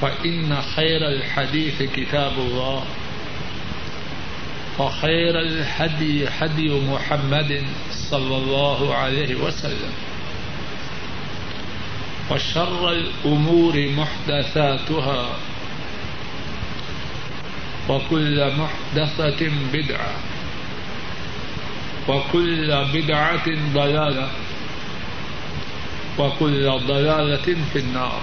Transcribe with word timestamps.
فإن 0.00 0.62
خير 0.76 1.08
الحديث 1.08 1.82
كتاب 1.82 2.32
الله 2.38 2.84
وخير 4.78 5.40
الهدي 5.40 6.28
هدي 6.28 6.80
محمد 6.80 7.62
صلى 7.90 8.36
الله 8.36 8.94
عليه 8.94 9.34
وسلم 9.34 9.92
وشر 12.30 12.92
الأمور 12.92 13.88
محدثاتها 13.88 15.36
وكل 17.88 18.52
محدثة 18.58 19.50
بدعة 19.72 20.14
وكل 22.08 22.84
بدعة 22.94 23.46
ضلالة 23.74 24.30
وكل 26.18 26.70
ضلالة 26.86 27.56
في 27.72 27.78
النار 27.78 28.22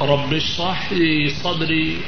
رب 0.00 0.34
اشرح 0.34 0.92
لي 0.92 1.30
صدري 1.30 2.00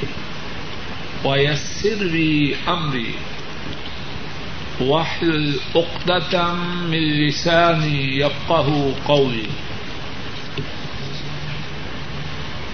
ويسر 1.25 1.95
لي 1.95 2.55
أمري. 2.67 3.13
واحلل 4.81 5.55
عقدة 5.75 6.53
من 6.91 7.27
لساني 7.27 8.17
يفقه 8.17 8.93
قولي. 9.07 9.47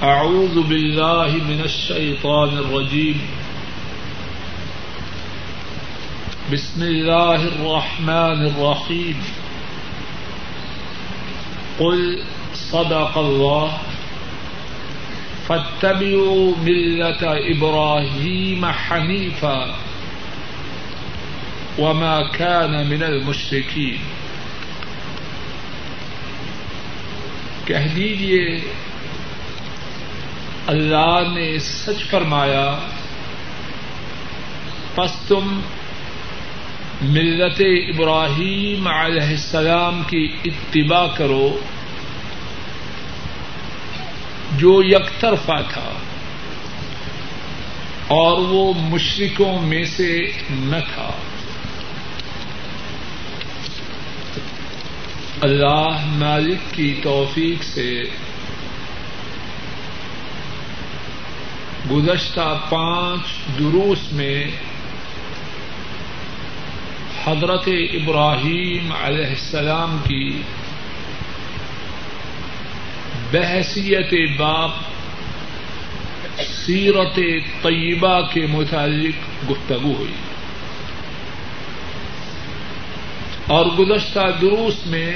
أعوذ 0.03 0.61
بالله 0.61 1.31
من 1.31 1.61
الشيطان 1.61 2.57
الرجيم. 2.57 3.21
بسم 6.53 6.83
الله 6.83 7.35
الرحمن 7.35 8.45
الرحيم. 8.47 9.23
قل 11.79 12.23
صدق 12.53 13.17
الله 13.17 13.77
فاتبعوا 15.47 16.53
ملة 16.63 17.35
إبراهيم 17.49 18.65
حنيفا 18.65 19.65
وما 21.77 22.21
كان 22.31 22.87
من 22.87 23.03
المشركين. 23.03 23.97
کہہ 27.65 27.87
دیجیے 27.95 28.59
اللہ 30.67 31.21
نے 31.33 31.59
سچ 31.59 32.09
فرمایا، 32.09 32.79
پس 34.95 35.11
تم 35.27 35.59
ملت 37.01 37.61
ابراہیم 37.61 38.87
علیہ 38.87 39.27
السلام 39.27 40.01
کی 40.07 40.29
اتباع 40.45 41.07
کرو۔ 41.17 41.59
جو 44.57 44.83
یک 44.83 45.21
طرفہ 45.21 45.61
تھا 45.69 45.93
اور 48.07 48.39
وہ 48.39 48.73
مشرکوں 48.77 49.61
میں 49.61 49.85
سے 49.85 50.31
نہ 50.49 50.75
تھا۔ 50.93 51.11
اللہ 55.41 56.05
مالک 56.05 56.73
کی 56.73 56.99
توفیق 57.03 57.63
سے 57.63 58.03
گزشتہ 61.91 62.61
پانچ 62.69 63.21
دروس 63.59 64.11
میں 64.11 64.45
حضرت 67.25 67.69
ابراہیم 67.93 68.93
علیہ 69.01 69.25
السلام 69.25 69.97
کی 70.07 70.41
بحثیت 73.31 74.39
باپ، 74.39 74.71
سیرت 76.65 77.15
طیبہ 77.63 78.21
کے 78.33 78.45
متعلق 78.49 79.51
گفتگو 79.51 79.93
ہوئی۔ 79.93 80.13
اور 83.47 83.65
گزشتہ 83.65 84.19
دروس 84.41 84.85
میں 84.85 85.13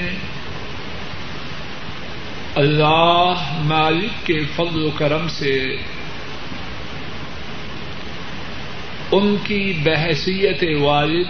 اللہ 2.54 3.60
مالک 3.64 4.26
کے 4.26 4.40
فضل 4.56 4.82
و 4.82 4.90
کرم 4.90 5.28
سے 5.28 5.76
ان 9.12 9.36
کی 9.44 9.72
بحثیت 9.84 10.64
والد 10.80 11.26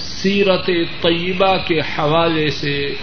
سیرت 0.00 0.66
طیبہ 1.02 1.56
کے 1.66 1.80
حوالے 1.80 2.50
سے 2.50 2.94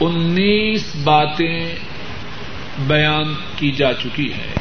انیس 0.00 0.96
باتیں 1.04 1.74
بیان 2.78 3.34
کی 3.56 3.72
جا 3.72 3.92
چکی 3.92 4.32
ہیں۔ 4.32 4.54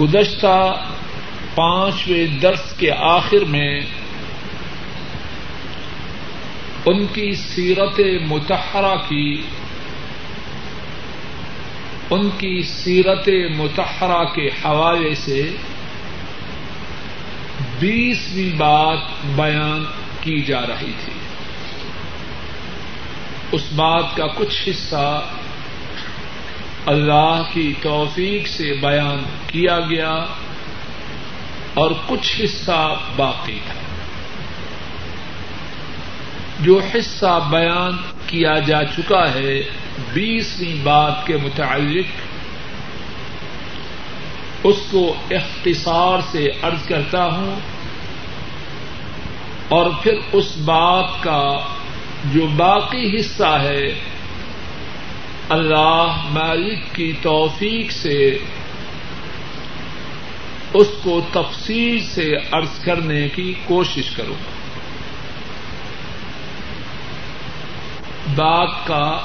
گزشتہ 0.00 0.86
پانچویں 1.54 2.26
درس 2.26 2.74
کے 2.76 2.90
آخر 2.92 3.44
میں 3.44 3.80
ان 6.86 7.06
کی 7.06 7.34
سیرت 7.34 8.00
متحرہ 8.26 8.94
کی، 9.08 9.42
ان 12.10 12.30
کی 12.38 12.62
سیرت 12.62 13.28
متحرہ 13.56 14.24
کے 14.24 14.46
حوالے 14.46 15.14
سے 15.14 15.50
بیسویں 17.78 18.56
بات 18.56 19.26
بیان 19.36 19.84
کی 20.20 20.42
جا 20.42 20.60
رہی 20.60 20.92
تھی۔ 21.04 21.17
اس 23.52 23.62
بات 23.72 24.16
کا 24.16 24.26
کچھ 24.26 24.68
حصہ 24.68 25.22
اللہ 26.86 27.42
کی 27.52 27.74
توفیق 27.82 28.46
سے 28.46 28.74
بیان 28.80 29.22
کیا 29.46 29.80
گیا 29.80 30.24
اور 31.74 31.90
کچھ 32.06 32.40
حصہ 32.44 32.94
باقی 33.16 33.58
تھا۔ 33.66 33.74
جو 36.60 36.80
حصہ 36.94 37.40
بیان 37.50 37.96
کیا 38.26 38.58
جا 38.58 38.84
چکا 38.84 39.34
ہے، 39.34 39.62
بیسویں 40.12 40.84
بات 40.84 41.26
کے 41.26 41.36
متعلق، 41.36 42.06
اس 44.64 44.76
کو 44.90 45.14
اختصار 45.30 46.18
سے 46.30 46.46
عرض 46.62 46.88
کرتا 46.88 47.24
ہوں 47.24 47.60
اور 49.68 49.90
پھر 50.02 50.12
اس 50.32 50.56
بات 50.56 51.10
کا 51.20 51.58
جو 52.24 52.46
باقی 52.46 53.20
حصہ 53.20 53.58
ہے، 53.62 53.94
اللہ 55.48 56.20
مالک 56.30 56.94
کی 56.94 57.12
توفیق 57.22 57.92
سے 57.92 58.38
اس 60.74 60.86
کو 61.02 61.20
تفصیل 61.32 62.00
سے 62.04 62.36
عرض 62.52 62.78
کرنے 62.78 63.28
کی 63.28 63.54
کوشش 63.64 64.10
کروں 64.10 64.34
گا۔ 64.34 64.56
بات 68.36 68.86
کا 68.86 69.20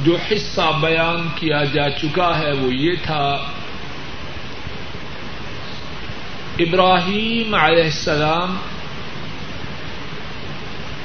جو 0.00 0.16
حصہ 0.32 0.70
بیان 0.80 1.28
کیا 1.34 1.64
جا 1.64 1.90
چکا 1.90 2.38
ہے 2.38 2.52
وہ 2.52 2.74
یہ 2.74 2.92
تھا، 3.02 3.46
ابراہیم 6.58 7.54
علیہ 7.54 7.84
السلام 7.84 8.56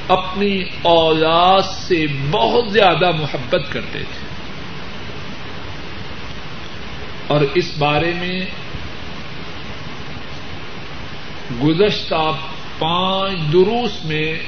اپنی 0.07 0.63
اولاد 0.81 1.62
سے 1.62 2.06
بہت 2.31 2.71
زیادہ 2.71 3.12
محبت 3.12 3.62
کرتے 3.69 4.00
تھے۔ 4.00 4.27
اور 7.27 7.42
اس 7.56 7.77
بارے 7.77 8.13
میں 8.13 8.45
گزشتہ 11.63 12.31
پانچ 12.80 13.33
دروس 13.54 14.06
میں 14.06 14.39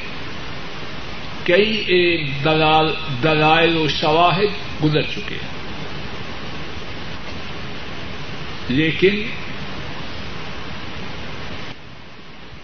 کئی 1.44 1.78
ایک 1.78 2.44
دلال، 2.44 2.94
دلائل 3.24 3.78
و 3.78 3.88
شواہد 3.88 4.84
گزر 4.84 5.02
چکے 5.02 5.36
ہیں۔ 5.36 5.60
لیکن 8.68 9.24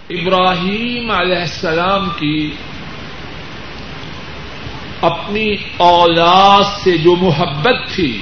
ابراہیم 0.10 1.12
علیہ 1.12 1.38
السلام 1.38 2.10
کی 2.10 2.52
اپنی 5.02 5.56
اولاد 5.78 6.84
سے 6.84 6.98
جو 6.98 7.16
محبت 7.16 7.96
تھی، 7.96 8.22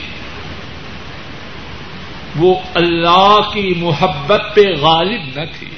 وہ 2.36 2.56
اللہ 2.74 3.40
کی 3.54 3.74
محبت 3.78 4.42
پہ 4.56 4.62
غالب 4.82 5.40
نہ 5.40 5.46
تھی۔ 5.60 5.70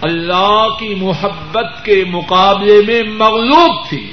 اللہ 0.00 0.66
کی 0.78 0.94
محبت 0.94 1.84
کے 1.84 2.04
مقابلے 2.04 2.82
میں 2.86 3.02
مغلوب 3.02 3.88
تھی۔ 3.88 4.12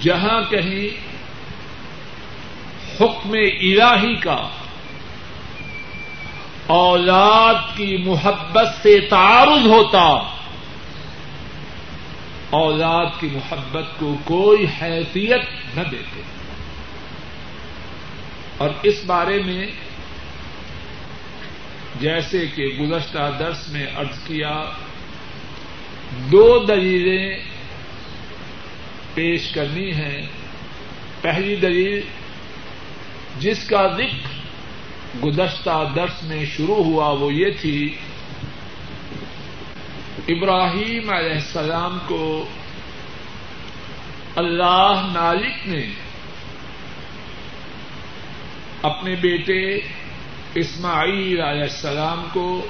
جہاں 0.00 0.50
کہیں 0.50 1.14
حکم 3.00 3.30
الہی 3.32 4.14
کا 4.14 4.48
اولاد 6.66 7.76
کی 7.76 7.96
محبت 7.96 8.66
سے 8.82 9.00
تعارض 9.00 9.66
ہوتا 9.66 10.33
اولاد 12.54 13.06
کی 13.20 13.28
محبت 13.32 13.98
کو 13.98 14.16
کوئی 14.24 14.66
حیثیت 14.82 15.40
نہ 15.76 15.82
دیتے۔ 15.90 16.22
اور 18.56 18.70
اس 18.82 19.04
بارے 19.06 19.42
میں 19.42 19.66
جیسے 22.00 22.46
کہ 22.54 22.64
گزشتہ 22.66 23.36
درس 23.38 23.68
میں 23.68 23.86
ارض 23.96 24.18
کیا، 24.26 24.64
دو 26.32 26.64
دلیلیں 26.64 27.38
پیش 29.14 29.50
کرنی 29.50 29.92
ہیں۔ 29.92 30.22
پہلی 31.20 31.56
دلیل، 31.56 32.00
جس 33.38 33.64
کا 33.64 33.88
ذکر 33.96 34.28
گزشتہ 35.24 35.92
درس 35.96 36.22
میں 36.22 36.44
شروع 36.46 36.84
ہوا 36.84 37.08
وہ 37.08 37.34
یہ 37.34 37.50
تھی 37.60 37.96
ابراہیم 40.28 41.10
علیہ 41.10 41.32
السلام 41.32 41.98
کو 42.06 42.46
اللہ 44.36 45.10
مالک 45.12 45.68
نے 45.68 45.86
اپنے 48.82 49.14
بیٹے 49.14 49.74
اسماعیل 50.54 51.40
علیہ 51.40 51.62
السلام 51.62 52.26
کو 52.32 52.66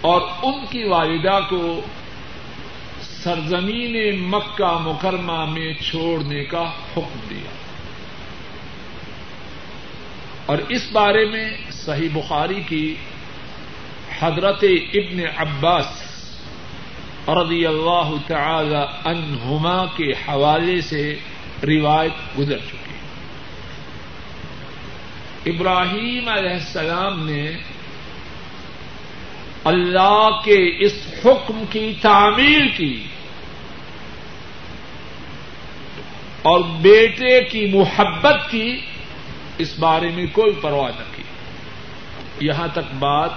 اور 0.00 0.20
ان 0.42 0.66
کی 0.70 0.84
والدہ 0.84 1.40
کو 1.48 1.80
سرزمین 3.02 4.20
مکہ 4.20 4.78
مکرمہ 4.80 5.44
میں 5.44 5.74
چھوڑنے 5.74 6.44
کا 6.44 6.70
حکم 6.96 7.18
دیا۔ 7.30 7.50
اور 10.46 10.58
اس 10.68 10.92
بارے 10.92 11.24
میں 11.24 11.50
صحیح 11.70 12.08
بخاری 12.12 12.62
کی 12.68 12.94
حضرت 14.20 14.64
ابن 14.94 15.20
عباس 15.36 16.07
رضی 17.28 17.66
اللہ 17.66 18.10
تعالی 18.26 18.76
عنہما 19.04 19.84
کے 19.84 20.12
حوالے 20.12 20.80
سے 20.80 21.18
روایت 21.62 22.38
گزر 22.38 22.58
چکی 22.58 22.88
ابراہیم 25.50 26.28
علیہ 26.28 26.50
السلام 26.50 27.26
نے 27.26 27.50
اللہ 29.64 30.28
کے 30.44 30.86
اس 30.86 30.92
حکم 31.24 31.64
کی 31.70 31.92
تعمیر 32.02 32.66
کی 32.76 33.04
اور 36.42 36.60
بیٹے 36.60 37.44
کی 37.44 37.66
محبت 37.66 38.50
کی 38.50 38.80
اس 39.58 39.78
بارے 39.78 40.08
میں 40.08 40.26
کوئی 40.32 40.52
پرواہ 40.52 40.90
نہ 40.98 41.16
کی۔ 41.16 41.22
یہاں 42.40 42.68
تک 42.72 42.94
بات 42.98 43.30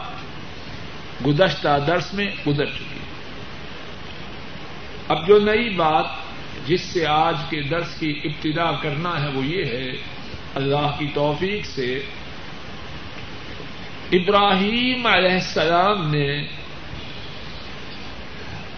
گزشتہ 1.26 1.78
درس 1.88 2.14
میں 2.14 2.28
گزر 2.48 2.66
چکی۔ 2.66 3.01
اب 5.08 5.28
جو 5.28 5.40
نئی 5.40 5.70
بات 5.70 6.06
جس 6.68 6.82
سے 6.82 7.06
آج 7.06 7.36
کے 7.50 7.62
درس 7.62 8.00
کی 8.00 8.20
ابتدا 8.24 8.72
کرنا 8.72 9.24
ہے 9.24 9.30
وہ 9.30 9.46
یہ 9.46 9.66
ہے، 9.66 9.92
اللہ 10.56 10.96
کی 11.00 11.08
توفیق 11.14 11.66
سے 11.66 12.04
ابراہیم 14.12 15.06
علیہ 15.06 15.32
السلام 15.32 16.12
نے 16.12 16.48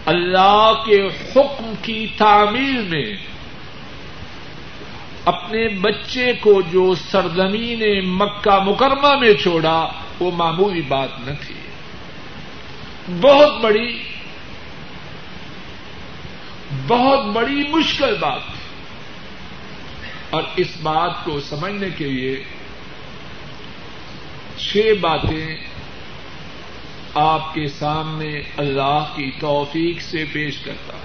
اللہ 0.06 0.72
کے 0.86 1.06
حکم 1.06 1.72
کی 1.82 2.06
تعمیر 2.16 2.82
میں 2.82 3.16
اپنے 5.24 5.68
بچے 5.68 6.32
کو 6.40 6.62
جو 6.72 6.94
سرزمین 6.94 8.08
مکہ 8.08 8.58
مکرمہ 8.64 9.18
میں 9.20 9.34
چھوڑا، 9.34 9.88
وہ 10.20 10.30
معمولی 10.30 10.82
بات 10.82 11.08
نہ 11.20 11.32
تھی۔ 11.46 11.54
بہت 13.20 13.60
بڑی 13.60 14.13
بہت 16.86 17.24
بڑی 17.24 17.68
مشکل 17.68 18.16
بات 18.20 18.40
تھی 18.46 18.64
اور 20.30 20.42
اس 20.56 20.66
بات 20.82 21.24
کو 21.24 21.40
سمجھنے 21.40 21.88
کے 21.96 22.04
لیے 22.04 22.44
چھ 24.56 24.92
باتیں 25.00 25.56
آپ 27.14 27.54
کے 27.54 27.68
سامنے 27.68 28.42
اللہ 28.56 29.04
کی 29.16 29.30
توفیق 29.40 30.00
سے 30.00 30.24
پیش 30.32 30.58
کرتا 30.58 30.92
ہوں۔ 30.92 31.04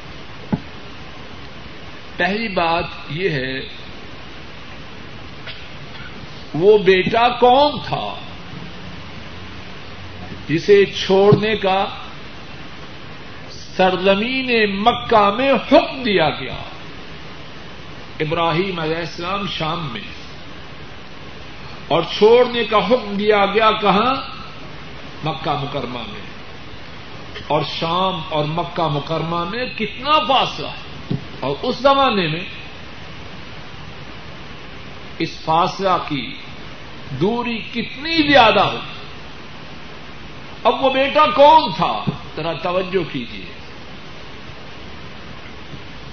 پہلی 2.18 2.48
بات 2.48 2.86
یہ 3.10 3.30
ہے، 3.30 3.60
وہ 6.53 6.77
بیٹا 6.77 7.30
کون 7.30 7.72
تھا؟ 7.88 8.15
جسے 10.48 10.86
چھوڑنے 10.86 11.56
کا 11.56 11.86
سرزمین 13.79 14.75
مکہ 14.83 15.29
میں 15.38 15.51
حکم 15.51 16.03
دیا 16.03 16.29
گیا۔ 16.29 16.55
ابراہیم 18.19 18.79
علیہ 18.79 18.95
السلام 18.95 19.48
شام 19.48 19.89
میں۔ 19.91 20.01
اور 21.88 22.01
چھوڑنے 22.17 22.63
کا 22.63 22.77
حکم 22.77 23.15
دیا 23.15 23.45
گیا 23.45 23.71
کہاں؟ 23.71 24.15
مکہ 25.24 25.51
مکرمہ 25.51 26.00
میں۔ 26.07 26.21
اور 27.48 27.62
شام 27.79 28.21
اور 28.29 28.45
مکہ 28.45 28.88
مکرمہ 28.88 29.45
میں 29.50 29.65
کتنا 29.65 30.19
فاصلہ 30.27 30.67
ہے۔ 30.67 31.15
اور 31.39 31.55
اس 31.62 31.75
زمانے 31.77 32.27
میں 32.27 32.43
اس 35.19 35.39
فاصلہ 35.45 35.98
کی 36.07 36.33
دوری 37.19 37.57
کتنی 37.57 38.31
زیادہ 38.31 38.59
ہو 38.59 38.77
اب 40.63 40.83
وہ 40.83 40.89
بیٹا 40.89 41.25
کون 41.36 41.71
تھا؟ 41.75 42.03
ذرا 42.36 42.53
توجہ 42.53 43.13
کیجیے 43.13 43.59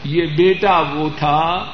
یہ 0.06 0.26
بیٹا 0.26 0.80
وہ 0.80 1.08
تھا 1.18 1.64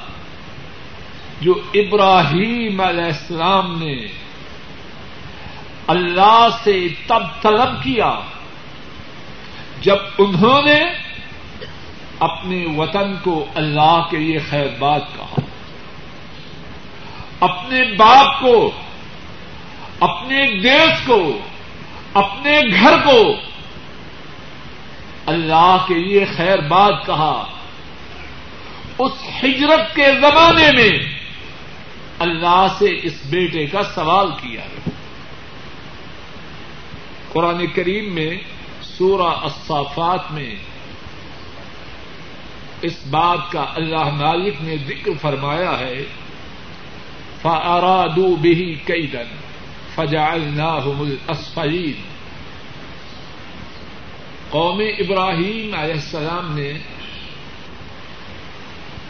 جو 1.40 1.54
ابراہیم 1.74 2.80
علیہ 2.80 3.04
السلام 3.04 3.78
نے 3.78 3.96
اللہ 5.86 6.48
سے 6.64 6.88
تب 7.06 7.42
طلب 7.42 7.82
کیا 7.82 8.20
جب 9.80 9.96
انہوں 10.18 10.62
نے 10.62 10.80
اپنے 12.18 12.66
وطن 12.76 13.14
کو 13.22 13.46
اللہ 13.54 14.02
کے 14.10 14.16
لیے 14.16 14.38
خیر 14.38 14.66
بات 14.78 15.02
کہا۔ 15.16 15.40
اپنے 17.40 17.96
باپ 17.96 18.40
کو، 18.40 18.70
اپنے 20.00 20.60
دیش 20.60 21.06
کو، 21.06 21.38
اپنے 22.14 22.60
گھر 22.80 22.96
کو 23.04 23.34
اللہ 25.26 25.76
کے 25.88 25.94
لیے 25.94 26.24
خیر 26.36 26.58
بات 26.58 27.06
کہا۔ 27.06 27.44
اس 29.02 29.22
ہجرت 29.44 29.94
کے 29.94 30.06
زمانے 30.20 30.70
میں 30.72 30.90
اللہ 32.18 32.66
سے 32.78 32.90
اس 33.02 33.20
بیٹے 33.30 33.66
کا 33.66 33.82
سوال 33.94 34.30
کیا 34.40 34.66
قرآن 37.32 37.66
کریم 37.74 38.12
میں 38.14 38.30
سورہ 38.82 39.30
الصافات 39.42 40.32
میں 40.32 40.54
اس 42.82 42.98
بات 43.10 43.50
کا 43.52 43.64
اللہ 43.74 44.10
مالک 44.14 44.60
نے 44.62 44.76
ذکر 44.86 45.10
فرمایا 45.20 45.78
ہے 45.78 46.02
فارادو 47.42 48.34
بہی 48.36 48.74
کئی 48.84 49.06
دن 49.06 49.36
فجعلناهم 49.94 51.00
الاسفلین 51.02 52.02
قوم 54.50 54.80
ابراہیم 54.98 55.74
علیہ 55.74 55.94
السلام 55.94 56.52
نے 56.54 56.72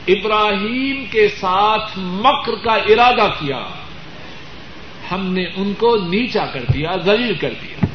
ابراہیم 0.08 1.04
کے 1.10 1.28
ساتھ 1.28 1.90
مکر 1.96 2.64
کا 2.64 2.72
ارادہ 2.72 3.30
کیا، 3.40 3.64
ہم 5.10 5.32
نے 5.32 5.44
ان 5.56 5.74
کو 5.78 5.96
نیچا 5.96 6.46
کر 6.46 6.64
دیا، 6.74 6.96
ذلیل 6.96 7.34
کر 7.34 7.52
دیا۔ 7.62 7.86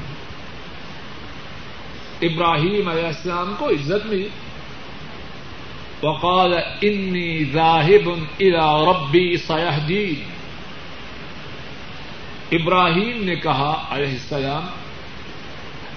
ابراہیم 2.22 2.90
علیہ 2.90 3.06
السلام 3.06 3.54
کو 3.60 3.70
عزت 3.70 4.06
ملی۔ 4.06 4.30
وقال، 6.04 6.54
انی 6.82 7.46
ذاہب 7.46 8.10
الى 8.40 8.86
ربی 8.92 9.38
سیہدین 9.38 10.24
ابراہیم 12.52 13.24
نے 13.24 13.36
کہا، 13.36 13.88
علیہ 13.90 14.12
السلام، 14.12 14.64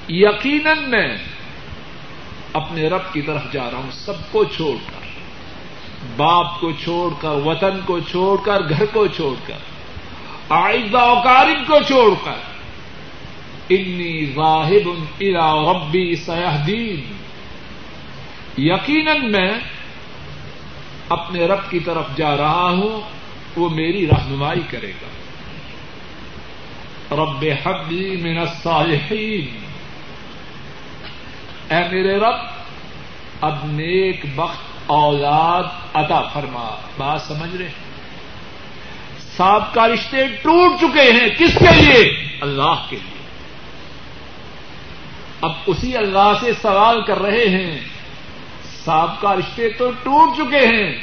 یقیناً 0.08 0.90
میں 0.90 1.18
اپنے 2.52 2.88
رب 2.88 3.12
کی 3.12 3.22
طرف 3.22 3.52
جا 3.52 3.70
رہا 3.70 3.78
ہوں، 3.78 3.90
سب 3.90 4.32
کو 4.32 4.44
چھوڑ 4.44 4.76
کر۔ 4.86 5.09
باپ 6.16 6.60
کو 6.60 6.72
چھوڑ 6.72 7.14
کر، 7.20 7.28
وطن 7.28 7.80
کو 7.86 8.00
چھوڑ 8.00 8.38
کر، 8.44 8.68
گھر 8.68 8.84
کو 8.86 9.06
چھوڑ 9.06 9.34
کر 9.46 9.56
آئزہ 10.48 10.96
اوکارب 10.96 11.66
کو 11.66 11.78
چھوڑ 11.86 12.14
کر، 12.24 12.40
انی 13.68 14.32
واحب 14.34 14.88
الا 15.20 15.72
ربی 15.72 16.16
سیاحدین 16.16 17.12
یقیناً 18.58 19.32
میں 19.32 19.50
اپنے 21.08 21.46
رب 21.46 21.70
کی 21.70 21.78
طرف 21.78 22.04
جا 22.16 22.36
رہا 22.36 22.70
ہوں، 22.70 23.00
وہ 23.56 23.68
میری 23.68 24.06
رہنمائی 24.06 24.60
کرے 24.70 24.92
گا۔ 25.02 25.10
رب 27.16 27.44
حبلی 27.64 28.16
من 28.16 28.38
الصالحین۔ 28.38 29.58
اے 31.70 31.88
میرے 31.90 32.16
رب، 32.16 32.36
اب 33.40 33.56
نیک 33.64 34.26
بخت 34.34 34.69
اولاد 34.90 35.62
عطا 35.94 36.22
فرما۔ 36.22 36.70
بات 36.98 37.22
سمجھ 37.22 37.56
رہے 37.56 37.70
سب 39.36 39.74
کا 39.74 39.88
رشتے 39.88 40.26
ٹوٹ 40.26 40.80
چکے 40.80 41.12
ہیں۔ 41.12 41.28
کس 41.38 41.58
کے 41.58 41.82
لیے؟ 41.82 42.28
اللہ 42.40 42.84
کے 42.88 42.96
لیے۔ 42.96 43.20
اب 45.40 45.52
اسی 45.66 45.96
اللہ 45.96 46.32
سے 46.40 46.52
سوال 46.62 47.02
کر 47.02 47.18
رہے 47.18 47.48
ہیں۔ 47.48 47.80
سب 48.84 49.20
کا 49.20 49.34
رشتے 49.34 49.68
تو 49.68 49.90
ٹوٹ 49.90 50.36
چکے 50.36 50.66
ہیں۔ 50.66 50.98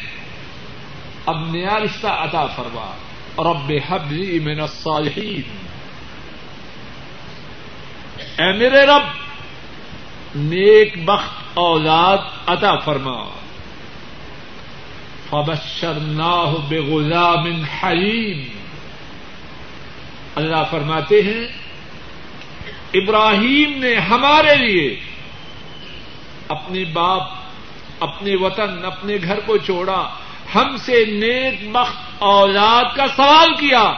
اب 1.25 1.49
نیا 1.49 1.79
رشتہ 1.79 2.07
عطا 2.07 2.45
فرما۔ 2.45 2.91
رب 3.37 3.71
حبلی 3.89 4.39
من 4.39 4.59
الصالحین۔ 4.59 5.57
اے 8.37 8.53
میرے 8.53 8.85
رب، 8.85 9.03
نیک 10.35 11.05
بخت 11.05 11.57
اولاد 11.57 12.17
عطا 12.47 12.75
فرما۔ 12.75 13.46
فبشرناہ 15.29 16.53
بغلام 16.69 17.63
حلیم۔ 17.63 18.57
اللہ 20.35 20.63
فرماتے 20.71 21.21
ہیں، 21.21 21.47
ابراہیم 22.93 23.83
نے 23.83 23.95
ہمارے 23.95 24.55
لیے 24.55 24.99
اپنے 26.47 26.83
باپ 26.85 27.21
اپنے 27.99 28.35
وطن، 28.35 28.85
اپنے 28.85 29.17
گھر 29.23 29.39
کو 29.39 29.57
چھوڑا۔ 29.57 30.09
ہم 30.55 30.77
سے 30.77 31.05
نیک 31.05 31.69
بخت 31.71 31.95
اولاد 32.19 32.95
کا 32.95 33.07
سوال 33.15 33.55
کیا۔ 33.55 33.93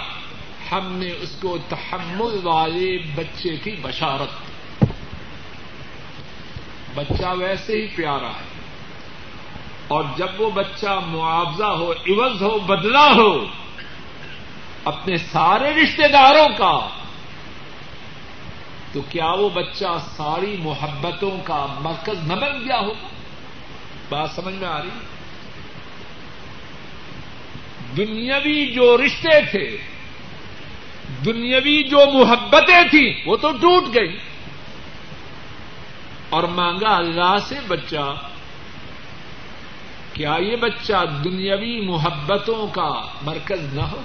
ہم 0.71 0.91
نے 0.91 1.11
اس 1.21 1.31
کو 1.41 1.57
تحمل 1.69 2.39
والے 2.43 2.97
بچے 3.15 3.57
کی 3.63 3.75
بشارت۔ 3.81 4.45
بچہ 6.95 7.27
ویسے 7.37 7.73
ہی 7.73 7.87
پیارا 7.87 8.29
ہے۔ 8.29 8.48
اور 9.89 10.03
جب 10.17 10.41
وہ 10.41 10.49
بچہ 10.51 10.99
معاوضہ 11.07 11.71
ہو، 11.79 11.91
عوض 11.91 12.41
ہو 12.41 12.57
بدلا 12.65 13.05
ہو، 13.15 13.31
اپنے 14.85 15.17
سارے 15.17 15.73
رشتے 15.73 16.07
داروں 16.07 16.47
کا، 16.57 16.75
تو 18.93 19.01
کیا 19.09 19.31
وہ 19.39 19.49
بچہ 19.49 19.97
ساری 20.07 20.55
محبتوں 20.59 21.35
کا 21.43 21.65
مرکز 21.79 22.27
نہ 22.27 22.33
بن 22.33 22.59
گیا 22.65 22.79
ہو 22.79 22.93
بات 24.09 24.29
سمجھ 24.35 24.53
میں 24.55 24.67
آ 24.67 24.81
رہی 24.81 24.89
دنیاوی 27.97 28.65
جو 28.73 28.95
رشتے 28.97 29.39
تھے، 29.51 29.65
دنیاوی 31.25 31.81
جو 31.83 32.05
محبتیں 32.13 32.83
تھیں، 32.89 33.09
وہ 33.25 33.35
تو 33.35 33.51
ٹوٹ 33.51 33.93
گئی 33.95 34.17
اور 36.29 36.43
مانگا 36.55 36.95
اللہ 36.95 37.35
سے 37.47 37.55
بچہ 37.67 38.05
کیا 40.19 40.35
یہ 40.39 40.55
بچہ 40.55 41.05
دنیاوی 41.23 41.81
محبتوں 41.81 42.67
کا 42.67 43.07
مرکز 43.21 43.73
نہ 43.73 43.81
ہو؟ 43.81 44.01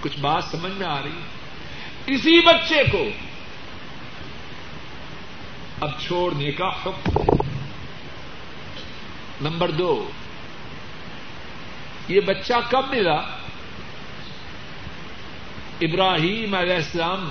کچھ 0.00 0.18
بات 0.20 0.44
سمجھ 0.44 0.72
میں 0.72 0.86
آ 0.86 1.02
رہی 1.02 1.10
ہے۔ 1.10 1.26
اسی 2.06 2.40
بچے 2.40 2.82
کو 2.92 3.04
اب 5.80 5.90
چھوڑنے 6.06 6.52
کا 6.52 6.68
حکم۔ 6.68 7.20
نمبر 9.40 9.70
دو، 9.70 10.10
یہ 12.08 12.20
بچہ 12.20 12.54
کب 12.70 12.84
ملا؟ 12.90 13.20
ابراہیم 15.80 16.54
علیہ 16.54 16.76
السلام 16.76 17.30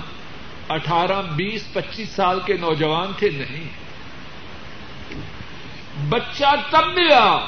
اٹھارہ، 0.68 1.22
بیس، 1.22 1.72
پچیس 1.72 2.08
سال 2.08 2.40
کے 2.46 2.52
نوجوان 2.52 3.12
تھے، 3.18 3.28
نہیں۔ 3.30 3.87
بچہ 6.08 6.54
تب 6.70 6.86
ملا 6.86 7.38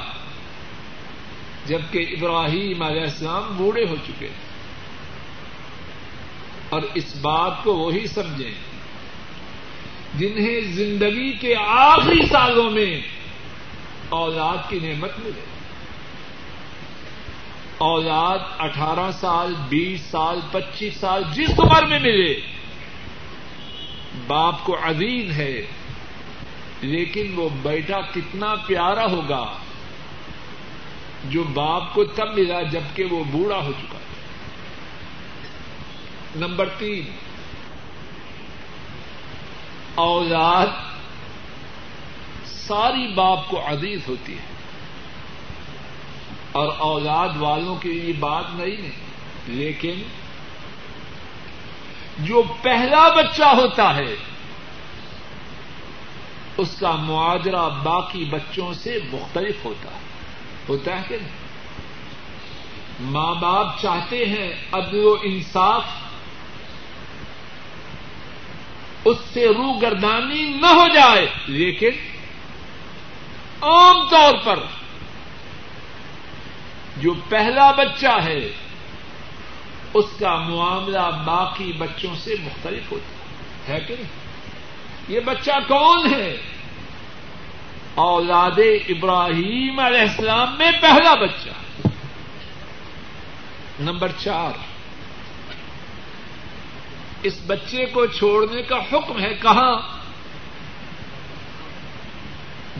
جبکہ 1.67 1.99
ابراہیم 1.99 2.83
علیہ 2.83 3.01
السلام 3.01 3.57
بوڑھے 3.57 3.85
ہو 3.91 3.97
چکے 4.07 4.29
اور 6.69 6.83
اس 6.95 7.17
بات 7.17 7.53
کو 7.63 7.77
وہی 7.77 8.07
سمجھیں 8.07 8.55
جنہیں 10.15 10.61
زندگی 10.61 11.33
کے 11.33 11.55
آخری 11.67 12.27
سالوں 12.27 12.71
میں 12.71 13.01
اولاد 14.09 14.57
کی 14.69 14.79
نعمت 14.79 15.11
ملے۔ 15.19 15.45
اولاد 17.79 18.39
اٹھارہ 18.59 19.11
سال، 19.11 19.55
بیس 19.69 20.01
سال، 20.01 20.41
پچیس 20.51 20.97
سال، 20.97 21.23
جس 21.33 21.51
عمر 21.59 21.87
میں 21.87 21.99
ملے، 21.99 22.41
باپ 24.27 24.65
کو 24.65 24.77
عظیم 24.83 25.31
ہے۔ 25.31 25.63
لیکن 26.83 27.33
وہ 27.37 27.49
بیٹا 27.63 28.01
کتنا 28.01 28.55
پیارا 28.55 29.07
ہوگا 29.07 29.53
جو 31.25 31.43
باپ 31.43 31.95
کو 31.95 32.05
تب 32.05 32.35
ملا 32.35 32.63
جبکہ 32.63 33.05
وہ 33.05 33.25
بوڑھا 33.31 33.57
ہو 33.57 33.73
چکا 33.73 33.99
نمبر 36.37 36.69
تین، 36.79 37.11
اولاد 39.95 40.67
ساری 42.45 43.13
باپ 43.15 43.49
کو 43.49 43.61
عزیز 43.67 44.01
ہوتی 44.09 44.33
ہے۔ 44.33 44.51
اور 46.53 46.69
اولاد 46.79 47.29
والوں 47.37 47.77
کی 47.77 47.89
یہ 47.89 48.13
بات 48.19 48.45
نہیں 48.55 48.77
ہے 48.77 48.91
لیکن 49.47 50.03
جو 52.19 52.43
پہلا 52.63 53.09
بچہ 53.09 53.45
ہوتا 53.45 53.97
ہے 53.97 54.17
اس 56.61 56.77
کا 56.81 56.97
معاجرہ 56.97 57.69
باقی 57.83 58.25
بچوں 58.25 58.75
سے 58.75 58.99
مختلف 59.13 59.65
ہوتا 59.65 59.91
ہے۔ 59.91 60.01
ہوتا 60.69 60.97
ہے 60.97 61.03
کہ 61.09 61.17
نہیں؟ 61.17 61.31
ماں 63.01 63.35
باپ 63.35 63.81
چاہتے 63.83 64.25
ہیں 64.25 64.53
عدل 64.73 65.05
و 65.05 65.17
انصاف 65.23 65.85
اس 69.05 69.17
سے 69.33 69.47
رو 69.49 69.73
گردانی 69.73 70.59
نہ 70.61 70.67
ہو 70.67 70.89
جائے، 70.95 71.27
لیکن 71.47 71.91
عام 73.63 74.09
طور 74.11 74.35
پر 74.45 74.59
جو 76.97 77.15
پہلا 77.29 77.71
بچہ 77.71 78.23
ہے، 78.25 78.53
اس 79.95 80.07
کا 80.19 80.37
معاملہ 80.37 81.23
باقی 81.25 81.73
بچوں 81.73 82.15
سے 82.15 82.35
مختلف 82.41 82.93
ہوتا 82.93 83.73
ہے 83.73 83.81
کہ 83.81 83.95
نہیں؟ 83.99 84.20
یہ 85.11 85.21
بچہ 85.21 85.51
کون 85.69 86.15
ہے؟ 86.15 86.37
اولاد 87.95 88.59
ابراہیم 88.89 89.81
علیہ 89.81 90.01
السلام 90.01 90.59
میں 90.59 90.73
پہلا 90.81 91.15
بچہ۔ 91.15 91.49
نمبر 93.81 94.09
چار۔ 94.19 94.53
اس 97.23 97.41
بچے 97.47 97.87
کو 97.87 98.07
چھوڑنے 98.07 98.63
کا 98.63 98.77
حکم 98.77 99.21
ہے 99.21 99.35
کہاں؟ 99.35 99.77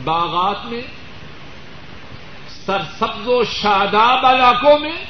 باغات 0.03 0.65
میں، 0.65 0.81
سرسبز 2.65 3.27
و 3.27 3.43
شاداب 3.43 4.25
علاقوں 4.25 4.79
میں، 4.79 5.05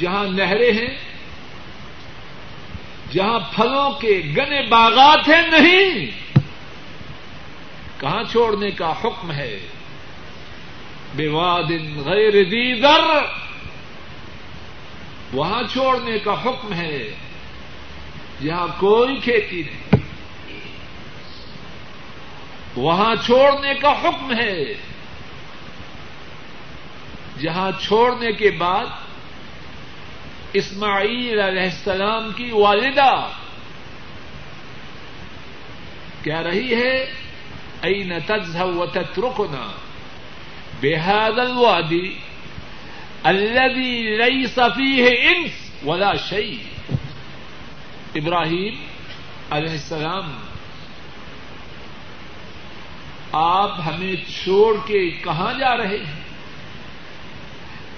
جہاں 0.00 0.24
نہریں 0.24 0.72
ہیں۔ 0.72 1.13
جہاں 3.14 3.38
پھلوں 3.54 3.90
کے 3.90 4.22
گنے 4.36 4.62
باغات 4.62 5.28
ہیں، 5.28 5.42
نہیں۔ 5.42 6.06
کہاں 8.00 8.24
چھوڑنے 8.30 8.70
کا 8.70 8.92
حکم 9.04 9.32
ہے؟ 9.32 9.60
بے 11.14 11.28
وادن 11.28 12.02
غیر 12.04 12.44
دیگر 12.44 13.00
وہاں 15.32 15.62
چھوڑنے 15.72 16.18
کا 16.18 16.32
حکم 16.44 16.72
ہے 16.72 17.14
جہاں 18.44 18.68
کوئی 18.80 19.16
کھیتی 19.16 19.62
نہیں۔ 19.62 19.98
وہاں 22.76 23.14
چھوڑنے 23.24 23.74
کا 23.74 23.92
حکم 23.92 24.32
ہے۔ 24.36 24.74
جہاں 27.40 27.70
چھوڑنے 27.82 28.32
کے 28.32 28.50
بعد 28.50 28.86
اسماعیل 30.54 31.40
علیہ 31.40 31.62
السلام 31.62 32.32
کی 32.32 32.50
والدہ 32.50 33.28
کہہ 36.22 36.40
رہی 36.40 36.74
ہے 36.74 37.12
این 37.82 38.12
تذهب 38.26 38.76
وتتركنا 38.76 39.66
بهذا 40.82 41.42
الوادي 41.42 42.18
الذي 43.22 44.16
ليس 44.16 44.54
فيه 44.54 45.06
انس 45.06 45.84
ولا 45.84 46.14
شيء. 46.14 46.56
ابراہیم 48.14 48.74
علیہ 49.50 49.70
السلام، 49.70 50.38
آپ 53.32 53.80
ہمیں 53.86 54.14
چھوڑ 54.44 54.76
کے 54.86 55.10
کہاں 55.10 55.54
جا 55.58 55.76
رہے 55.76 55.98
ہیں؟ 55.98 56.22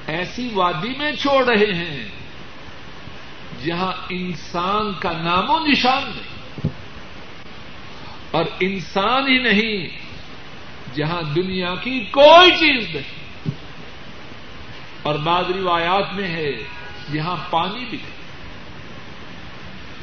ایسی 0.07 0.51
وادی 0.53 0.99
میں 0.99 1.13
چھوڑ 1.13 1.45
رہے 1.45 1.75
ہیں۔ 1.75 2.16
جہاں 3.65 3.93
انسان 4.09 4.93
کا 5.01 5.13
نام 5.13 5.51
و 5.51 5.59
نشان 5.67 6.03
نہیں 6.05 6.69
اور 8.31 8.45
انسان 8.61 9.29
ہی 9.29 9.39
نہیں 9.39 10.07
جہاں 10.95 11.23
دنیا 11.23 11.75
کی 11.75 12.01
کوئی 12.01 12.51
چیز 12.51 12.95
نہیں 12.95 13.27
اور 15.03 15.15
بعض 15.15 15.45
روایات 15.51 16.15
میں 16.15 16.29
ہے 16.29 16.53
جہاں 17.13 17.37
پانی 17.51 17.85
بھی 17.85 17.99
نہیں۔ 17.99 18.17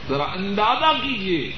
ذرا 0.10 0.24
اندازہ 0.24 1.02
کیجیے 1.02 1.52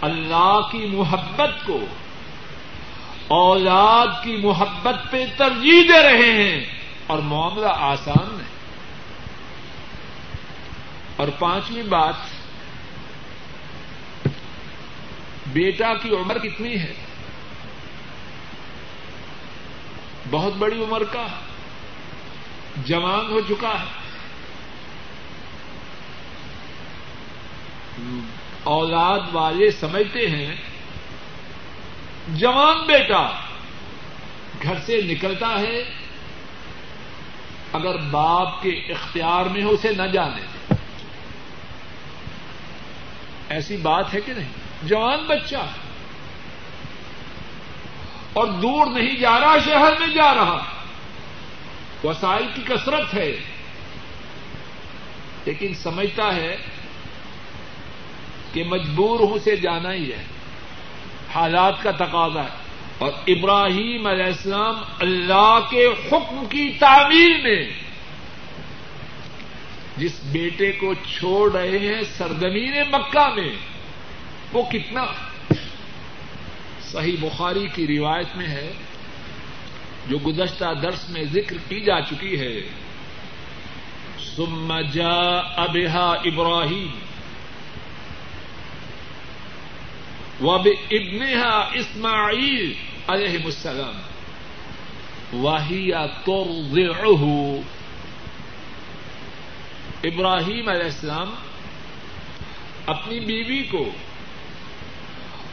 اللہ 0.00 0.60
کی 0.72 0.78
محبت 0.78 1.66
کو 1.66 1.84
اولاد 3.28 4.06
کی 4.24 4.36
محبت 4.36 5.10
پہ 5.10 5.24
ترجیح 5.36 5.82
دے 5.88 6.02
رہے 6.02 6.32
ہیں 6.32 6.64
اور 7.06 7.18
معاملہ 7.18 7.68
آسان 7.68 8.34
نہیں۔ 8.34 8.43
اور 11.16 11.28
پانچویں 11.38 11.82
بات، 11.82 12.14
بیٹا 15.46 15.94
کی 15.94 16.16
عمر 16.16 16.38
کتنی 16.38 16.78
ہے؟ 16.78 16.92
بہت 20.30 20.52
بڑی 20.52 20.84
عمر 20.84 21.04
کا، 21.04 21.26
جوان 22.76 23.26
ہو 23.26 23.40
چکا 23.40 23.68
ہے۔ 23.68 24.04
اولاد 28.64 29.20
والے 29.32 29.70
سمجھتے 29.70 30.28
ہیں، 30.28 30.56
جوان 32.28 32.86
بیٹا 32.86 33.30
گھر 34.62 34.74
سے 34.86 35.00
نکلتا 35.02 35.60
ہے، 35.60 35.84
اگر 37.72 37.96
باپ 37.96 38.62
کے 38.62 38.70
اختیار 38.70 39.46
میں 39.46 39.62
ہو 39.62 39.70
اسے 39.70 39.92
نہ 39.92 40.02
جانے 40.02 40.40
دے 40.40 40.74
ایسی 43.54 43.76
بات 43.76 44.14
ہے 44.14 44.20
کہ 44.20 44.32
نہیں؟ 44.32 44.48
جوان 44.82 45.24
بچہ۔ 45.26 45.56
اور 48.32 48.46
دور 48.46 48.86
نہیں 48.86 49.16
جا 49.16 49.40
رہا، 49.40 49.58
شہر 49.58 49.92
میں 50.00 50.14
جا 50.14 50.34
رہا۔ 50.34 50.64
وسائل 52.04 52.46
کی 52.54 52.62
کثرت 52.64 53.14
ہے۔ 53.14 53.36
لیکن 55.44 55.74
سمجھتا 55.74 56.34
ہے 56.34 56.56
کہ 58.52 58.64
مجبور 58.64 59.20
ہوں 59.20 59.38
سے 59.44 59.56
جانا 59.56 59.92
ہی 59.92 60.12
ہے۔ 60.12 60.24
حالات 61.34 61.82
کا 61.82 61.90
تقاضا 61.90 62.42
ہے۔ 62.42 62.64
اور 62.98 63.12
ابراہیم 63.26 64.06
علیہ 64.06 64.24
السلام 64.24 64.74
اللہ 65.00 65.58
کے 65.70 65.86
حکم 65.86 66.44
کی 66.50 66.76
تعمیل 66.80 67.42
میں 67.42 67.83
جس 69.96 70.20
بیٹے 70.24 70.72
کو 70.72 70.94
چھوڑ 70.94 71.52
رہے 71.52 71.78
ہیں 71.78 72.02
سرزمین 72.16 72.74
مکہ 72.92 73.34
میں، 73.34 73.54
وہ 74.52 74.62
کتنا؟ 74.62 75.06
صحیح 76.82 77.16
بخاری 77.20 77.66
کی 77.74 77.98
روایت 77.98 78.36
میں 78.36 78.46
ہے، 78.46 78.72
جو 80.08 80.18
گزشتہ 80.18 80.64
درس 80.82 81.10
میں 81.10 81.24
ذکر 81.32 81.56
کی 81.68 81.80
جا 81.80 82.00
چکی 82.00 82.40
ہے۔ 82.40 82.60
سم 84.36 84.80
جا 84.92 85.38
ابہا 85.38 86.14
ابراہیم۔ 86.24 86.98
وب 90.46 90.68
ابنہا 90.90 91.70
اسماعیل 91.74 92.74
علیہ 93.08 93.44
السلام۔ 93.44 94.00
واہیا 95.40 96.06
تو 96.06 96.44
ابراہیم 100.04 100.68
علیہ 100.68 100.84
السلام 100.84 101.34
اپنی 102.86 103.20
بیوی 103.20 103.62
کو 103.62 103.90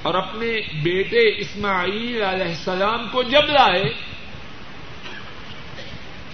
اور 0.02 0.14
اپنے 0.14 0.62
بیٹے 0.84 1.40
اسماعیل 1.40 2.24
علیہ 2.24 2.46
السلام 2.46 3.08
کو 3.12 3.24
جب 3.24 3.44
لائے 3.44 3.94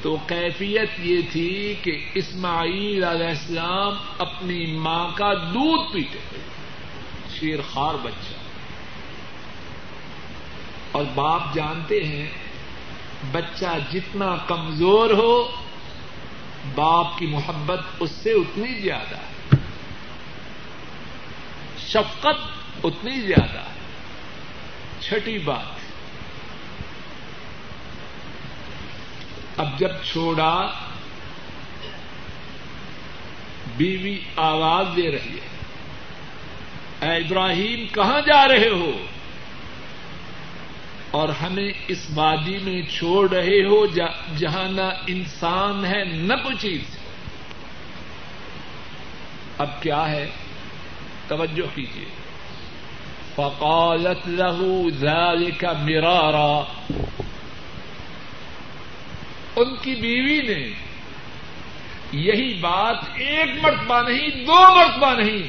تو 0.02 0.18
کیفیت 0.28 0.90
یہ 1.00 1.22
تھی 1.32 1.76
کہ 1.82 2.06
اسماعیل 2.14 3.04
علیہ 3.04 3.28
السلام 3.28 3.94
اپنی 4.18 4.66
ماں 4.66 5.10
کا 5.16 5.34
دودھ 5.34 5.94
پیتے 5.94 6.20
شیر 7.40 7.60
خار 7.74 7.96
بچہ۔ 8.04 8.34
اور 10.92 11.06
باپ 11.16 11.54
جانتے 11.54 12.04
ہیں، 12.04 12.28
بچہ 13.32 13.78
جتنا 13.92 14.38
کمزور 14.48 15.10
ہو 15.10 15.52
باپ 16.76 17.20
کی 17.20 17.26
محبت 17.26 17.80
اس 18.00 18.12
سے 18.12 18.32
اتنی 18.32 18.80
زیادہ 18.82 19.16
ہے۔ 19.16 19.56
شفقت 21.88 22.58
اتنی 22.84 23.22
زیادہ 23.22 23.60
ہے۔ 23.60 23.78
چھٹی 25.00 25.38
بات۔ 25.38 25.78
اب 29.60 29.80
جب 29.80 29.90
چھوڑا، 30.12 30.68
بیوی 33.78 34.20
آواز 34.36 34.86
دے 34.96 35.12
رہی 35.12 35.38
ہے۔ 35.38 35.48
اے 37.02 37.16
ابراہیم، 37.16 37.88
کہاں 37.94 38.22
جا 38.22 38.48
رہے 38.48 38.70
ہو؟ 38.70 38.92
اور 41.18 41.30
ہمیں 41.30 41.72
اس 41.88 42.08
وادی 42.16 42.58
میں 42.58 42.82
چھوڑ 42.82 43.30
رہے 43.30 43.64
ہو 43.64 43.86
جہاں 44.38 44.72
نہ 44.72 44.82
انسان 45.08 45.86
ہے، 45.86 46.04
نہ 46.06 46.34
کوئی 46.44 46.56
چیز۔ 46.60 46.98
اب 49.58 49.82
کیا 49.82 50.12
ہے؟ 50.12 50.30
توجہ 51.28 51.76
کیجیے 51.76 52.06
فقالت 53.36 54.28
له 54.28 54.88
ذلك 55.00 55.64
مرارا۔ 55.64 56.64
ان 59.56 59.76
کی 59.82 59.96
بیوی 59.96 60.42
نے 60.42 60.70
یہی 62.12 62.54
بات 62.54 62.98
ایک 63.16 63.64
مرتبہ 63.64 64.10
نہیں، 64.10 64.28
دو 64.28 64.76
مرتبہ 64.76 65.14
نہیں، 65.14 65.44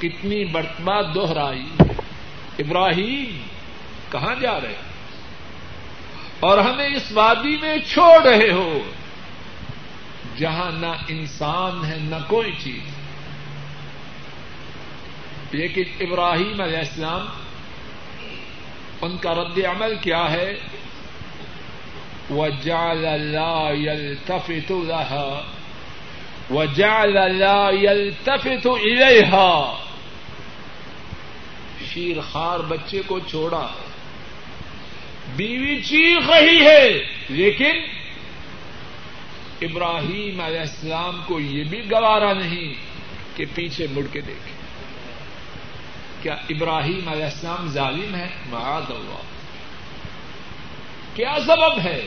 کتنی 0.00 0.44
مرتبہ 0.44 1.02
دوہرائی 1.02 1.66
ابراہیم 2.58 3.53
کہاں 4.12 4.34
جا 4.40 4.60
رہے 4.60 4.74
اور 6.40 6.58
ہمیں 6.58 6.86
اس 6.86 7.12
وادی 7.12 7.56
میں 7.56 7.78
چھوڑ 7.78 8.26
رہے 8.26 8.50
ہو۔ 8.50 8.78
جہاں 10.36 10.70
نہ 10.70 10.86
انسان 11.08 11.84
ہے، 11.84 11.96
نہ 12.00 12.16
کوئی 12.28 12.52
چیز۔ 12.62 12.82
لیکن 15.50 15.82
ابراہیم 16.00 16.60
علیہ 16.60 16.78
السلام 16.78 17.26
ان 19.00 19.16
کا 19.16 19.34
رد 19.34 19.58
عمل 19.58 19.96
کیا 20.00 20.30
ہے؟ 20.30 20.54
وجعل 22.30 23.02
لا 23.20 23.70
يلتفت 23.70 24.70
لها۔ 24.70 25.40
وجعل 26.50 27.38
لا 27.38 27.70
يلتفت 27.70 28.68
إليها۔ 28.82 29.76
شیر 31.92 32.16
خار 32.32 32.58
بچے 32.58 33.02
کو 33.06 33.18
چھوڑا۔ 33.18 33.66
بیوی 35.36 35.82
چیخ 35.82 36.30
رہی 36.30 36.66
ہے۔ 36.66 37.04
لیکن 37.28 37.72
ابراہیم 39.60 40.40
علیہ 40.40 40.60
السلام 40.60 41.22
کو 41.26 41.40
یہ 41.40 41.64
بھی 41.64 41.90
گوارا 41.90 42.32
نہیں 42.32 42.74
کہ 43.36 43.44
پیچھے 43.54 43.86
مڑ 43.90 44.02
کے 44.12 44.20
دیکھے۔ 44.20 44.52
کیا 46.22 46.34
ابراہیم 46.34 47.08
علیہ 47.08 47.24
السلام 47.24 47.68
ظالم 47.68 48.14
ہے 48.14 48.28
معاذ 48.50 48.90
اللہ۔ 48.90 49.22
کیا 51.14 51.36
سبب 51.46 51.78
ہے؟ 51.78 52.02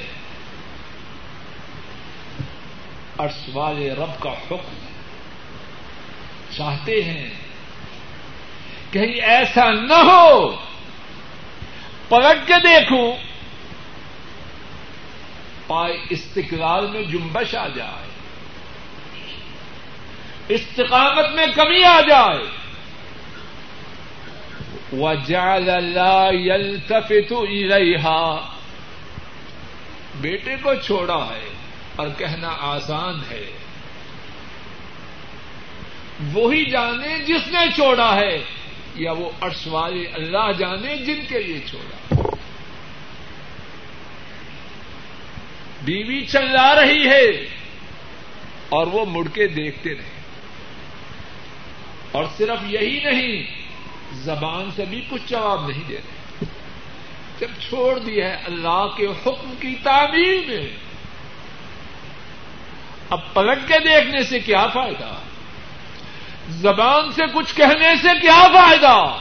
عرش 3.18 3.50
والے 3.54 3.90
رب 3.90 4.20
کا 4.20 4.30
حکم 4.30 4.76
چاہتے 6.58 7.04
ہیں 7.04 7.30
کہیں 8.92 9.22
ایسا 9.22 9.72
نہ 9.72 9.94
ہو 9.94 10.67
پلٹ 12.10 12.48
کے 12.48 12.54
دیکھوں، 12.54 13.16
پائے 15.68 15.98
استقلال 16.10 16.92
میں 16.92 17.04
جنبش 17.04 17.56
آ 17.56 17.68
جائے، 17.68 18.08
استقامت 20.48 21.32
میں 21.34 21.46
کمی 21.56 21.84
آ 21.84 22.02
جائے۔ 22.02 22.68
وجعل 24.92 25.94
لا 25.94 26.30
يلتفت 26.32 27.34
إليها۔ 27.48 28.54
بیٹے 30.22 30.56
کو 30.64 30.74
چھوڑا 30.76 31.30
ہے 31.34 31.50
اور 31.96 32.08
کہنا 32.18 32.58
آسان 32.60 33.20
ہے۔ 33.32 33.52
وہی 36.34 36.66
جانے 36.66 37.20
جس 37.20 37.48
نے 37.48 37.60
چھوڑا 37.76 38.16
ہے۔ 38.16 38.44
یا 38.98 39.12
وہ 39.12 39.30
عرش 39.42 39.68
والے 39.68 40.08
اللہ 40.08 40.52
جانے 40.58 40.96
جن 40.96 41.20
کے 41.30 41.44
لیے 41.44 41.60
چھوڑا۔ 41.70 42.26
بیوی 45.82 46.26
چلا 46.26 46.82
رہی 46.82 47.08
ہے 47.10 47.26
اور 48.70 48.88
وہ 48.88 49.06
مڑ 49.06 49.28
کے 49.34 49.48
دیکھتے 49.48 49.96
رہے۔ 49.96 50.18
اور 52.12 52.24
صرف 52.38 52.64
یہی 52.64 53.00
نہیں، 53.04 53.44
زبان 54.14 54.70
سے 54.76 54.86
بھی 54.86 55.02
کچھ 55.10 55.22
جواب 55.28 55.70
نہیں 55.70 55.84
دے 55.90 55.96
رہے۔ 55.96 56.46
جب 57.40 57.48
چھوڑ 57.60 58.00
دیا 58.00 58.30
ہے 58.30 58.44
اللہ 58.46 58.88
کے 58.98 59.06
حکم 59.06 59.54
کی 59.62 59.76
تعمیر 59.84 60.48
میں، 60.48 60.68
اب 63.10 63.34
پلٹ 63.34 63.60
کے 63.68 63.80
دیکھنے 63.80 64.24
سے 64.24 64.40
کیا 64.40 64.68
فائدہ؟ 64.68 65.27
زبان 66.48 67.12
سے 67.12 67.22
کچھ 67.34 67.56
کہنے 67.56 67.96
سے 68.02 68.08
کیا 68.22 68.48
فائدہ؟ 68.54 69.18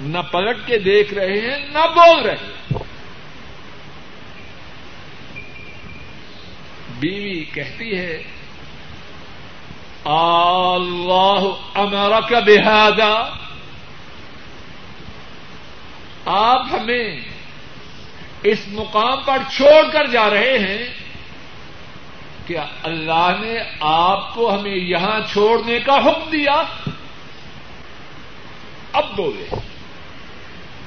نہ 0.00 0.18
پلٹ 0.18 0.56
کے 0.66 0.78
دیکھ 0.78 1.14
رہے 1.14 1.40
ہیں، 1.40 1.58
نہ 1.58 1.86
بول 1.94 2.20
رہے 2.20 2.34
ہیں۔ 2.34 2.78
بیوی 7.00 7.44
کہتی 7.44 7.98
ہے، 7.98 8.22
اللہ 10.04 11.40
امرک 11.74 12.32
بہذا 12.32 13.28
آپ 16.24 16.66
ہمیں 16.72 17.20
اس 18.42 18.58
مقام 18.68 19.20
پر 19.24 19.38
چھوڑ 19.56 19.90
کر 19.92 20.06
جا 20.06 20.30
رہے 20.30 20.58
ہیں 20.58 21.07
کیا 22.48 22.66
اللہ 22.82 23.30
نے 23.40 23.58
آپ 23.80 24.34
کو 24.34 24.54
ہمیں 24.54 24.76
یہاں 24.76 25.20
چھوڑنے 25.32 25.80
کا 25.80 25.94
حکم 25.94 26.30
دیا۔ 26.30 26.62
اب 28.92 29.04
بولے۔ 29.16 29.48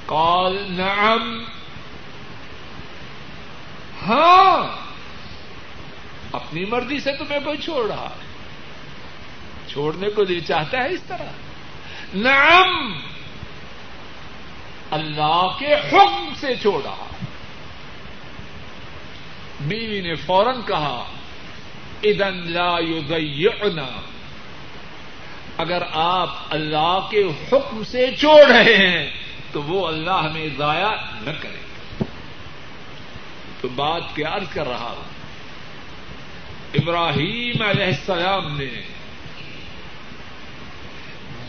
کال 0.06 0.72
نعم۔ 0.72 1.44
ہاں۔ 4.08 4.68
اپنی 6.32 6.66
مرضی 6.66 7.00
سے 7.00 7.12
تمہیں 7.12 7.40
کوئی 7.40 7.58
چھوڑ 7.58 7.88
رہا 7.88 8.10
ہے۔ 8.10 8.26
چھوڑنے 9.68 10.10
کو 10.10 10.24
دل 10.24 10.40
چاہتا 10.40 10.78
ہے 10.78 10.90
اس 10.90 11.04
طرح۔ 11.04 11.32
نعم۔ 12.14 12.94
اللہ 14.92 15.48
کے 15.60 15.74
حکم 15.74 16.30
سے 16.40 16.56
چھوڑا۔ 16.56 16.96
بیوی 19.62 20.02
نے 20.02 20.16
فوراً 20.16 20.62
کہا 20.68 21.04
ادن 22.04 22.52
لا 22.52 22.80
یضیعنا۔ 22.80 24.02
اگر 25.58 25.82
آپ 25.92 26.30
اللہ 26.50 27.08
کے 27.12 27.24
حکم 27.24 27.84
سے 27.84 28.16
چھوڑ 28.20 28.52
رہے 28.52 28.88
ہیں، 28.88 29.12
تو 29.52 29.64
وہ 29.64 29.88
اللہ 29.88 30.12
ہمیں 30.12 30.48
ضائع 30.58 30.92
نہ 31.22 31.32
کرے۔ 31.42 32.04
تو 33.62 33.68
بات 33.68 34.02
کیا 34.16 34.30
عرض 34.32 34.54
کر 34.54 34.68
رہا 34.68 34.96
ہوں۔ 34.98 35.12
ابراہیم 36.74 37.62
علیہ 37.62 37.86
السلام 37.86 38.58
نے 38.58 38.82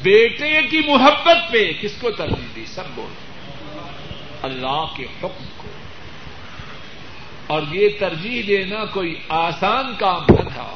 بیٹے 0.03 0.63
کی 0.71 0.79
محبت 0.79 1.53
پہ 1.53 1.73
کس 1.81 1.93
کو 2.01 2.11
ترجیح 2.11 2.47
دی؟ 2.57 2.67
سب 2.67 2.83
بول 2.95 3.13
اللہ 4.43 4.85
کے 4.97 5.05
حکم 5.05 5.45
اور 7.47 7.63
یہ 7.71 7.89
ترجیح 7.99 8.43
دینا 8.47 8.85
کوئی 8.85 9.15
آسان 9.29 9.95
کام 9.99 10.23
نہ 10.29 10.49
تھا۔ 10.55 10.75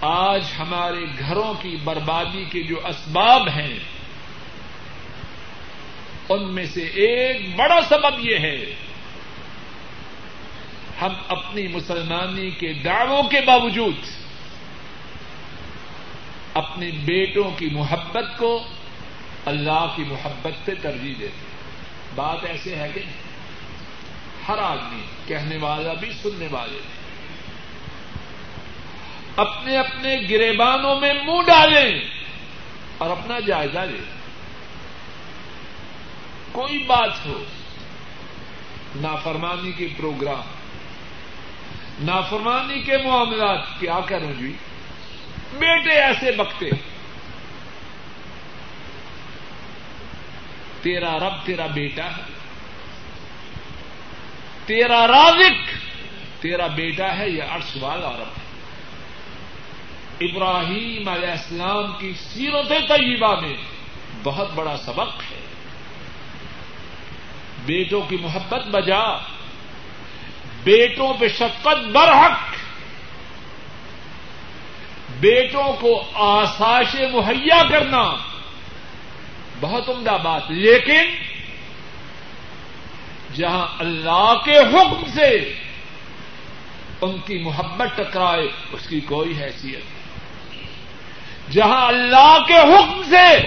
آج 0.00 0.44
ہمارے 0.58 1.04
گھروں 1.18 1.54
کی 1.62 1.76
بربادی 1.84 2.44
کے 2.44 2.62
جو 2.62 2.86
اسباب 2.86 3.48
ہیں، 3.48 3.78
ان 6.28 6.54
میں 6.54 6.66
سے 6.66 6.82
ایک 6.82 7.56
بڑا 7.56 7.80
سبب 7.88 8.18
یہ 8.18 8.38
ہے، 8.38 8.74
ہم 11.00 11.12
اپنی 11.28 11.68
مسلمانی 11.68 12.50
کے 12.50 12.72
دعووں 12.72 13.22
کے 13.22 13.40
باوجود، 13.40 13.94
اپنے 16.54 16.90
بیٹوں 16.90 17.50
کی 17.56 17.68
محبت 17.72 18.38
کو 18.38 18.64
اللہ 19.46 19.86
کی 19.96 20.04
محبت 20.04 20.52
سے 20.64 20.74
ترجیح 20.74 21.14
دیتے 21.20 21.46
بات 22.14 22.44
ایسے 22.44 22.76
ہے 22.76 22.88
کہ 22.94 23.00
ہر 24.48 24.58
آدمی، 24.58 25.02
کہنے 25.26 25.56
والا 25.56 25.92
بھی، 25.92 26.12
سننے 26.22 26.48
والے 26.50 26.72
بھی۔ 26.72 27.00
اپنے 29.36 29.78
اپنے 29.78 30.16
گریبانوں 30.30 31.00
میں 31.00 31.14
منہ 31.14 31.42
ڈالیں 31.42 32.00
اور 32.98 33.10
اپنا 33.10 33.40
جائزہ 33.40 33.78
لیں۔ 33.78 34.20
کوئی 36.52 36.78
بات 36.78 37.26
ہو، 37.26 37.44
نافرمانی 38.96 39.72
کے 39.72 39.88
پروگرام، 39.96 40.42
نافرمانی 42.04 42.80
کے 42.80 42.96
معاملات، 42.96 43.80
کیا 43.80 44.00
کروں 44.06 44.32
جی؟ 44.32 44.56
بیٹے 45.58 45.90
ایسے 45.90 46.32
بکتے۔ 46.32 46.70
تیرا 50.82 51.18
رب 51.18 51.46
تیرا 51.46 51.66
بیٹا 51.66 52.04
ہے۔ 52.04 52.39
تیرا 54.66 55.06
رازق، 55.06 55.70
تیرا 56.42 56.66
بیٹا 56.66 57.18
ہے، 57.18 57.28
یہ 57.28 57.42
عرش 57.42 57.76
والا 57.80 58.10
رب 58.10 58.28
ہے۔ 58.36 58.50
ابراہیم 60.20 61.08
علیہ 61.08 61.30
السلام 61.30 61.92
کی 61.98 62.12
سیرت 62.12 62.68
طیبہ 62.68 63.40
میں 63.40 63.56
بہت 64.22 64.50
بڑا 64.54 64.76
سبق 64.76 65.22
ہے۔ 65.30 65.40
بیٹوں 67.66 68.00
کی 68.08 68.16
محبت 68.16 68.66
بجا، 68.66 69.16
بیٹوں 70.64 71.14
پہ 71.20 71.28
شفقت 71.28 71.88
برحق۔ 71.92 72.38
بیٹوں 75.20 75.72
کو 75.80 76.04
آسائش 76.14 76.94
مہیا 76.94 77.62
کرنا 77.68 78.16
بہت 79.60 79.88
عمدہ 79.88 80.16
بات، 80.22 80.42
لیکن 80.48 81.29
جہاں 83.34 83.66
اللہ 83.78 84.34
کے 84.44 84.58
حکم 84.58 85.02
سے 85.14 85.54
ان 87.00 87.18
کی 87.26 87.38
محبت 87.38 87.96
ٹکرائے، 87.96 88.48
اس 88.72 88.88
کی 88.88 89.00
کوئی 89.00 89.42
حیثیت 89.42 89.80
نہیں۔ 89.80 90.62
جہاں 91.50 91.86
اللہ 91.86 92.38
کے 92.46 92.54
حکم 92.54 93.02
سے 93.10 93.46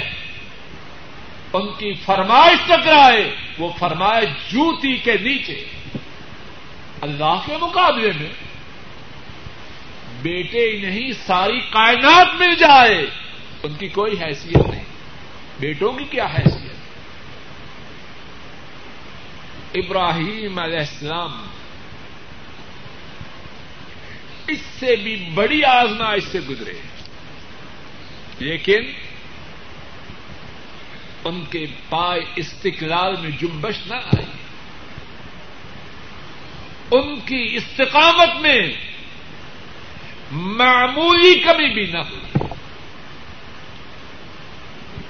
ان 1.54 1.68
کی 1.78 1.94
فرمائش 1.94 2.60
ٹکرائے، 2.68 3.36
وہ 3.60 3.70
فرمائش 3.80 4.52
جوتی 4.52 4.98
کے 4.98 5.14
نیچے۔ 5.14 5.66
اللہ 7.02 7.40
کے 7.46 7.58
مقابلے 7.58 8.12
میں 8.20 8.30
بیٹے 10.22 10.72
ہی 10.72 10.82
نہیں 10.82 11.12
ساری 11.26 11.60
کائنات 11.60 12.28
مل 12.36 12.56
جائے، 12.56 13.06
ان 13.64 13.74
کی 13.74 13.88
کوئی 13.88 14.14
حیثیت 14.22 14.70
نہیں۔ 14.70 14.84
بیٹوں 15.60 15.94
کی 15.94 16.04
کیا 16.04 16.26
حیثیت؟ 16.26 16.73
ابراہیم 19.74 20.60
علیہ 20.60 20.80
السلام۔ 20.80 21.46
اس 24.48 24.60
سے 24.80 24.96
بھی 24.96 25.30
بڑی 25.34 25.64
آزما 25.64 26.12
اس 26.12 26.24
سے 26.24 26.40
گزرے۔ 26.40 26.74
لیکن 28.40 28.92
ان 31.24 31.44
کے 31.50 31.66
پائے 31.90 32.20
استقلال 32.36 33.16
میں 33.22 33.30
جمبش 33.30 33.76
نہ 33.88 33.96
آئی۔ 33.96 34.26
ان 36.92 37.20
کی 37.20 37.56
استقامت 37.56 38.42
میں 38.42 38.72
معمولی 40.32 41.40
کمی 41.40 41.74
بھی 41.74 41.92
نہ 41.92 41.98
ہوئی۔ 41.98 42.44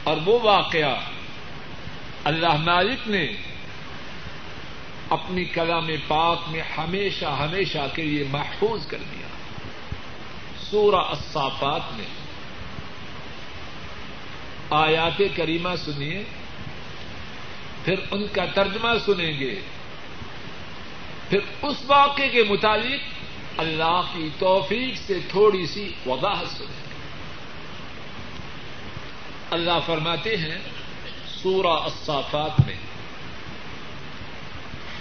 اور 0.04 0.18
وہ 0.26 0.40
واقعہ 0.40 1.00
اللہ 2.24 2.56
مالک 2.58 3.10
نے 3.10 3.28
اپنی 5.14 5.46
کلام 5.46 5.88
پاک 6.08 6.40
میں 6.48 6.62
ہمیشہ 6.78 7.26
ہمیشہ 7.26 7.88
کے 7.94 8.02
لیے 8.02 8.24
محفوظ 8.32 8.88
کر 8.88 8.98
دیا۔ 8.98 9.28
سورہ 10.72 10.96
الصافات 10.96 11.82
میں 11.94 12.06
آیات 14.70 15.22
کریمہ 15.36 15.70
سنیے، 15.86 16.24
پھر 17.86 17.96
ان 18.12 18.28
کا 18.28 18.46
ترجمہ 18.46 18.90
سنیں 19.06 19.40
گے۔ 19.40 19.60
پھر 21.30 21.40
اس 21.62 21.78
واقعے 21.88 22.30
کے 22.30 22.44
متعلق 22.44 23.02
اللہ 23.58 24.02
کی 24.14 24.30
توفیق 24.40 24.98
سے 24.98 25.20
تھوڑی 25.30 25.66
سی 25.66 25.94
وضاحت 26.06 26.48
سنیں 26.48 26.68
گے۔ 26.68 26.94
اللہ 29.52 29.80
فرماتے 29.86 30.38
ہیں، 30.38 30.58
سورہ 31.28 31.68
الصافات 31.68 32.66
میں 32.66 32.76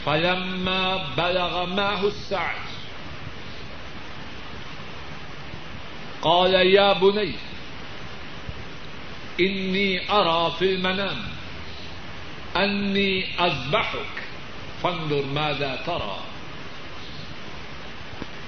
فلما 0.07 1.05
بلغ 1.17 1.67
معه 1.67 2.07
السعي 2.07 2.57
قال 6.23 6.55
يا 6.55 6.93
بني 6.93 7.35
إني 9.41 10.11
أرى 10.13 10.53
في 10.59 10.65
المنام 10.65 11.23
أني 12.57 13.41
أذبحك 13.41 14.23
فانظر 14.83 15.25
ماذا 15.27 15.83
ترى 15.87 16.19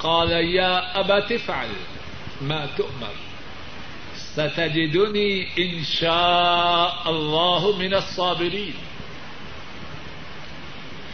قال 0.00 0.30
يا 0.30 1.00
أبت 1.00 1.32
افعل 1.32 1.68
ما 2.40 2.66
تؤمر 2.76 3.14
ستجدني 4.16 5.46
إن 5.58 5.84
شاء 5.84 7.10
الله 7.10 7.76
من 7.78 7.94
الصابرين 7.94 8.74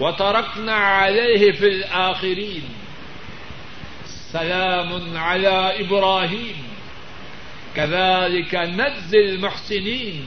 وتركنا 0.00 0.74
عليه 0.74 1.52
في 1.52 1.66
الآخرين. 1.66 2.72
سلام 4.06 5.16
على 5.16 5.80
إبراهيم. 5.80 6.62
كذلك 7.74 8.54
نجزي 8.54 9.18
المحسنين. 9.18 10.24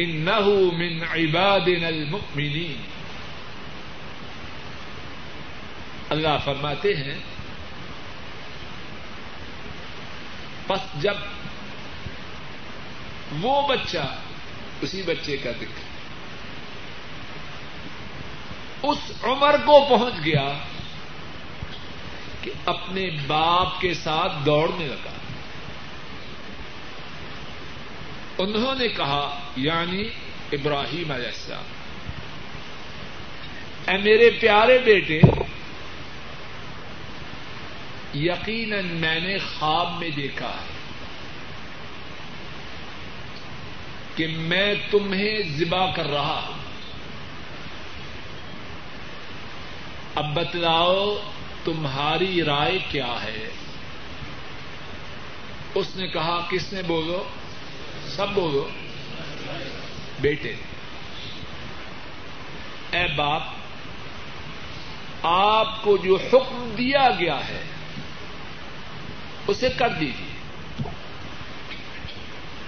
إنه 0.00 0.46
من 0.72 1.04
عبادنا 1.04 1.88
المؤمنين. 1.88 2.82
اللہ 6.10 6.36
فرماتے 6.44 6.96
ہیں 6.96 7.18
بس 10.68 11.02
جب 11.02 11.14
وہ 13.40 13.68
بچہ، 13.68 14.18
اسی 14.80 15.02
بچے 15.02 15.36
کا 15.36 15.50
ذکر 15.50 15.87
اس 18.82 18.98
عمر 19.22 19.56
کو 19.64 19.86
پہنچ 19.88 20.14
گیا 20.24 20.52
کہ 22.42 22.50
اپنے 22.64 23.10
باپ 23.26 23.80
کے 23.80 23.94
ساتھ 23.94 24.32
دوڑنے 24.46 24.86
لگا۔ 24.86 25.10
انہوں 28.38 28.74
نے 28.74 28.88
کہا 28.88 29.40
یعنی 29.56 30.08
ابراہیم 30.52 31.12
علیہ 31.12 31.26
السلام، 31.26 31.64
اے 33.86 33.96
میرے 33.98 34.30
پیارے 34.40 34.78
بیٹے، 34.78 35.20
یقیناً 38.14 38.86
میں 38.86 39.20
نے 39.20 39.38
خواب 39.38 39.98
میں 39.98 40.08
دیکھا 40.08 40.48
ہے 40.48 40.78
کہ 44.16 44.26
میں 44.26 44.74
تمہیں 44.90 45.38
ذبا 45.56 45.90
کر 45.90 46.06
رہا 46.06 46.44
ہوں۔ 46.48 46.57
اب 50.18 50.34
بتلاؤ 50.34 51.18
تمہاری 51.64 52.44
رائے 52.44 52.78
کیا 52.90 53.14
ہے؟ 53.22 53.48
اس 55.74 55.96
نے 55.96 56.06
کہا، 56.06 56.46
کس 56.50 56.72
نے 56.72 56.82
بولو؟ 56.82 57.24
سب 58.06 58.26
بولو۔ 58.34 58.68
بیٹے، 60.20 60.54
اے 62.90 63.06
باپ، 63.16 63.42
آپ 65.22 65.82
کو 65.82 65.96
جو 65.96 66.16
حکم 66.16 66.74
دیا 66.78 67.08
گیا 67.18 67.48
ہے، 67.48 67.62
اسے 69.46 69.68
کر 69.76 69.88
دیجیے 69.88 70.34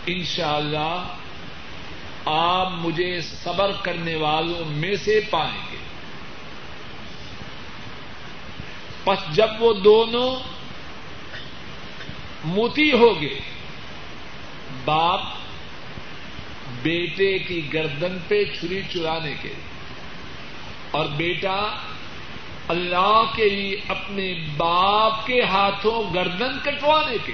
ان 0.07 0.25
شاء 0.25 0.55
اللہ 0.55 1.17
آپ 2.25 2.69
مجھے 2.71 3.21
صبر 3.21 3.71
کرنے 3.83 4.15
والوں 4.15 4.65
میں 4.65 4.97
سے 4.97 5.21
پائیں 5.31 5.63
گے 5.73 5.77
پس 9.05 9.19
جب 9.37 9.51
وہ 9.59 9.73
دونوں 9.75 10.31
موتی 12.45 12.91
ہو 12.93 13.11
گئے، 13.21 13.39
باپ 14.85 15.21
بیٹے 16.83 17.39
کی 17.39 17.61
گردن 17.73 18.17
پہ 18.29 18.45
چھری 18.53 18.81
چرانے 18.93 19.35
کے 19.43 19.53
اور 20.91 21.07
بیٹا 21.17 21.61
اللہ 22.69 23.23
کے 23.35 23.49
لیے 23.49 23.77
اپنے 23.89 24.33
باپ 24.57 25.27
کے 25.27 25.41
ہاتھوں 25.43 26.03
گردن 26.15 26.59
کٹوانے 26.65 27.17
کے 27.25 27.33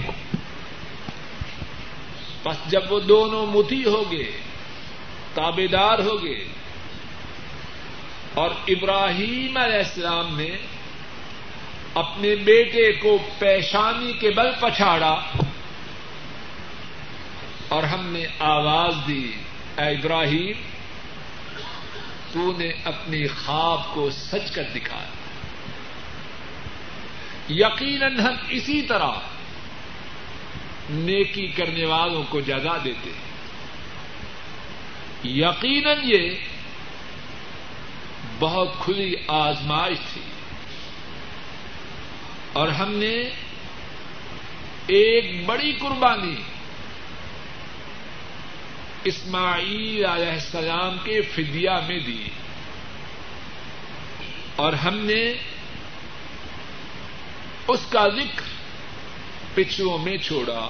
بس 2.45 2.71
جب 2.71 2.93
وہ 2.93 3.01
دونوں 3.01 3.47
متی 3.47 3.83
ہو 3.85 4.03
گئے، 4.11 4.31
تابے 5.35 5.67
دار 5.67 5.99
ہو 5.99 6.23
گئے، 6.23 6.45
اور 8.35 8.51
ابراہیم 8.69 9.57
علیہ 9.57 9.79
السلام 9.79 10.37
نے 10.37 10.51
اپنے 11.97 12.37
بیٹے 12.37 12.93
کو 12.93 13.19
پیشانی 13.39 14.13
کے 14.13 14.31
بل 14.31 14.51
پچھاڑا 14.61 15.21
اور 17.69 17.83
ہم 17.83 18.07
نے 18.07 18.27
آواز 18.39 18.95
دی، 19.09 19.33
اے 19.79 19.85
ابراہیم، 19.85 20.63
تو 22.33 22.53
نے 22.59 22.73
اپنی 22.85 23.27
خواب 23.27 23.95
کو 23.95 24.11
سچ 24.11 24.51
کر 24.51 24.63
دکھایا۔ 24.75 25.09
یقیناً 27.49 28.21
ہم 28.21 28.35
اسی 28.49 28.83
طرح 28.83 29.11
نیکی 30.91 31.47
کرنے 31.47 31.87
والوں 31.87 32.23
کو 32.29 32.41
جگہ 32.41 32.79
دیتے 32.85 33.11
ہیں۔ 33.11 33.27
یقیناً 35.25 35.99
یہ 36.03 36.31
بہت 38.39 38.69
کھلی 38.85 39.15
آزمائش 39.29 39.99
تھی۔ 40.13 40.23
اور 42.57 42.69
ہم 42.69 42.93
نے 42.93 43.15
ایک 44.87 45.47
بڑی 45.47 45.73
قربانی 45.73 46.37
اسماعیل 49.05 50.05
علیہ 50.05 50.33
السلام 50.33 50.97
کے 51.05 51.21
فدیہ 51.21 51.71
میں 51.89 51.99
دی 51.99 52.29
اور 54.57 54.73
ہم 54.73 54.97
نے 54.97 55.33
اس 57.69 57.81
کا 57.91 58.09
ذکر 58.09 58.43
پچھلوں 59.55 59.99
میں 59.99 60.17
چھوڑا۔ 60.17 60.69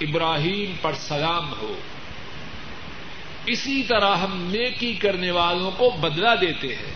ابراہیم 0.00 0.72
پر 0.82 0.92
سلام 0.94 1.52
ہو۔ 1.52 1.78
اسی 3.46 3.82
طرح 3.82 4.16
ہم 4.16 4.42
نیکی 4.50 4.94
کرنے 4.94 5.30
والوں 5.30 5.70
کو 5.70 5.90
بدلا 5.90 6.34
دیتے 6.34 6.74
ہیں۔ 6.74 6.94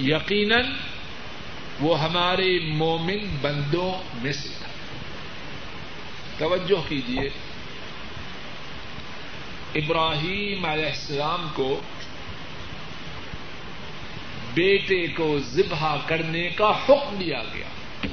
یقیناً 0.00 0.64
وہ 1.80 2.02
ہمارے 2.02 2.58
مومن 2.58 3.36
بندوں 3.40 4.02
میں 4.22 4.32
سے 4.32 4.48
توجہ 6.38 6.88
کیجیے 6.88 7.30
ابراہیم 9.74 10.64
علیہ 10.64 10.86
السلام 10.86 11.48
کو 11.54 11.80
بیٹے 14.54 15.06
کو 15.06 15.38
ذبح 15.38 15.96
کرنے 16.06 16.48
کا 16.48 16.70
حکم 16.70 17.16
دیا 17.20 17.42
گیا۔ 17.54 18.06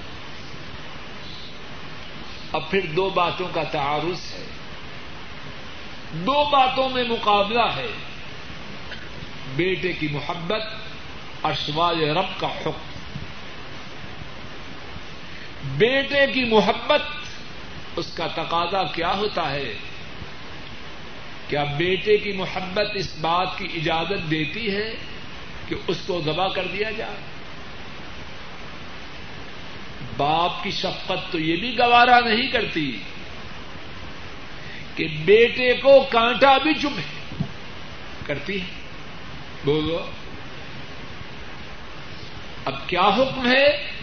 اب 2.51 2.69
پھر 2.69 2.85
دو 2.85 3.09
باتوں 3.09 3.47
کا 3.53 3.63
تعارض 3.63 4.33
ہے۔ 4.33 4.45
دو 6.11 6.49
باتوں 6.49 6.89
میں 6.89 7.03
مقابلہ 7.03 7.65
ہے۔ 7.75 7.91
بیٹے 9.55 9.93
کی 9.93 10.07
محبت 10.07 10.61
اور 11.41 11.53
سوال 11.53 12.17
رب 12.17 12.39
کا 12.39 12.47
حکم۔ 12.47 12.96
بیٹے 15.75 16.27
کی 16.33 16.43
محبت، 16.43 17.01
اس 17.95 18.13
کا 18.13 18.27
تقاضا 18.27 18.83
کیا 18.83 19.15
ہوتا 19.15 19.51
ہے؟ 19.51 19.73
کیا 21.47 21.63
بیٹے 21.63 22.17
کی 22.17 22.31
محبت 22.31 22.85
اس 22.93 23.17
بات 23.21 23.47
کی 23.57 23.67
اجازت 23.75 24.31
دیتی 24.31 24.75
ہے 24.75 24.95
کہ 25.67 25.75
اس 25.87 25.97
کو 26.07 26.21
دبا 26.25 26.47
کر 26.47 26.67
دیا 26.67 26.91
جائے؟ 26.91 27.15
باپ 30.17 30.63
کی 30.63 30.71
شفقت 30.71 31.31
تو 31.31 31.39
یہ 31.39 31.55
بھی 31.55 31.77
گوارا 31.77 32.19
نہیں 32.19 32.47
کرتی 32.47 32.99
کہ 34.95 35.07
بیٹے 35.25 35.73
کو 35.73 36.01
کانٹا 36.09 36.57
بھی 36.57 36.73
چبھے۔ 36.73 37.35
کرتی 38.25 38.61
ہے۔ 38.61 38.65
بولو۔ 39.65 40.05
اب 42.65 42.87
کیا 42.87 43.01
حکم 43.01 43.51
ہے؟ 43.51 43.96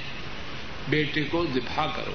بیٹے 0.89 1.25
کو 1.25 1.47
ذبح 1.55 1.87
کرو۔ 1.97 2.15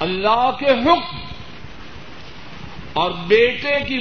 اللہ 0.00 0.50
کے 0.60 0.70
حکم 0.70 1.16
اور 2.92 3.10
بیٹے 3.10 3.84
کی 3.88 3.98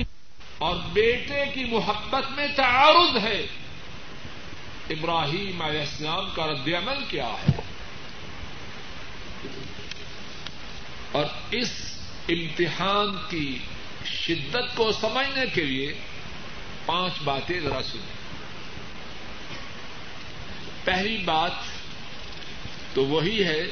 اور 0.58 0.76
بیٹے 0.94 1.46
کی 1.54 1.64
محبت 1.64 2.32
میں 2.32 2.48
تعارض 2.56 3.24
ہے۔ 3.24 3.48
ابراہیم 4.90 5.62
علیہ 5.62 5.80
السلام 5.80 6.30
کا 6.36 6.48
رد 6.48 6.68
عمل 6.68 7.04
کیا 7.08 7.28
ہے؟ 7.28 7.62
اور 11.12 11.26
اس 11.52 12.00
امتحان 12.30 13.16
کی 13.30 13.58
شدت 14.06 14.76
کو 14.76 14.92
سمجھنے 14.92 15.46
کے 15.54 15.66
لیے 15.66 15.94
پانچ 16.86 17.14
باتیں 17.24 17.60
ذرا 17.60 17.84
سنیں۔ 17.84 18.18
پہلی 20.84 21.18
بات 21.18 21.52
تو 22.98 23.06
وہی 23.06 23.44
ہے 23.44 23.64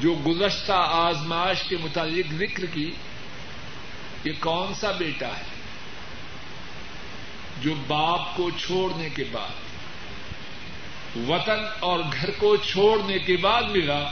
جو 0.00 0.14
گزشتہ 0.26 0.72
آزمائش 0.72 1.62
کے 1.68 1.76
متعلق 1.76 2.32
ذکر 2.32 2.66
کی، 2.66 2.90
یہ 4.24 4.32
کون 4.40 4.74
سا 4.74 4.90
بیٹا 4.90 5.26
ہے؟ 5.26 5.44
جو 7.60 7.74
باپ 7.86 8.36
کو 8.36 8.50
چھوڑنے 8.50 9.08
کے 9.08 9.24
بعد، 9.32 9.50
وطن 11.28 11.64
اور 11.80 12.00
گھر 12.20 12.30
کو 12.38 12.56
چھوڑنے 12.56 13.18
کے 13.18 13.36
بعد 13.36 13.62
ملا، 13.62 14.10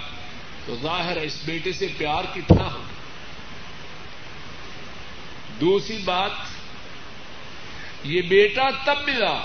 تو 0.66 0.76
ظاہر 0.82 1.16
ہے 1.16 1.24
اس 1.24 1.42
بیٹے 1.44 1.72
سے 1.72 1.86
پیار 1.98 2.24
کتنا 2.34 2.72
ہو 2.72 2.82
دوسری 5.60 5.98
بات، 6.04 6.32
یہ 8.04 8.22
بیٹا 8.22 8.70
تب 8.84 9.08
ملا 9.08 9.44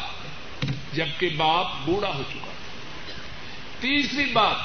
جبکہ 0.94 1.30
باپ 1.30 1.68
بوڑھا 1.86 2.16
ہو 2.16 2.24
چکا۔ 2.34 2.53
تیسری 3.84 4.26
بات، 4.26 4.56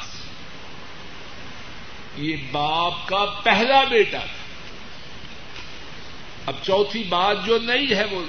یہ 2.16 2.36
باپ 2.52 3.08
کا 3.08 3.24
پہلا 3.42 3.84
بیٹا 3.84 4.18
تھا۔ 4.18 4.44
اب 6.46 6.54
چوتھی 6.62 7.02
بات 7.02 7.36
جو 7.44 7.58
نہیں 7.58 7.96
ہے، 7.96 8.04
وہ 8.04 8.22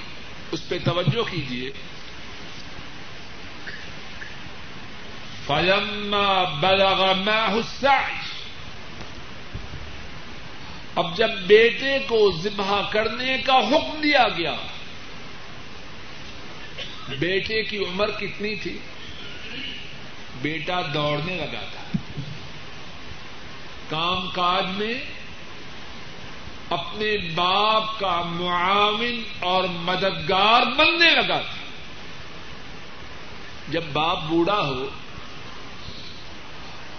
اس 0.51 0.69
پہ 0.69 0.77
توجہ 0.83 1.31
کیجیے 1.31 1.71
فلما 5.47 6.43
بلغ 6.43 7.03
السعي۔ 7.29 8.17
اب 10.95 11.17
جب 11.17 11.29
بیٹے 11.47 11.99
کو 12.07 12.31
ذبح 12.43 12.81
کرنے 12.89 13.37
کا 13.45 13.57
حکم 13.57 14.01
دیا 14.03 14.27
گیا، 14.37 14.55
بیٹے 17.19 17.63
کی 17.63 17.77
عمر 17.77 18.11
کتنی 18.11 18.55
تھی؟ 18.55 18.77
بیٹا 20.41 20.81
دوڑنے 20.93 21.37
لگا 21.37 21.59
تھا۔ 21.71 21.97
کام 23.89 24.29
کاج 24.29 24.65
میں 24.77 24.93
اپنے 26.69 27.17
باپ 27.35 27.99
کا 27.99 28.21
معاون 28.21 29.23
اور 29.39 29.63
مددگار 29.69 30.61
بننے 30.61 31.15
لگا 31.15 31.39
تھا۔ 31.39 31.59
جب 33.69 33.83
باپ 33.93 34.23
بوڑھا 34.23 34.59
ہو 34.59 34.89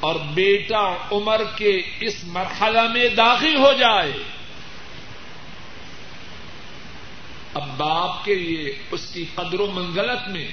اور 0.01 0.15
بیٹا 0.15 0.95
عمر 1.13 1.41
کے 1.57 1.83
اس 2.01 2.25
مرحلہ 2.25 2.83
میں 2.93 3.09
داخل 3.09 3.57
ہو 3.57 3.73
جائے، 3.73 4.13
اب 7.55 7.69
باپ 7.77 8.25
کے 8.25 8.35
لیے 8.35 8.79
اس 8.91 9.11
کی 9.13 9.25
قدر 9.35 9.61
و 9.61 9.67
منزلت 9.67 10.29
میں 10.29 10.49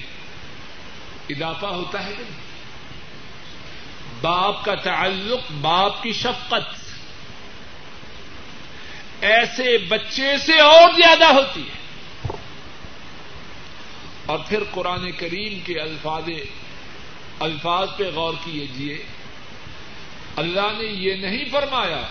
اضافہ 1.30 1.66
ہوتا 1.66 2.06
ہے 2.06 2.12
کہ 2.18 2.47
باپ 4.20 4.64
کا 4.64 4.74
تعلق، 4.74 5.52
باپ 5.60 6.02
کی 6.02 6.12
شفقت۔ 6.12 6.88
ایسے 9.20 9.78
بچے 9.78 10.38
سے 10.38 10.60
اور 10.60 10.90
زیادہ 10.90 11.24
ہوتی 11.24 11.62
ہے۔ 11.62 11.78
اور 14.26 14.38
پھر 14.48 14.58
قرآن 14.70 15.10
کریم 15.10 15.58
کے 15.60 15.80
الفاظ 15.80 16.22
الفاظ 17.40 17.88
پہ 17.96 18.10
غور 18.14 18.34
کیجیے 18.44 19.02
اللہ 20.36 20.78
نے 20.78 20.84
یہ 20.84 21.14
نہیں 21.14 21.44
فرمایا 21.50 22.02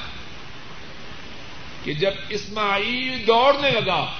کہ 1.83 1.93
جب 1.93 2.11
اسماعیل 2.29 3.27
دوڑنے 3.27 3.71
لگا، 3.71 4.11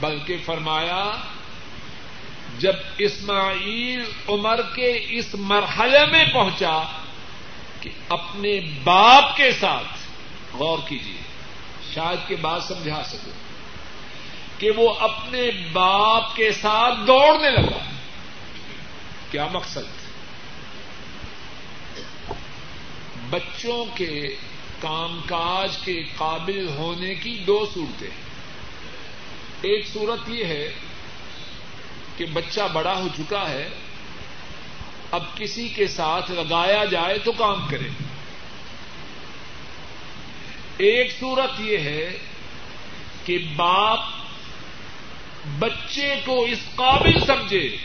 بلکہ 0.00 0.36
فرمایا 0.44 1.10
جب 2.58 2.72
اسماعیل 2.98 4.04
عمر 4.28 4.60
کے 4.74 5.06
اس 5.08 5.34
مرحلے 5.34 6.06
میں 6.06 6.24
پہنچا 6.32 6.82
کہ 7.80 7.90
اپنے 8.08 8.60
باپ 8.84 9.36
کے 9.36 9.50
ساتھ، 9.52 9.98
غور 10.56 10.78
کیجیے 10.88 11.20
شاید 11.94 12.28
کے 12.28 12.36
بعد 12.36 12.60
سمجھا 12.60 13.02
سکوں، 13.04 13.32
کہ 14.60 14.70
وہ 14.70 14.94
اپنے 14.98 15.50
باپ 15.72 16.36
کے 16.36 16.52
ساتھ 16.52 16.94
دوڑنے 17.06 17.50
لگا۔ 17.50 17.90
کیا 19.30 19.46
مقصد؟ 19.52 20.00
بچوں 23.30 23.84
کے 23.94 24.36
کام 24.80 25.20
کاج 25.26 25.76
کے 25.84 26.02
قابل 26.16 26.68
ہونے 26.68 27.14
کی 27.14 27.38
دو 27.46 27.66
صورتیں۔ 27.74 28.10
ایک 29.62 29.86
صورت 29.86 30.28
یہ 30.28 30.44
ہے 30.44 30.72
کہ 32.20 32.26
بچہ 32.26 32.60
بڑا 32.72 32.94
ہو 32.98 33.08
چکا 33.16 33.48
ہے، 33.50 33.68
اب 35.10 35.22
کسی 35.34 35.68
کے 35.68 35.86
ساتھ 35.86 36.30
لگایا 36.30 36.84
جائے 36.84 37.18
تو 37.18 37.32
کام 37.32 37.66
کرے۔ 37.68 37.88
ایک 40.76 41.12
صورت 41.20 41.60
یہ 41.60 41.78
ہے 41.78 42.18
کہ 43.24 43.38
باپ 43.56 43.98
بچے 45.58 46.14
کو 46.24 46.44
اس 46.44 46.58
قابل 46.74 47.20
سمجھے 47.26 47.76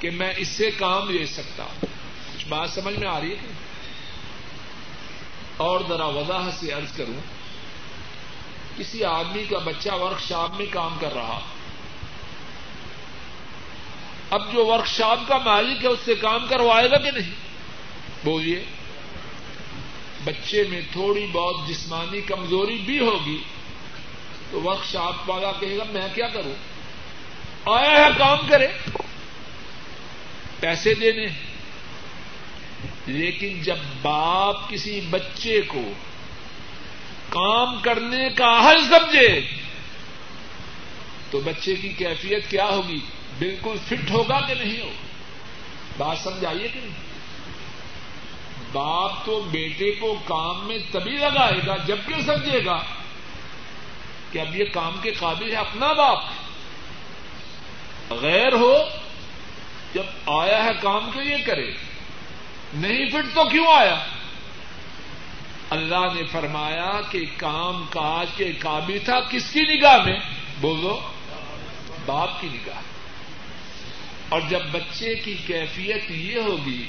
کہ 0.00 0.10
میں 0.10 0.32
اس 0.36 0.48
سے 0.48 0.70
کام 0.70 1.10
لے 1.10 1.26
سکتا 1.26 1.66
کچھ 1.82 2.46
بات 2.48 2.70
سمجھ 2.70 2.98
میں 2.98 3.08
آ 3.08 3.20
رہی 3.20 3.32
ہے 3.32 3.52
اور 5.56 5.80
ذرا 5.88 6.06
وضاحت 6.06 6.54
سے 6.54 6.72
عرض 6.72 6.96
کروں، 6.96 7.20
کسی 8.76 9.04
آدمی 9.04 9.44
کا 9.44 9.58
بچہ 9.58 9.94
ورک 9.94 10.20
شاپ 10.28 10.50
میں 10.56 10.66
کام 10.70 10.96
کر 11.00 11.14
رہا 11.14 11.40
اب 14.34 14.52
جو 14.52 14.66
ورک 14.66 14.86
شاپ 14.86 15.28
کا 15.28 15.38
مالک 15.38 15.84
ہے، 15.84 15.88
اس 15.88 15.98
سے 16.04 16.14
کام 16.14 16.46
کروائے 16.46 16.90
گا 16.90 16.96
کہ 16.96 17.10
نہیں؟ 17.10 17.34
بولیے، 18.24 18.64
بچے 20.24 20.64
میں 20.68 20.80
تھوڑی 20.92 21.26
بہت 21.32 21.68
جسمانی 21.68 22.20
کمزوری 22.20 22.76
بھی 22.76 22.98
ہوگی 22.98 23.42
تو 24.50 24.62
ورک 24.62 24.84
شاپ 24.92 25.30
والا 25.30 25.52
کہے 25.52 25.78
گا، 25.78 25.84
میں 25.92 26.08
کیا 26.14 26.28
کروں؟ 26.28 26.54
آیا 27.64 28.04
ہے، 28.04 28.10
کام 28.18 28.38
کرے۔ 28.48 28.68
پیسے 30.60 30.94
دینے 30.94 31.26
لیکن 33.06 33.62
جب 33.62 33.76
باپ 34.02 34.70
کسی 34.70 35.00
بچے 35.10 35.60
کو 35.60 35.92
کام 37.28 37.80
کرنے 37.80 38.28
کا 38.30 38.70
حل 38.70 38.80
سمجھے، 38.80 39.40
تو 41.30 41.40
بچے 41.40 41.74
کی 41.74 41.88
کیفیت 41.88 42.50
کیا 42.50 42.64
ہوگی؟ 42.64 43.00
بالکل 43.38 43.76
فٹ 43.86 44.10
ہوگا 44.10 44.40
کہ 44.40 44.54
نہیں 44.54 44.80
ہوگا؟ 44.80 45.06
بات 45.96 46.18
سمجھائیے 46.18 46.68
کہ 46.68 46.80
نہیں؟ 46.80 47.14
باپ 48.72 49.24
تو 49.24 49.40
بیٹے 49.40 49.90
کو 49.90 50.14
کام 50.24 50.68
میں 50.68 50.78
تبھی 50.90 51.12
لگائے 51.12 51.66
گا 51.66 51.76
جب 51.76 51.96
کیوں 52.06 52.20
سمجھے 52.20 52.64
گا 52.64 52.82
کہ 54.32 54.38
اب 54.38 54.56
یہ 54.56 54.64
کام 54.72 54.96
کے 55.02 55.10
قابل 55.10 55.50
ہے 55.50 55.56
اپنا 55.56 55.92
باپ۔ 55.92 56.18
غیر 58.10 58.52
ہو، 58.52 58.78
جب 59.94 60.02
آیا 60.26 60.64
ہے 60.64 60.70
کام 60.82 61.10
کے 61.14 61.20
لیے 61.24 61.36
کرے۔ 61.38 61.70
نہیں 62.74 63.06
فٹ 63.06 63.34
تو 63.34 63.44
کیوں 63.44 63.66
آیا؟ 63.66 64.04
اللہ 65.70 66.14
نے 66.14 66.22
فرمایا 66.24 67.00
کہ 67.10 67.24
کام 67.36 67.84
کاج 67.90 68.26
کے 68.36 68.52
قابل 68.52 68.98
تھا۔ 69.04 69.20
کس 69.20 69.52
کی 69.52 69.60
نگاہ 69.60 69.96
میں؟ 69.96 70.20
بولو، 70.60 71.00
باپ 72.06 72.40
کی 72.40 72.48
نگاہ۔ 72.52 72.93
اور 74.34 74.42
جب 74.48 74.60
بچے 74.72 75.14
کی 75.14 75.34
کیفیت 75.46 76.10
یہ 76.10 76.40
ہوگی 76.40 76.86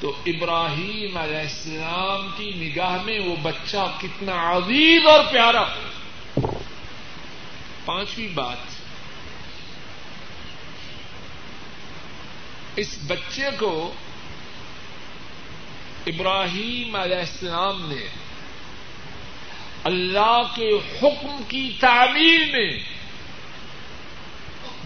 تو 0.00 0.16
ابراہیم 0.26 1.16
علیہ 1.16 1.36
السلام 1.36 2.28
کی 2.36 2.50
نگاہ 2.56 3.02
میں 3.02 3.18
وہ 3.20 3.36
بچہ 3.42 3.96
کتنا 4.00 4.56
عظیم 4.56 5.08
اور 5.08 5.24
پیارا 5.32 5.62
ہو۔ 5.62 6.58
پانچویں 7.84 8.28
بات، 8.34 8.56
اس 12.76 12.98
بچے 13.06 13.48
کو 13.58 13.92
ابراہیم 16.06 16.96
علیہ 16.96 17.16
السلام 17.16 17.92
نے 17.92 18.08
اللہ 19.84 20.42
کے 20.54 20.70
حکم 20.72 21.42
کی 21.48 21.76
تعمیر 21.80 22.40
میں 22.52 22.95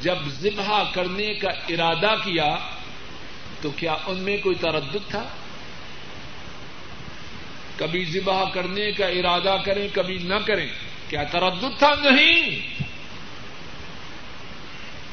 جب 0.01 0.15
ذبح 0.29 0.85
کرنے 0.93 1.35
کا 1.35 1.51
ارادہ 1.51 2.15
کیا 2.25 2.57
تو 3.63 3.71
کیا 3.71 3.97
ان 4.07 4.19
میں 4.19 4.37
کوئی 4.37 4.55
تردد 4.55 4.97
تھا؟ 5.09 5.23
کبھی 7.77 8.05
ذبح 8.05 8.51
کرنے 8.51 8.93
کا 8.93 9.07
ارادہ 9.07 9.57
کریں، 9.65 9.89
کبھی 9.93 10.15
نہ 10.15 10.35
کریں، 10.47 10.67
کیا 11.09 11.25
تردد 11.25 11.79
تھا؟ 11.79 11.95
نہیں۔ 12.11 12.67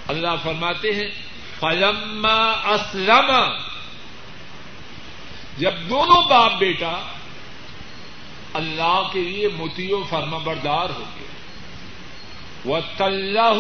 اللہ 0.07 0.35
فرماتے 0.43 0.91
ہیں، 0.91 1.09
فلما 1.59 2.51
اسلم 2.51 3.31
جب 5.57 5.71
دونوں 5.89 6.29
باپ 6.29 6.53
بیٹا 6.59 7.01
اللہ 8.53 9.09
کے 9.13 9.21
لیے 9.21 9.47
متیو 9.47 10.03
فرما 10.09 10.37
بردار 10.37 10.89
ہو 10.89 11.03
گئے۔ 11.19 11.36
وہ 12.67 12.79
طلح 12.97 13.53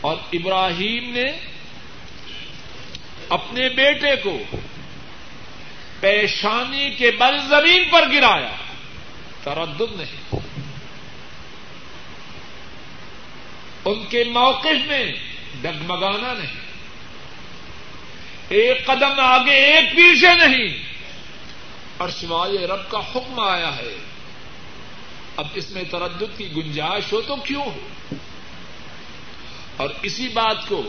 اور 0.00 0.16
ابراہیم 0.32 1.12
نے 1.12 1.24
اپنے 3.28 3.68
بیٹے 3.68 4.16
کو 4.16 4.38
پیشانی 6.00 6.90
کے 6.90 7.10
بل 7.10 7.38
زمین 7.48 7.84
پر 7.90 8.12
گرایا۔ 8.12 8.56
تردد 9.44 9.96
نہیں۔ 9.96 10.36
ان 13.84 14.04
کے 14.08 14.24
موقف 14.24 14.86
میں 14.86 15.12
ڈگمگانا 15.62 16.32
نہیں۔ 16.32 16.56
ایک 18.48 18.86
قدم 18.86 19.20
آگے 19.20 19.50
ایک 19.50 19.90
پیچھے 19.90 20.34
نہیں۔ 20.34 20.68
اور 21.96 22.08
سوائے 22.08 22.66
رب 22.66 22.90
کا 22.90 22.98
حکم 22.98 23.40
آیا 23.40 23.76
ہے۔ 23.76 23.96
اب 25.36 25.46
اس 25.54 25.70
میں 25.70 25.82
تردد 25.90 26.38
کی 26.38 26.56
گنجائش 26.56 27.12
ہو 27.12 27.20
تو 27.20 27.36
کیوں؟ 27.36 27.64
ہو 27.64 28.14
اور 29.76 29.90
اسی 30.02 30.28
بات 30.28 30.68
کو 30.68 30.82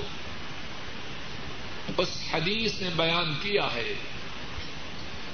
اس 1.98 2.24
حدیث 2.34 2.82
نے 2.82 2.89
بیان 2.95 3.34
کیا 3.41 3.74
ہے، 3.74 3.93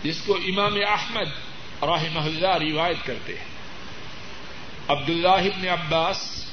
جس 0.03 0.21
کو 0.25 0.33
امام 0.33 0.73
احمد 0.87 1.29
رحمہ 1.83 2.19
اللہ 2.19 2.71
روایت 2.71 2.97
کرتے 3.05 3.37
ہیں۔ 3.37 3.45
عبد 4.87 5.09
اللہ 5.09 5.27
ابن 5.27 5.67
عباس 5.67 6.45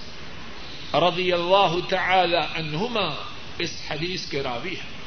رضی 0.94 1.32
اللہ 1.32 1.76
تعالی 1.88 2.36
عنہما 2.36 3.24
اس 3.58 3.82
حدیث 3.90 4.30
کے 4.30 4.42
راوی 4.42 4.74
ہیں۔ 4.74 5.00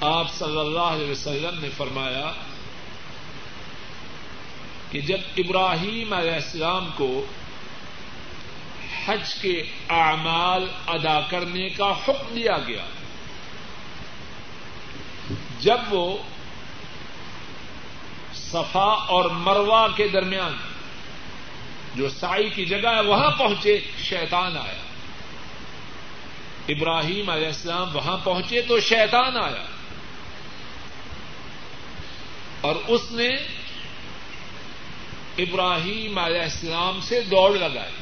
آپ 0.00 0.34
صلی 0.34 0.58
اللہ 0.58 0.80
علیہ 0.80 1.10
وسلم 1.10 1.60
نے 1.60 1.68
فرمایا 1.76 2.32
کہ 4.90 5.00
جب 5.00 5.18
ابراہیم 5.36 6.12
علیہ 6.12 6.32
السلام 6.32 6.90
کو 6.96 7.26
حج 9.06 9.34
کے 9.34 9.62
اعمال 9.88 10.68
ادا 10.86 11.20
کرنے 11.20 11.68
کا 11.68 11.90
حکم 11.90 12.34
دیا 12.34 12.58
گیا، 12.66 12.84
جب 15.60 15.78
وہ 15.90 16.18
صفا 18.34 19.04
اور 19.08 19.24
مروا 19.24 19.88
کے 19.88 20.08
درمیان 20.08 20.56
جو 21.94 22.08
سائی 22.08 22.50
کی 22.50 22.64
جگہ 22.64 22.88
ہے، 22.88 23.00
وہاں 23.00 23.30
پہنچے، 23.30 23.80
شیطان 24.02 24.56
آیا۔ 24.56 24.82
ابراہیم 26.68 27.30
علیہ 27.30 27.46
السلام 27.46 27.96
وہاں 27.96 28.16
پہنچے 28.24 28.62
تو 28.62 28.80
شیطان 28.80 29.36
آیا۔ 29.36 29.64
اور 32.60 32.76
اس 32.88 33.00
نے 33.10 33.28
ابراہیم 35.40 36.18
علیہ 36.18 36.42
السلام 36.42 37.00
سے 37.00 37.20
دوڑ 37.20 37.58
لگائی۔ 37.58 37.92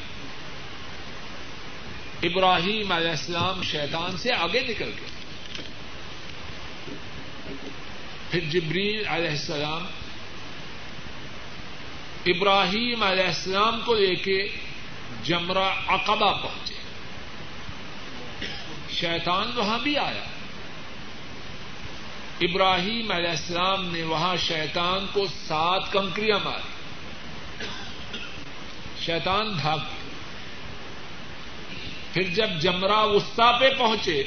ابراہیم 2.27 2.91
علیہ 2.91 3.09
السلام 3.09 3.63
شیطان 3.63 4.17
سے 4.17 4.33
آگے 4.33 4.59
نکل 4.59 4.91
گئے۔ 4.99 5.09
پھر 8.31 8.39
جبریل 8.39 9.07
علیہ 9.07 9.29
السلام 9.29 9.85
ابراہیم 12.25 13.03
علیہ 13.03 13.23
السلام 13.23 13.79
کو 13.85 13.95
لے 13.95 14.15
کے 14.15 14.47
جمرہ 15.23 15.73
عقبہ 15.87 16.41
پہنچے۔ 16.41 16.75
شیطان 18.89 19.51
وہاں 19.55 19.79
بھی 19.79 19.97
آیا۔ 19.97 20.23
ابراہیم 22.41 23.11
علیہ 23.11 23.29
السلام 23.29 23.85
نے 23.85 24.03
وہاں 24.03 24.35
شیطان 24.37 25.05
کو 25.13 25.25
سات 25.47 25.91
کنکریاں 25.91 26.39
ماری۔ 26.43 26.78
شیطان 29.09 29.49
بھاگ 29.49 29.77
پھر 32.13 32.21
جب 32.21 32.49
جمرا 32.61 33.03
وسطی 33.03 33.59
پہ 33.59 33.69
پہنچے، 33.77 34.23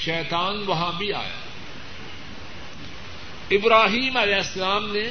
شیطان 0.00 0.62
وہاں 0.66 0.92
بھی 0.92 1.12
آیا۔ 1.12 1.34
ابراہیم 3.50 4.16
علیہ 4.16 4.34
السلام 4.34 4.92
نے 4.92 5.04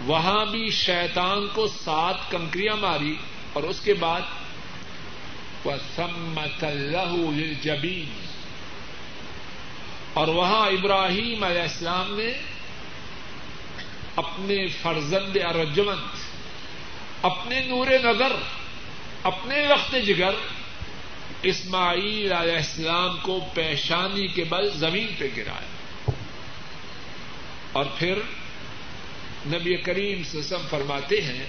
وہاں 0.00 0.46
بھی 0.46 0.70
شیطان 0.70 1.48
کو 1.54 1.68
سات 1.68 2.30
کنکریاں 2.30 2.76
ماری 2.76 3.16
اور 3.52 3.62
اس 3.62 3.80
کے 3.80 3.94
بعد 3.94 4.20
سمت 5.96 6.64
اللہ 6.64 7.14
جبین 7.62 8.26
اور 10.12 10.28
وہاں 10.28 10.66
ابراہیم 10.66 11.44
علیہ 11.44 11.62
السلام 11.62 12.14
نے 12.16 12.32
اپنے 14.16 14.66
فرزند 14.66 15.36
ارجمند، 15.36 16.00
اپنے 17.22 17.60
نور 17.60 17.86
نظر، 17.86 18.32
اپنے 19.22 19.66
وقت 19.66 19.96
جگر، 20.06 20.34
اسماعیل 21.42 22.32
علیہ 22.32 22.56
السلام 22.56 23.16
کو 23.22 23.40
پیشانی 23.54 24.26
کے 24.26 24.44
بل 24.44 24.70
زمین 24.74 25.06
پہ 25.18 25.28
گرایا۔ 25.36 26.10
اور 27.72 27.84
پھر 27.98 28.18
نبی 29.46 29.76
کریم 29.76 30.22
سسم 30.24 30.62
فرماتے 30.70 31.20
ہیں، 31.20 31.46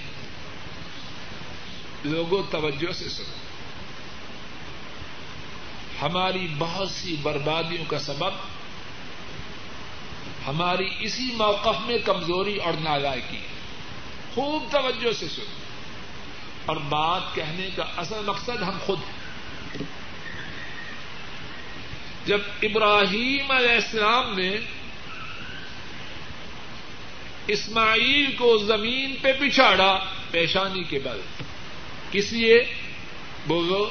لوگوں 2.04 2.42
توجہ 2.50 2.92
سے 2.92 3.08
سنو۔ 3.08 3.42
ہماری 6.02 6.48
بہت 6.58 6.90
سی 6.90 7.16
بربادیوں 7.22 7.84
کا 7.88 7.98
سبب 7.98 8.51
ہماری 10.46 10.88
اسی 10.98 11.30
موقف 11.36 11.86
میں 11.86 11.98
کمزوری 12.04 12.56
اور 12.56 12.72
نالائکی 12.72 13.36
ہے۔ 13.36 13.46
خوب 14.34 14.64
توجہ 14.70 15.12
سے 15.12 15.28
سن 15.28 15.42
اور 16.66 16.76
بات 16.76 17.34
کہنے 17.34 17.68
کا 17.76 17.84
اصل 17.96 18.22
مقصد 18.26 18.62
ہم 18.62 18.78
خود 18.80 18.98
ہیں۔ 18.98 19.22
جب 22.26 22.38
ابراہیم 22.62 23.50
علیہ 23.50 23.74
السلام 23.74 24.38
نے 24.38 24.56
اسماعیل 27.46 28.36
کو 28.36 28.58
زمین 28.58 29.16
پہ 29.22 29.32
پچھاڑا 29.40 30.04
پیشانی 30.30 30.84
کے 30.84 30.98
بل، 30.98 31.20
کس 32.10 32.32
لیے؟ 32.32 32.64
بولو، 33.46 33.88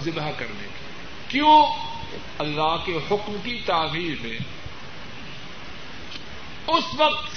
ذبح 0.00 0.30
کرنے 0.38 0.62
کے۔ 0.62 0.90
کیوں؟ 1.28 1.66
اللہ 2.38 2.76
کے 2.84 2.96
حکم 3.10 3.36
کی 3.44 3.60
تعمیر 3.66 4.14
میں 4.20 4.38
اس 6.66 6.84
وقت 6.96 7.36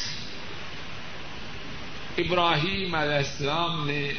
ابراہیم 2.18 2.96
علیہ 2.96 3.16
السلام 3.16 3.88
نے 3.88 4.12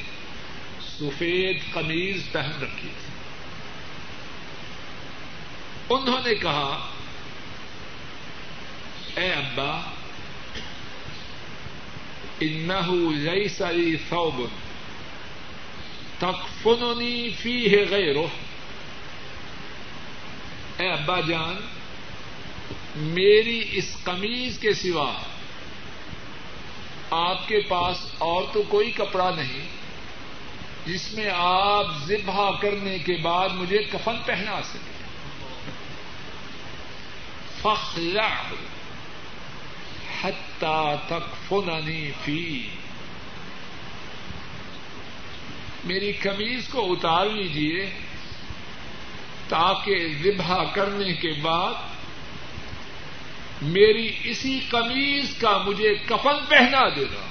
سفید 0.99 1.73
قمیض 1.73 2.23
پہن 2.33 2.63
رکھی 2.63 2.89
تھی۔ 3.01 3.13
انہوں 5.91 6.21
نے 6.25 6.35
کہا، 6.35 6.89
اے 9.15 9.33
ابا 9.33 9.81
انه 12.41 12.93
ليس 13.15 13.61
لي 13.61 13.97
ثوب 14.09 14.43
تکفنني 16.19 17.31
فيه 17.31 17.77
غيره 17.91 18.27
اے 20.79 20.93
ابا 20.93 21.21
جان 21.21 21.78
میری 22.97 23.69
اس 23.73 23.97
قمیض 24.05 24.59
کے 24.59 24.75
سوا 24.75 25.13
آپ 27.11 27.49
کے 27.49 27.61
پاس 27.61 27.97
اور 28.19 28.43
تو 28.53 28.63
کوئی 28.69 28.91
کپڑا 28.91 29.31
نہیں، 29.31 29.69
جس 30.87 31.13
میں 31.13 31.31
آپ 31.35 31.87
ذبح 32.07 32.51
کرنے 32.61 32.99
کے 32.99 33.17
بعد 33.17 33.49
مجھے 33.49 33.79
کفن 33.79 34.17
پہنا 34.25 34.61
سکے 34.63 34.99
فخلا 37.63 38.35
حتا 40.23 40.95
تک 41.07 41.49
فنانی 41.49 42.11
فی۔ 42.25 42.69
میری 45.85 46.13
کمیز 46.13 46.69
کو 46.69 46.93
اتار 46.93 47.27
لیجیے 47.27 47.91
تاکہ 49.49 50.09
ذبح 50.23 50.65
کرنے 50.75 51.13
کے 51.13 51.33
بعد 51.43 51.75
میری 53.63 54.17
اسی 54.25 54.61
کمیز 54.69 55.35
کا 55.41 55.59
مجھے 55.59 55.95
کفن 56.07 56.45
پہنا 56.49 56.89
دینا 56.89 57.27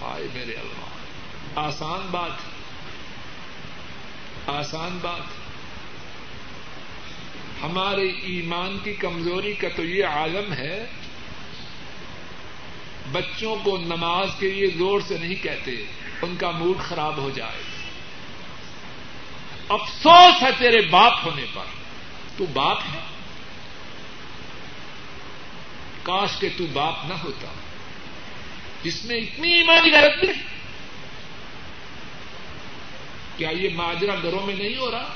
ہائے 0.00 0.26
میرے 0.34 0.52
اللہ، 0.52 0.84
آسان 1.54 2.08
بات 2.10 2.54
آسان 4.48 4.98
بات 5.02 5.44
ہمارے 7.62 8.08
ایمان 8.08 8.78
کی 8.84 8.92
کمزوری 8.92 9.52
کا 9.52 9.68
تو 9.76 9.84
یہ 9.84 10.04
عالم 10.04 10.52
ہے، 10.52 10.86
بچوں 13.12 13.56
کو 13.62 13.76
نماز 13.76 14.28
کے 14.38 14.50
لیے 14.50 14.66
زور 14.66 15.00
سے 15.00 15.18
نہیں 15.18 15.34
کہتے، 15.42 15.84
ان 16.22 16.36
کا 16.36 16.50
موڈ 16.50 16.78
خراب 16.78 17.16
ہو 17.16 17.30
جائے۔ 17.30 17.62
افسوس 19.68 20.42
ہے 20.42 20.48
تیرے 20.58 20.82
باپ 20.82 21.12
ہونے 21.24 21.44
پر۔ 21.54 21.64
تو 22.36 22.46
باپ 22.52 22.78
ہے۔ 22.94 23.13
کاش 26.04 26.30
کے 26.40 26.48
تو 26.48 26.66
باپ 26.72 26.94
نہ 27.08 27.14
ہوتا۔ 27.14 27.46
جس 28.82 29.04
میں 29.04 29.16
اتنی 29.16 29.54
ایمانی 29.54 29.90
غلط 29.90 30.24
نہیں 30.24 30.42
کیا 33.36 33.50
یہ 33.50 33.68
ماجرا 33.74 34.14
گھروں 34.22 34.46
میں 34.46 34.54
نہیں 34.54 34.76
ہو 34.76 34.90
رہا؟ 34.90 35.14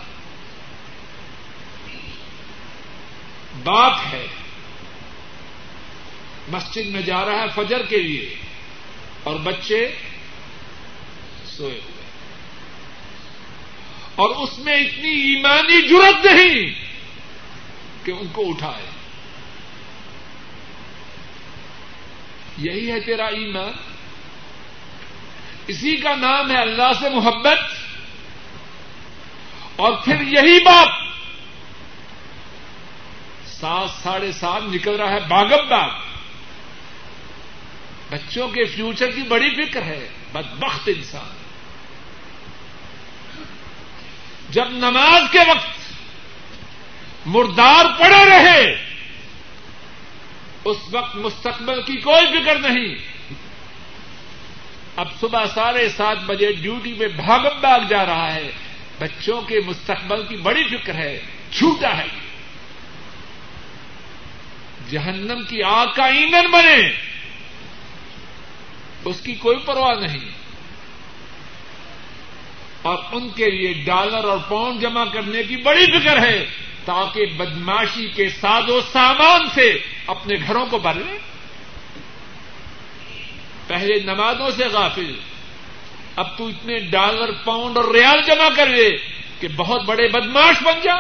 باپ 3.64 3.93
ہے۔ 4.12 4.26
مسجد 6.49 6.86
میں 6.86 7.03
جا 7.03 7.24
رہا 7.24 7.43
ہے 7.43 7.47
فجر 7.55 7.86
کے 7.86 7.97
لیے۔ 7.97 8.34
اور 9.22 9.36
بچے 9.36 9.95
سوئے 11.47 11.80
ہوئے۔ 11.80 12.11
اور 14.14 14.30
اس 14.30 14.59
میں 14.59 14.76
اتنی 14.76 15.11
ایمانی 15.11 15.89
جرت 15.89 16.26
نہیں 16.26 16.84
کہ 18.05 18.11
ان 18.11 18.26
کو 18.32 18.51
اٹھائے۔ 18.51 18.88
یہی 22.59 22.93
ہے 22.93 23.01
تیرا 23.01 23.27
ایمان۔ 23.27 23.73
اسی 25.67 25.97
کا 25.97 26.15
نام 26.15 26.51
ہے 26.51 26.57
اللہ 26.57 26.93
سے 27.01 27.09
محبت۔ 27.09 27.59
اور 29.77 29.93
پھر 29.93 30.21
یہی 30.21 30.65
بات۔ 30.65 30.89
سات 33.47 34.03
ساڑھے 34.03 34.33
سات 34.33 34.63
نکل 34.63 34.97
رہا 34.97 35.11
ہے 35.11 35.21
باغم 35.21 35.69
باغ۔ 35.69 35.91
بچوں 38.11 38.49
کے 38.49 38.65
فیوچر 38.65 39.11
کی 39.11 39.23
بڑی 39.23 39.65
فکر 39.65 39.83
ہے، 39.83 40.09
بدبخت 40.33 40.89
انسان۔ 40.97 41.37
جب 44.51 44.69
نماز 44.69 45.23
کے 45.33 45.39
وقت 45.39 45.93
مردار 47.27 47.85
پڑے 47.99 48.25
رہے 48.25 48.88
اس 50.71 50.77
وقت 50.91 51.16
مستقبل 51.16 51.83
کی 51.83 51.97
کوئی 51.97 52.43
فکر 52.43 52.59
نہیں۔ 52.59 52.95
اب 54.97 55.09
صبح 55.21 55.45
ساڑھے 55.55 55.89
سات 55.89 56.19
بجے 56.27 56.53
ڈیوٹی 56.53 56.93
میں 56.93 57.09
بھاگم 57.09 57.61
بھاگ 57.61 57.81
جا 57.89 58.07
رہا 58.07 58.35
ہے۔ 58.35 58.51
بچوں 58.99 59.41
کے 59.41 59.61
مستقبل 59.66 60.27
کی 60.27 60.37
بڑی 60.37 60.64
فکر 60.64 60.95
ہے۔ 60.95 61.21
چھوٹا 61.53 61.99
ہے۔ 61.99 62.07
جہنم 64.91 65.45
کی 65.49 65.62
آگ 65.62 65.87
کا 65.97 66.07
ایندھن 66.07 66.51
بنے۔ 66.51 66.93
اس 69.05 69.21
کی 69.21 69.35
کوئی 69.35 69.57
پرواہ 69.57 69.95
نہیں۔ 69.95 70.31
اور 72.83 72.99
ان 73.12 73.29
کے 73.29 73.51
لیے 73.51 73.73
ڈالر 73.73 74.25
اور 74.25 74.39
پاؤنڈ 74.39 74.81
جمع 74.81 75.05
کرنے 75.05 75.43
کی 75.43 75.57
بڑی 75.57 76.01
فکر 76.01 76.19
ہے۔ 76.19 76.47
تاکہ 76.89 77.26
بدماشی 77.26 78.09
کے 78.09 78.28
ساز 78.28 78.70
و 78.70 78.80
سامان 78.80 79.49
سے 79.55 79.78
اپنے 80.07 80.34
گھروں 80.47 80.66
کو 80.66 80.78
بھر 80.78 80.95
لیں۔ 80.95 81.18
پہلے 83.66 84.01
نمازوں 84.01 84.51
سے 84.57 84.66
غافل۔ 84.66 85.18
اب 86.16 86.39
تو 86.39 86.47
اتنے 86.47 86.78
ڈالر، 86.78 87.30
پاؤنڈ 87.45 87.76
اور 87.76 87.95
ریال 87.95 88.20
جمع 88.26 88.49
کر 88.57 88.66
لے 88.66 88.91
کہ 89.41 89.49
بہت 89.49 89.84
بڑے 89.84 90.09
بدماش 90.09 90.62
بن 90.62 90.80
جا۔ 90.82 90.95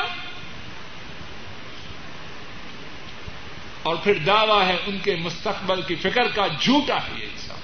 اور 3.82 3.96
پھر 3.96 4.14
دعویٰ 4.14 4.66
ہے 4.66 4.76
ان 4.86 4.98
کے 4.98 5.16
مستقبل 5.16 5.82
کی 5.82 5.94
فکر 5.94 6.28
کا 6.28 6.46
جھوٹا 6.60 6.96
ہے 6.96 7.20
یہ 7.20 7.26
انسان۔ 7.26 7.58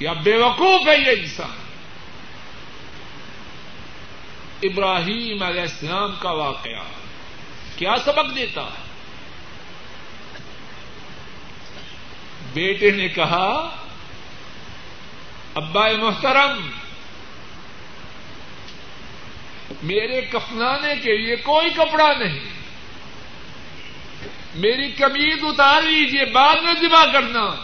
یا 0.00 0.12
بے 0.12 0.36
وقوف 0.36 0.88
ہے 0.88 0.96
یہ 1.06 1.20
انسان۔ 1.20 1.71
ابراہیم 4.62 5.42
علیہ 5.42 5.60
السلام 5.60 6.14
کا 6.18 6.30
واقعہ 6.30 6.82
کیا 7.76 7.94
سبق 8.04 8.36
دیتا 8.36 8.62
ہے؟ 8.62 8.82
بیٹے 12.52 12.90
نے 12.90 13.08
کہا، 13.08 13.76
ابا 15.54 15.88
محترم، 15.98 16.70
میرے 19.82 20.20
کفنانے 20.20 20.94
کے 21.02 21.16
لیے 21.16 21.36
کوئی 21.36 21.70
کپڑا 21.70 22.12
نہیں۔ 22.18 22.40
میری 24.54 24.92
کمیز 24.92 25.38
اتار 25.42 25.82
لیجیے 25.82 26.24
بعد 26.24 26.56
میں 26.62 26.72
ذبح 26.80 27.12
کرنا۔ 27.12 27.54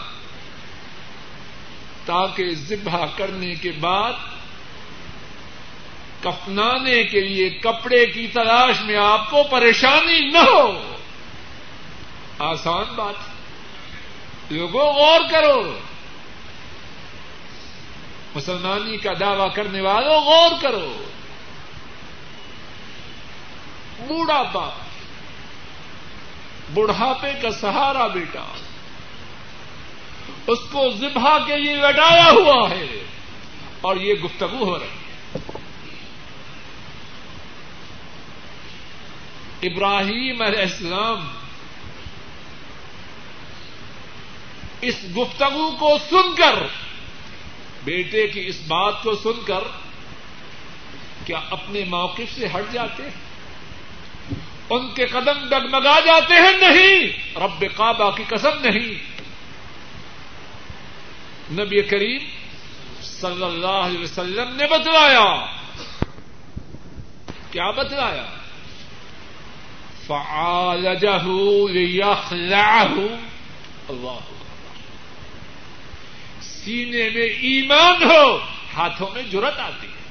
تاکہ 2.05 2.55
ذبح 2.55 3.05
کرنے 3.15 3.55
کے 3.55 3.71
بعد 3.71 4.13
کفنانے 6.21 7.03
کے 7.03 7.19
لیے 7.19 7.49
کپڑے 7.49 8.05
کی 8.05 8.27
تلاش 8.27 8.81
میں 8.81 8.95
آپ 8.95 9.31
کو 9.31 9.43
پریشانی 9.43 10.29
نہ 10.29 10.37
ہو۔ 10.37 10.95
آسان 12.39 12.83
بات۔ 12.95 13.15
لوگوں 14.51 14.93
غور 14.93 15.19
کرو۔ 15.31 15.79
مسلمانی 18.35 18.97
کا 18.97 19.11
دعوی 19.19 19.49
کرنے 19.55 19.81
والوں 19.81 20.21
غور 20.21 20.49
کرو۔ 20.61 21.03
بوڑھا 24.07 24.41
باپ، 24.41 24.71
بڑھاپے 26.73 27.31
کا 27.41 27.51
سہارا 27.51 28.07
بیٹا، 28.07 28.45
اس 30.47 30.59
کو 30.71 30.89
ذبح 30.97 31.37
کے 31.45 31.57
لیے 31.57 31.75
لٹایا 31.75 32.31
ہوا 32.31 32.69
ہے 32.69 33.03
اور 33.81 33.95
یہ 33.95 34.13
گفتگو 34.13 34.63
ہو 34.63 34.79
رہی 34.79 34.85
ہے 34.85 34.99
ابراہیم 39.61 40.41
علیہ 40.41 40.59
السلام 40.59 41.27
اس 44.81 44.95
گفتگو 45.17 45.71
کو 45.79 45.97
سن 46.09 46.35
کر، 46.35 46.67
بیٹے 47.83 48.27
کی 48.27 48.47
اس 48.47 48.57
بات 48.67 49.03
کو 49.03 49.15
سن 49.15 49.41
کر، 49.45 49.63
کیا 51.25 51.39
اپنے 51.51 51.83
موقف 51.83 52.35
سے 52.35 52.47
ہٹ 52.47 52.73
جاتے 52.73 53.03
ہیں؟ 53.03 53.09
ان 54.69 54.93
کے 54.93 55.05
قدم 55.05 55.49
ڈگمگا 55.49 55.99
جاتے 55.99 56.33
ہیں؟ 56.33 56.57
نہیں! 56.57 57.11
رب 57.37 57.65
کعبہ 57.77 58.11
کی 58.11 58.23
قسم 58.27 58.61
نہیں! 58.61 59.19
نبی 61.51 61.81
کریم 61.81 62.29
صلی 63.01 63.43
اللہ 63.43 63.67
علیہ 63.67 63.99
وسلم 63.99 64.55
نے 64.55 64.67
بتلایا۔ 64.67 65.45
کیا 67.51 67.71
بتلایا؟ 67.71 68.38
فعالجہ 70.09 71.27
لیخلعہ 71.71 72.85
اللہ. 73.89 74.19
سینے 76.41 77.09
میں 77.09 77.27
ایمان 77.27 78.03
ہو، 78.03 78.39
ہاتھوں 78.75 79.07
میں 79.13 79.23
جرت 79.23 79.59
آتی 79.59 79.87
ہے، 79.87 80.01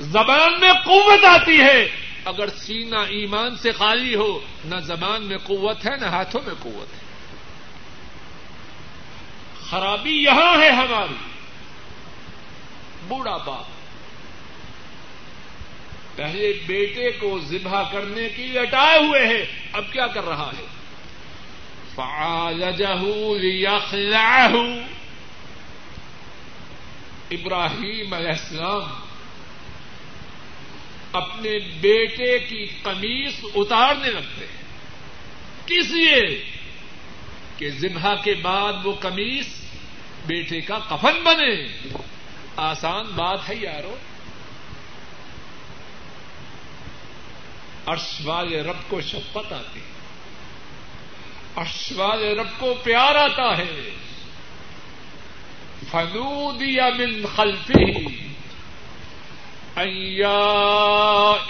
زبان 0.00 0.60
میں 0.60 0.72
قوت 0.84 1.24
آتی 1.24 1.60
ہے۔ 1.60 1.88
اگر 2.24 2.48
سینہ 2.48 2.98
ایمان 2.98 3.56
سے 3.56 3.72
خالی 3.72 4.14
ہو، 4.14 4.40
نہ 4.64 4.76
زبان 4.76 5.22
میں 5.22 5.38
قوت 5.38 5.86
ہے، 5.86 5.96
نہ 5.96 6.06
ہاتھوں 6.06 6.40
میں 6.46 6.54
قوت 6.62 6.94
ہے۔ 6.94 7.00
خرابی 9.70 10.22
یہاں 10.22 10.62
ہے 10.62 10.70
ہماری۔ 10.70 11.16
بوڑھا 13.08 13.36
باپ۔ 13.36 13.71
پہلے 16.16 16.52
بیٹے 16.66 17.10
کو 17.10 17.38
ذبح 17.38 17.82
کرنے 17.92 18.28
کی 18.36 18.46
لٹائے 18.46 18.98
ہوئے 18.98 19.26
ہے 19.26 19.46
اب 19.72 19.84
کیا 19.92 20.06
کر 20.06 20.24
رہا 20.24 20.50
ہے؟ 20.58 20.66
ابراہیم 27.30 28.14
علیہ 28.14 28.28
السلام 28.28 28.82
اپنے 31.12 31.58
بیٹے 31.58 32.38
کی 32.38 32.66
قمیص 32.82 33.32
اتارنے 33.54 34.10
لگتے 34.10 34.46
ہیں۔ 34.46 34.62
کس 35.66 35.90
لیے؟ 35.90 36.44
کہ 37.58 37.70
ذبح 37.70 38.14
کے 38.24 38.34
بعد 38.34 38.72
وہ 38.84 38.92
قمیص 38.92 39.46
بیٹے 40.26 40.60
کا 40.60 40.78
کفن 40.78 41.22
بنے۔ 41.24 41.66
آسان 42.56 43.04
بات 43.04 43.48
ہے 43.48 43.54
یارو۔ 43.60 43.96
عرش 47.86 48.20
والے 48.24 48.62
رب 48.62 48.76
کو 48.88 49.00
شفقت 49.00 49.52
آتی 49.52 49.80
عرش 51.56 51.92
والے 51.96 52.34
رب 52.34 52.46
کو 52.58 52.74
پیار 52.82 53.14
آتا 53.14 53.58
ہے۔ 53.58 53.90
فنودیا 55.90 56.88
من 56.98 57.26
خلفی 57.36 58.16
ایا 59.76 60.38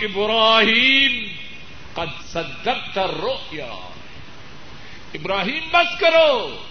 ابراہیم 0.01 1.33
قد 1.93 2.25
صدقت 2.33 2.99
الرؤیا 2.99 3.89
ابراہیم 5.15 5.69
بس 5.73 6.01
کرو۔ 6.01 6.63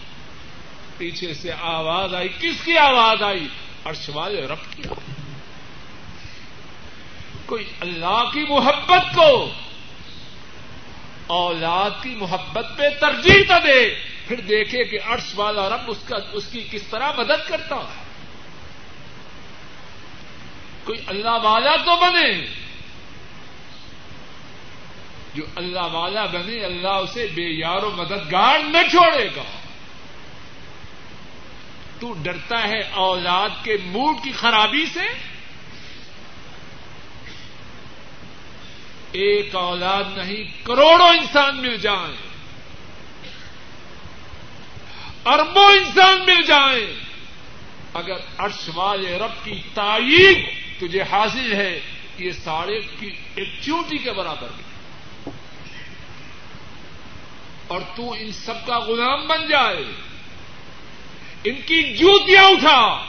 پیچھے 0.98 1.34
سے 1.34 1.52
آواز 1.62 2.14
آئی۔ 2.14 2.28
کس 2.28 2.66
کی 2.66 2.78
آواز 2.78 3.24
آئی؟ 3.24 3.48
عرش 3.86 4.10
والے 4.14 4.48
رب 4.48 4.78
کی 4.78 4.84
کوئی 7.52 7.70
اللہ 7.80 8.24
کی 8.34 8.46
محبت 8.50 9.16
کو 9.16 9.52
اولاد 11.28 11.92
کی 12.04 12.10
محبت 12.10 12.66
پہ 12.78 12.84
ترجیح 13.02 13.44
تو 13.48 13.54
دے، 13.64 13.96
پھر 14.28 14.40
دیکھے 14.40 14.84
کہ 14.84 15.00
عرش 15.06 15.32
والا 15.36 15.70
رب 15.70 15.82
اس 15.88 15.98
کا، 16.06 16.16
اس 16.32 16.44
کی 16.52 16.68
کس 16.72 16.84
طرح 16.84 17.12
مدد 17.18 17.48
کرتا 17.48 17.76
ہے۔ 17.76 18.04
کوئی 20.84 21.00
اللہ 21.08 21.30
والا 21.30 21.76
تو 21.76 21.96
بنے۔ 21.96 22.46
جو 25.34 25.44
اللہ 25.56 25.88
والا 25.92 26.26
بنے، 26.26 26.66
اللہ 26.66 26.88
اسے 26.88 27.28
بے 27.36 27.60
یار 27.60 27.84
و 27.84 27.92
مددگار 27.92 28.60
نہ 28.60 28.90
چھوڑے 28.92 29.30
گا۔ 29.36 29.44
تو 32.00 32.14
ڈرتا 32.22 32.68
ہے 32.68 32.82
اولاد 32.92 33.50
کے 33.64 33.78
موڈ 33.84 34.16
کی 34.24 34.32
خرابی 34.32 34.86
سے۔ 34.86 35.31
ایک 39.12 39.56
اولاد 39.56 40.04
نہیں، 40.18 40.66
کروڑوں 40.66 41.08
انسان 41.08 41.58
مل 41.58 41.78
جائیں۔ 41.78 42.32
اربوں 45.26 45.72
انسان 45.72 46.22
مل 46.26 46.42
جائیں۔ 46.42 46.94
اگر 47.94 48.16
عرش 48.38 48.70
والے 48.76 49.18
رب 49.18 49.46
کی 49.46 49.62
تائید 49.74 50.46
تجھے 50.80 51.02
حاصل 51.02 51.54
ہے، 51.54 51.80
یہ 52.18 52.32
ساڑے 52.32 52.80
کی 53.00 53.10
ایک 53.36 53.50
چوٹی 53.62 53.98
کے 53.98 54.12
برابر 54.12 54.48
بھی 54.56 54.64
اور 57.68 57.82
تو 57.96 58.14
ان 58.14 58.32
سب 58.32 58.68
کا 58.68 58.80
غلام 58.80 59.28
بن 59.28 59.48
جائے۔ 59.48 59.84
ان 61.44 61.56
کی 61.66 61.98
جوتیاں 61.98 62.44
اٹھا۔ 62.44 63.06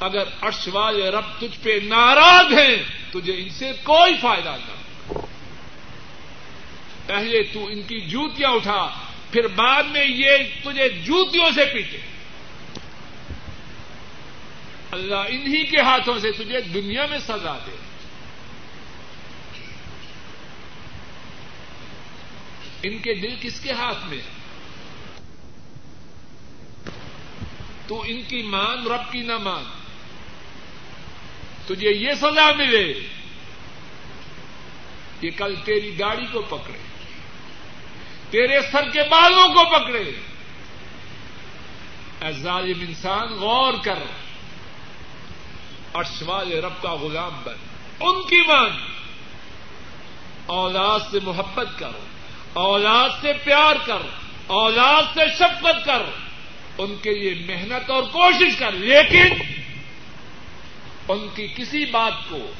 اگر 0.00 0.22
عرش 0.40 0.68
والے 0.72 1.10
رب 1.10 1.24
تجھ 1.38 1.58
پہ 1.62 1.78
ناراض 1.82 2.52
ہیں، 2.52 2.76
تجھے 3.12 3.32
ان 3.32 3.48
سے 3.48 3.72
کوئی 3.82 4.12
فائدہ 4.20 4.56
نہ۔ 4.68 4.79
پہلے 7.10 7.42
تو 7.42 7.66
ان 7.66 7.82
کی 7.82 8.00
جوتیاں 8.00 8.50
اٹھا، 8.50 8.90
پھر 9.30 9.46
بعد 9.46 9.82
میں 9.82 10.04
یہ 10.04 10.30
تجھے 10.62 10.88
جوتیوں 10.88 11.50
سے 11.54 11.64
پیٹے۔ 11.64 11.98
اللہ 14.90 15.14
انہی 15.14 15.66
کے 15.66 15.80
ہاتھوں 15.80 16.18
سے 16.18 16.32
تجھے 16.32 16.60
دنیا 16.60 17.06
میں 17.10 17.18
سزا 17.18 17.58
دے۔ 17.66 17.76
ان 22.82 22.98
کے 22.98 23.14
دل 23.14 23.36
کس 23.40 23.60
کے 23.60 23.72
ہاتھ 23.72 24.06
میں؟ 24.06 24.20
تو 27.86 28.02
ان 28.06 28.22
کی 28.22 28.42
مان 28.42 28.86
رب 28.86 29.12
کی 29.12 29.20
نہ 29.20 29.38
مان۔ 29.38 29.64
تجھے 31.66 31.90
یہ 31.90 32.12
سزا 32.12 32.52
ملے 32.58 33.00
کہ 35.20 35.30
کل 35.36 35.54
تیری 35.64 35.98
گاڑی 35.98 36.26
کو 36.32 36.42
پکڑے۔ 36.42 36.89
تیرے 38.30 38.60
سر 38.72 38.90
کے 38.90 39.02
بالوں 39.02 39.48
کو 39.48 39.78
پکڑے۔ 39.78 40.12
اے 42.20 42.32
ظالم 42.32 42.80
انسان، 42.80 43.28
غور 43.28 43.74
کر۔ 43.84 43.98
اور 45.92 46.04
والے 46.20 46.60
رب 46.60 46.82
کا 46.82 46.94
غلام 46.94 47.40
بن۔ 47.44 47.54
ان 48.00 48.22
کی 48.22 48.38
مان 48.48 48.70
اولاد 50.46 51.00
سے 51.10 51.18
محبت 51.22 51.66
کر۔ 51.78 51.90
اولاد 52.52 53.08
سے 53.20 53.32
پیار 53.44 53.76
کر۔ 53.86 54.02
اولاد 54.46 55.02
سے 55.14 55.20
شفقت 55.34 55.84
کر۔ 55.84 56.02
ان 56.78 56.94
کے 57.02 57.10
لیے 57.10 57.46
محنت 57.46 57.90
اور 57.90 58.02
کوشش 58.02 58.56
کر۔ 58.58 58.72
لیکن 58.72 59.28
ان 61.08 61.28
کی 61.34 61.48
کسی 61.56 61.84
بات 61.84 62.30
کو 62.30 62.50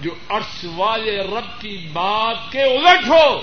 جو 0.00 0.10
عرش 0.28 0.64
والے 0.64 1.20
رب 1.22 1.60
کی 1.60 1.88
بات 1.92 2.52
کے 2.52 2.62
الٹ 2.62 3.08
ہو۔ 3.08 3.42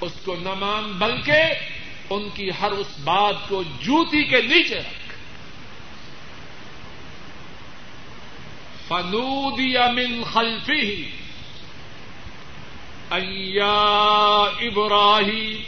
اس 0.00 0.12
کو 0.24 0.36
نہ 0.36 0.54
مان 0.54 0.92
بلکہ 0.92 1.42
ان 2.10 2.28
کی 2.34 2.50
ہر 2.60 2.70
اس 2.70 2.98
بات 3.04 3.34
کو 3.48 3.62
جوتی 3.62 4.24
کے 4.24 4.42
نیچے 4.42 4.78
رکھ۔ 4.78 5.14
فنودی 8.88 9.78
من 9.92 10.24
خلفی 10.32 11.10
ایا 13.10 14.42
ابراہی 14.60 15.64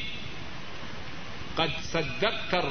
قد 1.54 1.84
صدقت 1.84 2.50
کر 2.50 2.64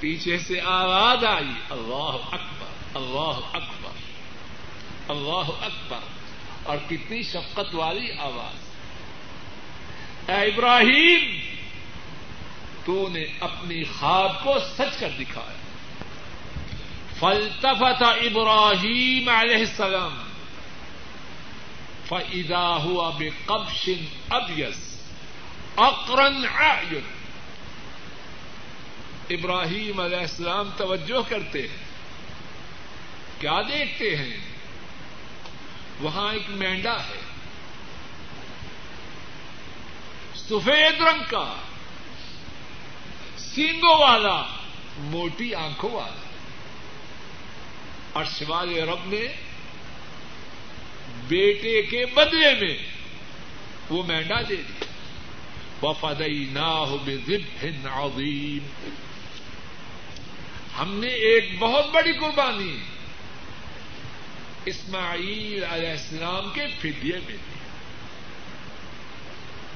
پیچھے 0.00 0.38
سے 0.38 0.60
آواز 0.60 1.24
آئی، 1.24 1.50
اللہ 1.70 2.16
اکبر 2.32 2.66
اللہ 2.94 3.46
اکبر 3.52 3.92
اللہ 5.08 5.64
اکبر۔ 5.64 5.98
اور 6.62 6.76
کتنی 6.88 7.22
شفقت 7.22 7.74
والی 7.74 8.12
آواز۔ 8.12 8.63
اے 10.28 10.34
ابراہیم، 10.34 11.40
تو 12.84 13.08
نے 13.08 13.24
اپنی 13.40 13.84
خواب 13.84 14.44
کو 14.44 14.54
سچ 14.76 15.00
کر 15.00 15.08
دکھایا۔ 15.20 15.56
فلتفت 17.18 18.02
ابراہیم 18.02 19.28
علیہ 19.28 19.56
السلام، 19.56 20.22
فإذا 22.08 22.76
ہوا 22.76 23.10
بے 23.10 23.30
قبشن 23.46 24.04
ابیس 24.30 25.00
اقرن 25.76 26.46
ابراہیم 29.30 30.00
علیہ 30.00 30.16
السلام 30.16 30.70
توجہ 30.76 31.30
کرتے 31.30 31.62
ہیں۔ 31.62 31.84
کیا 33.38 33.60
دیکھتے 33.62 34.16
ہیں؟ 34.16 34.36
وہاں 36.00 36.32
ایک 36.32 36.50
مینڈا 36.50 36.96
ہے۔ 37.00 37.23
سفید 40.48 41.00
رنگ 41.00 41.22
کا، 41.28 41.54
سینگوں 43.36 43.98
والا، 43.98 44.42
موٹی 44.98 45.54
آنکھوں 45.54 45.90
والا۔ 45.90 46.24
اور 48.12 48.24
شوال 48.38 48.78
رب 48.78 49.06
نے، 49.06 49.26
بیٹے 51.28 51.82
کے 51.82 52.06
بدلے 52.06 52.54
میں 52.54 52.78
وہ 53.90 54.02
مینڈا 54.02 54.40
دے 54.48 54.56
دی 54.56 54.84
وفدئی 55.82 56.48
نہ 56.52 56.58
ہو 56.58 56.98
بے 56.98 57.36
عظیم 57.84 58.66
ہم 60.78 60.94
نے 60.94 61.08
ایک 61.08 61.58
بہت 61.58 61.86
بڑی 61.92 62.12
قربانی، 62.12 62.78
اسماعیل 64.64 65.64
علیہ 65.64 65.90
السلام 65.90 66.50
کے 66.54 66.66
فدیے 66.78 67.12
میں 67.12 67.36
دی۔ 67.36 67.63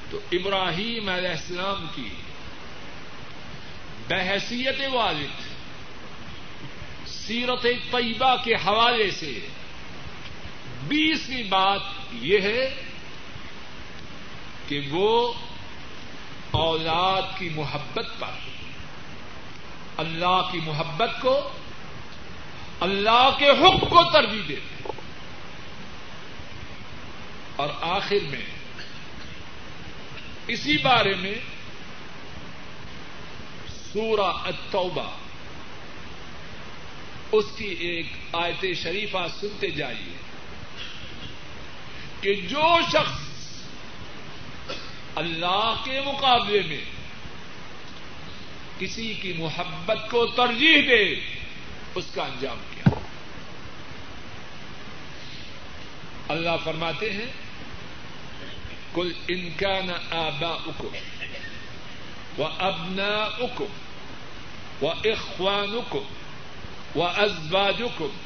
تو 0.09 0.19
ابراہیم 0.31 1.09
علیہ 1.09 1.29
السلام 1.29 1.85
کی 1.95 2.09
بحثیت 4.07 4.81
والد 4.93 5.49
سیرت 7.07 7.63
طیبہ 7.91 8.35
کے 8.43 8.53
حوالے 8.53 9.11
سے 9.11 9.39
بیسویں 10.87 11.43
بات 11.43 11.81
یہ 12.13 12.39
ہے 12.41 12.75
کہ 14.67 14.81
وہ 14.91 15.33
اولاد 16.51 17.21
کی 17.37 17.49
محبت 17.49 18.07
پر، 18.19 18.49
اللہ 19.97 20.49
کی 20.51 20.59
محبت 20.63 21.21
کو 21.21 21.49
اللہ 22.79 23.29
کے 23.37 23.49
حکم 23.49 23.79
کو 23.79 24.11
ترجیح 24.13 24.41
دیتے 24.47 24.91
اور 27.55 27.69
آخر 27.81 28.17
میں 28.29 28.58
اسی 30.49 30.77
بارے 30.77 31.13
میں 31.13 31.33
سورہ 33.93 34.31
التوبہ، 34.43 35.09
اس 37.31 37.45
کی 37.57 37.65
ایک 37.65 38.05
آیت 38.33 38.65
شریفہ 38.77 39.25
سنتے 39.39 39.69
جائیے 39.71 40.15
کہ 42.21 42.33
جو 42.47 42.77
شخص 42.91 43.27
اللہ 45.15 45.81
کے 45.83 45.99
مقابلے 46.05 46.61
میں 46.67 46.83
کسی 48.79 49.13
کی 49.13 49.33
محبت 49.33 50.09
کو 50.11 50.25
ترجیح 50.25 50.77
دے، 50.89 51.03
اس 51.95 52.05
کا 52.15 52.23
انجام 52.23 52.59
کیا؟ 52.69 52.99
اللہ 56.27 56.57
فرماتے 56.63 57.09
ہیں 57.09 57.31
کل 58.99 59.11
ان 59.27 59.49
کا 59.57 59.79
نہ 59.85 59.91
آبا 60.11 60.47
اکم 60.47 60.95
و 62.37 62.43
ابنا 62.59 63.23
اکم 63.23 63.77
و 64.81 64.87
اخوان 64.87 65.77
اکم 65.77 66.99
و 66.99 67.03
ازباج 67.03 67.81
اکم 67.81 68.17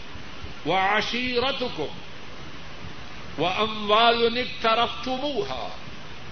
و 0.70 0.74
عشیرت 0.74 1.64
اکم 1.64 2.02
و 3.42 3.46
اموال 3.46 4.46
طرف 4.62 5.08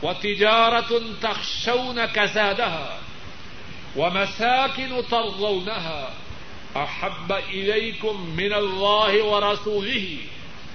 و 0.04 0.14
تجارت 0.14 0.94
تخشون 1.22 2.06
كسادها 2.06 3.00
ومساكن 3.96 5.02
ترضونها 5.12 6.14
احب 6.76 7.32
اليكم 7.32 8.30
من 8.38 8.54
الله 8.54 9.24
ورسوله 9.24 10.18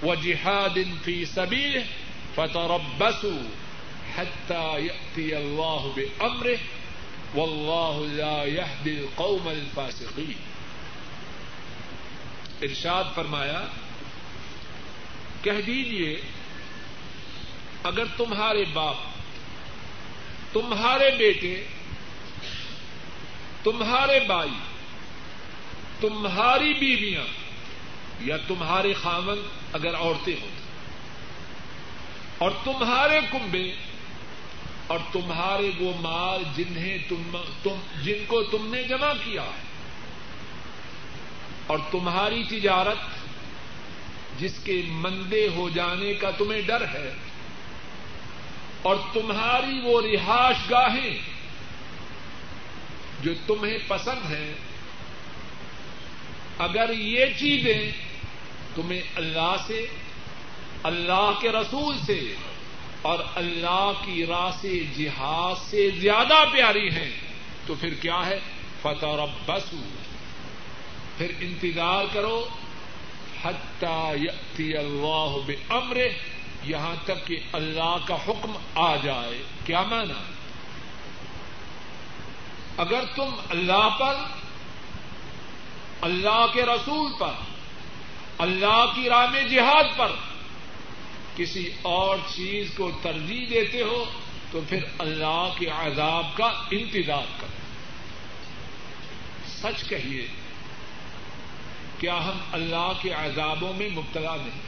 وجهاد 0.02 0.86
في 1.04 1.26
سبيله 1.26 1.84
فتربصوا 2.36 3.42
حتى 4.16 4.86
ياتي 4.86 5.36
الله 5.36 5.92
بامره 5.96 6.58
والله 7.34 8.06
لا 8.06 8.44
يهدي 8.44 8.98
القوم 8.98 9.48
الفاسقين۔ 9.48 10.34
ارشاد 12.62 13.04
فرمایا، 13.14 13.66
کہہ 15.42 15.60
دیجیے 15.66 16.20
اگر 17.82 18.04
تمہارے 18.16 18.64
باپ، 18.72 18.96
تمہارے 20.52 21.10
بیٹے، 21.18 21.66
تمہارے 23.62 24.20
بھائی، 24.26 24.58
تمہاری 26.00 26.74
بیویاں 26.74 27.26
یا 28.20 28.36
تمہارے 28.36 28.92
خامن 28.92 29.38
اگر 29.72 29.94
عورتیں 29.94 30.36
ہوتی 30.42 30.65
اور 32.38 32.50
تمہارے 32.64 33.20
کنبے 33.32 33.70
اور 34.86 34.98
تمہارے 35.12 35.70
وہ 35.80 35.92
مال 36.00 36.42
جنہیں 36.56 36.98
تم 37.08 37.36
تم 37.62 37.78
جن 38.02 38.24
کو 38.26 38.42
تم 38.42 38.66
نے 38.66 38.82
جمع 38.82 39.12
کیا 39.24 39.42
ہے 39.42 39.64
اور 41.66 41.78
تمہاری 41.90 42.42
تجارت 42.48 42.98
جس 44.40 44.58
کے 44.64 44.82
مندے 44.86 45.48
ہو 45.56 45.68
جانے 45.68 46.14
کا 46.14 46.30
تمہیں 46.30 46.60
ڈر 46.62 46.84
ہے 46.94 47.10
اور 48.82 48.96
تمہاری 49.12 49.80
وہ 49.84 50.00
رہائش 50.02 50.70
گاہیں 50.70 51.18
جو 53.20 53.32
تمہیں 53.46 53.78
پسند 53.88 54.30
ہیں 54.30 54.52
اگر 56.58 56.90
یہ 56.90 57.26
چیزیں 57.38 57.90
تمہیں 58.74 59.00
اللہ 59.14 59.56
سے 59.66 59.86
اللہ 60.86 61.30
کے 61.40 61.48
رسول 61.48 61.98
سے 62.06 62.34
اور 63.02 63.18
اللہ 63.34 63.92
کی 64.04 64.26
راہ 64.26 64.50
سے 64.60 64.84
جہاد 64.98 65.70
سے 65.70 65.90
زیادہ 65.90 66.44
پیاری 66.52 66.88
ہیں، 66.88 67.10
تو 67.66 67.74
پھر 67.74 67.94
کیا 67.94 68.26
ہے؟ 68.26 68.38
فتح 68.82 69.06
اور 69.06 69.28
پھر 71.16 71.32
انتظار 71.40 72.04
کرو 72.12 72.48
حتی 73.44 74.76
اللہ 74.76 75.36
بمر 75.46 75.96
یہاں 76.64 76.94
تک 77.04 77.26
کہ 77.26 77.36
اللہ 77.52 77.96
کا 78.06 78.14
حکم 78.14 78.56
آ 78.74 78.96
جائے۔ 78.96 79.42
کیا 79.64 79.82
مانا 79.82 80.22
اگر 82.76 83.04
تم 83.14 83.34
اللہ 83.50 83.88
پر، 83.98 84.14
اللہ 86.00 86.46
کے 86.52 86.62
رسول 86.62 87.12
پر، 87.18 87.32
اللہ 88.38 88.84
کی 88.94 89.08
راہ 89.08 89.26
میں 89.30 89.44
جہاد 89.44 89.84
پر 89.96 90.12
کسی 91.36 91.70
اور 91.82 92.18
چیز 92.34 92.70
کو 92.76 92.90
ترجیح 93.02 93.46
دیتے 93.50 93.82
ہو 93.82 94.04
تو 94.50 94.60
پھر 94.68 94.84
اللہ 94.98 95.48
کے 95.58 95.66
عذاب 95.66 96.26
کا 96.36 96.46
انتظار 96.70 97.40
کرو۔ 97.40 97.56
سچ 99.46 99.88
کہیے، 99.88 100.26
کیا 101.98 102.14
ہم 102.14 102.38
اللہ 102.52 102.92
کے 103.02 103.12
عذابوں 103.12 103.72
میں 103.72 103.88
مبتلا 103.88 104.36
نہیں؟ 104.36 104.60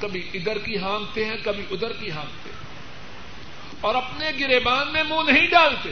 کبھی 0.00 0.30
ادھر 0.34 0.58
کی 0.58 0.76
ہانگتے 0.76 1.24
ہیں، 1.24 1.36
کبھی 1.44 1.64
ادھر 1.70 1.92
کی 1.92 2.10
ہانگتے 2.10 2.50
ہیں۔ 2.50 2.62
اور 3.80 3.94
اپنے 3.94 4.30
گریبان 4.40 4.92
میں 4.92 5.02
منہ 5.02 5.30
نہیں 5.30 5.46
ڈالتے۔ 5.46 5.90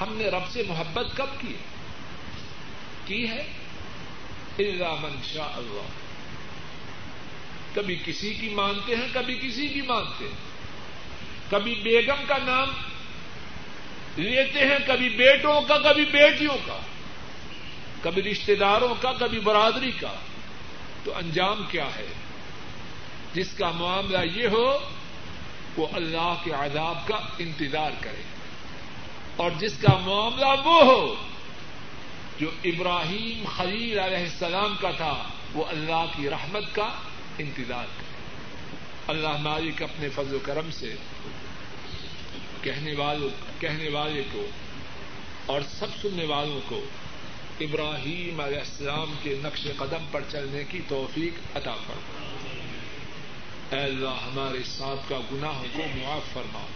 ہم 0.00 0.14
نے 0.14 0.24
رب 0.24 0.48
سے 0.52 0.62
محبت 0.68 1.06
کب 1.16 1.26
کی 1.40 1.54
کی 3.06 3.28
ہے؟ 3.28 3.52
اللہ 4.58 4.94
من 5.00 5.16
شاء 5.32 5.56
اللہ۔ 5.56 5.86
کبھی 7.74 7.98
کسی 8.06 8.34
کی 8.34 8.48
مانتے 8.48 8.96
ہیں، 8.96 9.08
کبھی 9.12 9.34
کسی 9.34 9.68
کی 9.68 9.82
مانتے 9.82 10.24
ہیں۔ 10.24 10.54
کبھی 11.50 11.74
بیگم 11.74 12.24
کا 12.26 12.36
نام 12.44 12.68
لیتے 14.16 14.60
ہیں، 14.60 14.78
کبھی 14.86 15.08
بیٹوں 15.08 15.60
کا، 15.60 15.78
کبھی 15.78 16.04
بیٹیوں 16.04 16.56
کا۔ 16.66 16.78
کبھی 18.02 18.22
رشتے 18.22 18.54
داروں 18.54 18.94
کا، 19.00 19.12
کبھی 19.12 19.40
برادری 19.40 19.92
کا۔ 20.00 20.12
تو 21.04 21.16
انجام 21.16 21.64
کیا 21.70 21.86
ہے؟ 21.96 22.06
جس 23.34 23.52
کا 23.58 23.70
معاملہ 23.70 24.18
یہ 24.34 24.46
ہو، 24.46 24.78
وہ 25.76 25.86
اللہ 25.92 26.34
کے 26.44 26.50
عذاب 26.50 27.08
کا 27.08 27.16
انتظار 27.38 27.90
کرے۔ 28.00 28.22
اور 29.36 29.50
جس 29.58 29.72
کا 29.78 29.98
معاملہ 29.98 30.62
وہ 30.64 30.84
ہو 30.84 31.14
جو 32.40 32.50
ابراہیم 32.64 33.44
خلیل 33.56 33.98
علیہ 33.98 34.16
السلام 34.16 34.76
کا 34.80 34.90
تھا، 34.90 35.24
وہ 35.54 35.64
اللہ 35.64 36.04
کی 36.16 36.30
رحمت 36.30 36.74
کا 36.74 36.92
انتظار 37.38 37.84
کرے 37.84 38.14
اللہ 39.06 39.36
مالک 39.40 39.82
اپنے 39.82 40.08
فضل 40.08 40.34
و 40.34 40.38
کرم 40.42 40.70
سے 40.70 40.94
کہنے 42.62 42.94
والوں، 42.94 43.28
کہنے 43.60 43.88
والے 43.88 44.22
کو 44.32 44.46
اور 45.46 45.60
سب 45.78 45.86
سننے 46.02 46.24
والوں 46.24 46.60
کو 46.66 46.80
ابراہیم 47.60 48.40
علیہ 48.40 48.58
السلام 48.58 49.14
کے 49.22 49.34
نقش 49.42 49.66
قدم 49.76 50.06
پر 50.10 50.20
چلنے 50.30 50.64
کی 50.64 50.80
توفیق 50.88 51.56
عطا 51.56 51.74
فرما۔ 51.74 52.34
اے 53.76 53.82
اللہ، 53.82 54.08
ہمارے 54.08 54.62
ساتھ 54.64 55.08
کا 55.08 55.18
گناہوں 55.32 55.64
کو 55.76 55.82
معاف 55.94 56.34
فرما 56.34 56.66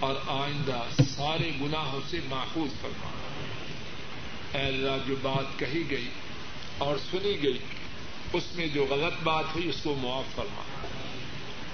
اور 0.00 0.14
آئندہ 0.26 1.02
سارے 1.08 1.50
گناہوں 1.60 2.00
سے 2.10 2.20
محفوظ 2.28 2.80
فرما۔ 2.80 3.21
اے 4.54 4.60
اللہ 4.60 4.96
جو 5.06 5.14
بات 5.22 5.58
کہی 5.58 5.82
گئی 5.90 6.08
اور 6.78 6.96
سنی 7.10 7.42
گئی، 7.42 7.58
اس 8.32 8.44
میں 8.54 8.66
جو 8.66 8.86
غلط 8.90 9.22
بات 9.22 9.44
ہوئی، 9.54 9.68
اس 9.68 9.82
کو 9.82 9.94
معاف 9.94 10.34
فرما۔ 10.34 10.62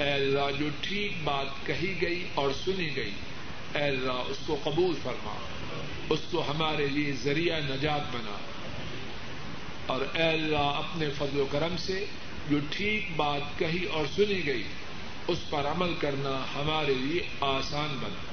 اے 0.04 0.12
اللہ 0.12 0.58
جو 0.58 0.68
ٹھیک 0.80 1.12
بات 1.24 1.66
کہی 1.66 1.94
گئی 2.02 2.28
اور 2.34 2.50
سنی 2.64 2.96
گئی، 2.96 3.10
اے 3.74 3.82
اللہ 3.82 4.12
اس 4.12 4.36
کو 4.46 4.56
قبول 4.64 4.94
فرما۔ 5.02 5.34
اس 6.10 6.20
کو 6.30 6.50
ہمارے 6.50 6.86
لیے 6.86 7.12
ذریعہ 7.12 7.60
نجات 7.60 8.00
بنا۔ 8.12 8.36
اور 9.86 10.00
اے 10.14 10.22
اللہ 10.22 10.58
اپنے 10.58 11.08
فضل 11.18 11.40
و 11.40 11.46
کرم 11.50 11.76
سے 11.78 12.04
جو 12.50 12.58
ٹھیک 12.70 13.08
بات 13.16 13.58
کہی 13.58 13.84
اور 13.84 14.04
سنی 14.16 14.46
گئی، 14.46 14.62
اس 15.28 15.38
پر 15.50 15.66
عمل 15.66 15.94
کرنا 15.98 16.44
ہمارے 16.54 16.94
لیے 16.94 17.20
آسان 17.40 17.98
بنا۔ 18.00 18.27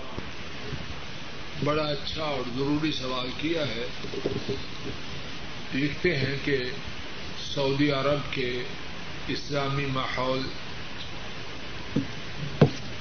بڑا 1.63 1.83
اچھا 1.83 2.23
اور 2.23 2.41
ضروری 2.55 2.91
سوال 2.91 3.29
کیا 3.37 3.61
ہے۔ 3.61 3.87
لکھتے 5.73 6.17
ہیں 6.17 6.37
کہ 6.43 6.57
سعودی 7.55 7.91
عرب 7.91 8.33
کے 8.33 8.63
اسلامی 9.27 9.85
ماحول 9.85 10.41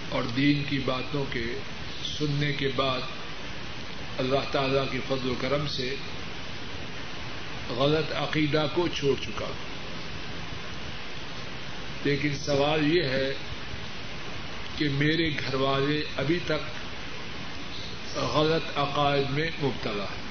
اور 0.08 0.22
دین 0.22 0.64
کی 0.68 0.78
باتوں 0.78 1.24
کے 1.30 1.44
سننے 2.18 2.52
کے 2.52 2.68
بعد 2.76 3.00
اللہ 4.18 4.52
تعالی 4.52 4.80
کی 4.90 4.98
فضل 5.08 5.30
و 5.30 5.34
کرم 5.40 5.66
سے 5.66 5.94
غلط 7.68 8.12
عقیدہ 8.12 8.66
کو 8.74 8.88
چھوڑ 8.88 9.22
چکا۔ 9.22 9.52
لیکن 12.04 12.36
سوال 12.36 12.96
یہ 12.96 13.02
ہے 13.02 13.34
کہ 14.76 14.88
میرے 14.88 15.30
گھر 15.30 15.54
والے 15.54 16.02
ابھی 16.16 16.38
تک 16.46 16.83
غلط 18.16 18.78
عقائد 18.78 19.30
میں 19.30 19.50
مبتلا 19.62 20.04
ہے۔ 20.04 20.24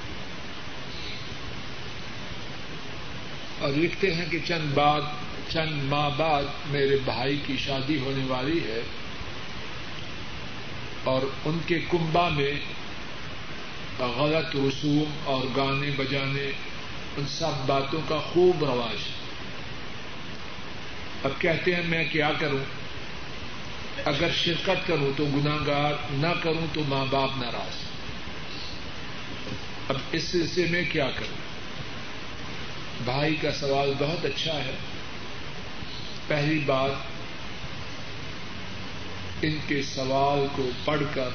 اور 3.59 3.71
لکھتے 3.71 4.13
ہیں 4.13 4.25
کہ 4.29 4.39
چند 4.45 4.73
بعد، 4.73 5.01
چند 5.49 5.83
ماہ 5.83 6.09
بعد 6.17 6.43
میرے 6.65 6.97
بھائی 7.05 7.41
کی 7.45 7.57
شادی 7.57 7.99
ہونے 7.99 8.25
والی 8.25 8.59
ہے 8.59 8.81
اور 11.03 11.21
ان 11.45 11.59
کے 11.67 11.79
کنبا 11.79 12.29
میں 12.29 12.53
غلط 13.99 14.55
رسوم 14.55 15.03
اور 15.23 15.43
گانے 15.55 15.91
بجانے، 15.97 16.51
ان 17.17 17.25
سب 17.27 17.51
باتوں 17.65 18.01
کا 18.07 18.19
خوب 18.19 18.65
رواج۔ 18.65 18.97
ہے 19.03 19.23
اب 21.23 21.41
کہتے 21.41 21.75
ہیں 21.75 21.83
میں 21.85 22.05
کیا 22.11 22.31
کروں؟ 22.39 22.82
اگر 24.05 24.27
شرکت 24.35 24.87
کروں 24.87 25.11
تو 25.17 25.25
گناگار 25.25 25.93
نہ 26.11 26.27
کروں 26.43 26.67
تو 26.73 26.81
ماں 26.87 27.05
باپ 27.09 27.29
ناراض۔ 27.37 27.75
اب 29.89 29.97
اس 30.11 30.23
سلسلے 30.23 30.65
میں 30.69 30.83
کیا 30.91 31.09
کروں؟ 31.09 31.37
بھائی 33.05 33.35
کا 33.35 33.51
سوال 33.51 33.93
بہت 33.99 34.25
اچھا 34.25 34.53
ہے۔ 34.53 34.75
پہلی 36.27 36.59
بات، 36.59 36.91
ان 39.41 39.57
کے 39.67 39.81
سوال 39.81 40.47
کو 40.55 40.69
پڑھ 40.85 41.01
کر 41.13 41.29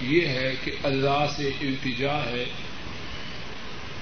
یہ 0.00 0.26
ہے 0.26 0.54
کہ 0.64 0.72
اللہ 0.82 1.26
سے 1.36 1.50
التجا 1.60 2.16
ہے 2.16 2.44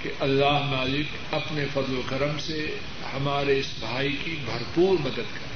کہ 0.03 0.11
اللہ 0.21 0.59
مالک 0.65 1.35
اپنے 1.35 1.65
فضل 1.73 1.95
و 1.97 2.03
کرم 2.09 2.39
سے 2.39 2.79
ہمارے 3.13 3.59
اس 3.59 3.67
بھائی 3.79 4.17
کی 4.25 4.37
بھرپور 4.45 4.97
مدد 5.01 5.17
کرے۔ 5.17 5.48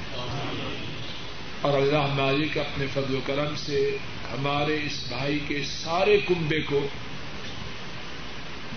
اور 1.61 1.81
اللہ 1.81 2.13
مالک 2.13 2.57
اپنے 2.57 2.85
فضل 2.93 3.15
و 3.15 3.19
کرم 3.25 3.55
سے 3.55 3.97
ہمارے 4.31 4.75
اس 4.83 5.03
بھائی 5.07 5.39
کے 5.47 5.63
سارے 5.65 6.17
کنبے 6.27 6.61
کو 6.61 6.87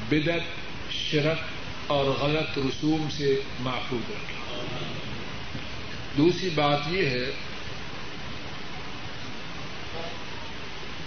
بدت 0.08 0.44
شرک 0.92 1.38
اور 1.86 2.04
غلط 2.04 2.58
رسوم 2.58 3.08
سے 3.10 3.40
محفوظ 3.60 4.10
رکھے۔ 4.10 4.34
دوسری 6.16 6.50
بات 6.50 6.80
یہ 6.90 7.06
ہے 7.06 7.30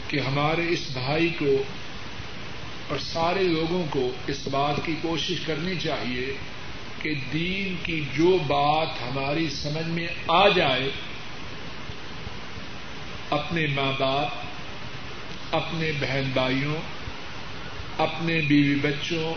کہ 0.08 0.20
ہمارے 0.20 0.68
اس 0.70 0.89
بھائی 0.93 1.30
کو 1.30 1.64
اور 2.89 2.97
سارے 3.00 3.43
لوگوں 3.43 3.86
کو 3.89 4.12
اس 4.28 4.47
بات 4.47 4.86
کی 4.86 4.95
کوشش 5.02 5.39
کرنی 5.45 5.76
چاہیے 5.80 6.38
کہ 7.02 7.14
دین 7.34 7.76
کی 7.84 8.02
جو 8.18 8.38
بات 8.47 8.88
ہماری 8.88 9.50
سمجھ 9.50 9.88
میں 9.88 10.08
آ 10.28 10.47
جائے، 10.47 10.89
اپنے 13.30 13.68
ماں 13.68 13.91
باپ، 14.00 14.30
اپنے 15.56 15.91
بہن 16.00 16.30
بھائیوں، 16.34 16.76
اپنے 17.97 18.41
بیوی 18.41 18.76
بچوں، 18.76 19.34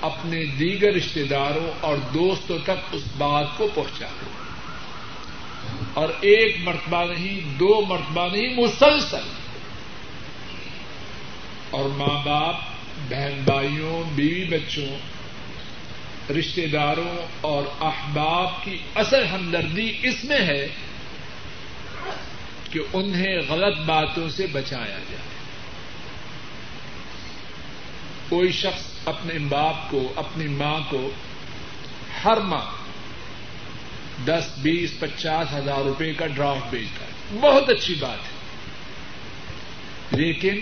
اپنے 0.00 0.44
دیگر 0.44 0.94
رشتے 0.94 1.24
داروں 1.24 1.70
اور 1.80 1.96
دوستوں 2.14 2.58
تک 2.64 2.92
اس 2.92 3.02
بات 3.18 3.46
کو 3.56 3.68
پہنچا۔ 3.74 4.06
اور 5.94 6.08
ایک 6.20 6.56
مرتبہ 6.60 7.04
نہیں، 7.12 7.40
دو 7.58 7.84
مرتبہ 7.88 8.28
نہیں، 8.32 8.56
مسلسل۔ 8.56 9.28
اور 11.70 11.84
ماں 11.84 12.24
باپ، 12.24 12.54
بہن 13.08 13.40
بھائیوں، 13.44 14.02
بیوی 14.14 14.44
بچوں 14.44 15.15
رشتے 16.30 16.66
داروں 16.66 17.26
اور 17.40 17.62
احباب 17.80 18.64
کی 18.64 18.78
اصل 18.94 19.26
ہمدردی 19.26 19.96
اس 20.02 20.24
میں 20.24 20.38
ہے 20.38 20.68
کہ 22.70 22.80
انہیں 22.92 23.38
غلط 23.48 23.78
باتوں 23.78 24.28
سے 24.28 24.46
بچایا 24.46 24.86
جائے۔ 24.86 25.36
کوئی 28.28 28.52
شخص 28.52 28.82
اپنے 29.04 29.38
باپ 29.38 29.90
کو، 29.90 30.12
اپنی 30.16 30.48
ماں 30.48 30.80
کو 30.88 31.10
ہر 32.24 32.36
ماہ 32.36 32.66
دس، 34.24 34.58
بیس، 34.58 34.98
پچاس 34.98 35.54
ہزار 35.54 35.78
روپے 35.78 36.14
کا 36.14 36.26
ڈرافٹ 36.26 36.70
بھیجتا 36.70 37.04
ہے۔ 37.04 37.38
بہت 37.40 37.70
اچھی 37.70 37.94
بات 37.94 38.18
ہے۔ 38.18 38.36
لیکن 40.10 40.60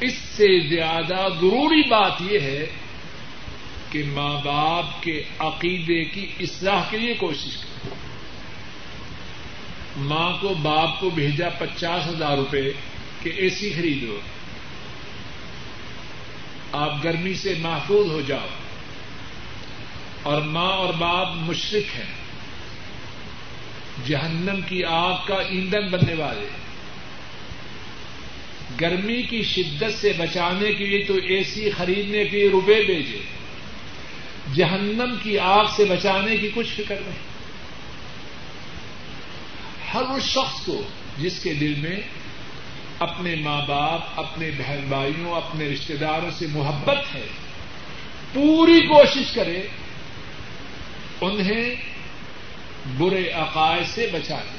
اس 0.00 0.12
سے 0.12 0.68
زیادہ 0.68 1.14
ضروری 1.14 1.88
بات 1.88 2.12
یہ 2.20 2.38
ہے 2.38 2.66
کہ 3.90 4.02
ماں 4.06 4.40
باپ 4.44 5.02
کے 5.02 5.22
عقیدے 5.38 6.04
کی 6.04 6.32
اصلاح 6.40 6.82
کے 6.90 6.98
لیے 6.98 7.14
کوشش 7.14 7.56
کریں 7.56 7.70
ماں 9.96 10.32
کو 10.40 10.48
باپ 10.48 11.00
کو 11.00 11.10
بھیجا 11.10 11.48
پچاس 11.48 12.06
ہزار 12.06 12.36
روپے 12.36 12.72
کہ 13.22 13.32
اے 13.36 13.50
سی 13.50 13.72
خریدو۔ 13.72 14.20
آپ 16.72 17.04
گرمی 17.04 17.34
سے 17.34 17.54
محفوظ 17.58 18.10
ہو 18.10 18.20
جاؤ۔ 18.20 18.46
اور 20.22 20.42
ماں 20.42 20.70
اور 20.70 20.94
باپ 20.94 21.28
مشرق 21.36 21.96
ہیں۔ 21.96 22.20
جہنم 24.06 24.60
کی 24.68 24.84
آگ 24.84 25.14
کا 25.26 25.34
ایندھن 25.34 25.88
بننے 25.88 26.14
والے۔ 26.14 26.48
گرمی 28.80 29.22
کی 29.22 29.42
شدت 29.42 30.00
سے 30.00 30.12
بچانے 30.18 30.72
کے 30.72 30.84
لیے 30.84 31.04
تو 31.04 31.14
اے 31.14 31.44
سی 31.44 31.70
خریدنے 31.70 32.24
کے 32.24 32.38
لیے 32.38 32.48
روپے 32.48 32.82
بھیجے۔ 32.86 33.39
جہنم 34.54 35.16
کی 35.22 35.38
آگ 35.38 35.64
سے 35.76 35.84
بچانے 35.84 36.36
کی 36.36 36.50
کچھ 36.54 36.68
فکر 36.76 36.96
نہیں۔ 37.00 37.30
ہر 39.94 40.02
اس 40.02 40.22
شخص 40.22 40.66
کو 40.66 40.82
جس 41.18 41.42
کے 41.42 41.54
دل 41.54 41.74
میں 41.74 42.00
اپنے 42.98 43.34
ماں 43.34 43.66
باپ، 43.66 44.00
اپنے 44.16 44.50
بہن 44.58 44.80
بھائیوں، 44.88 45.34
اپنے 45.34 45.68
رشتے 45.68 45.96
داروں 45.96 46.30
سے 46.38 46.46
محبت 46.50 47.14
ہے، 47.14 47.26
پوری 48.32 48.80
کوشش 48.80 49.32
کرے، 49.32 49.62
انہیں 51.20 51.74
برے 52.98 53.30
عقائد 53.30 53.94
سے 53.94 54.06
بچانے 54.12 54.58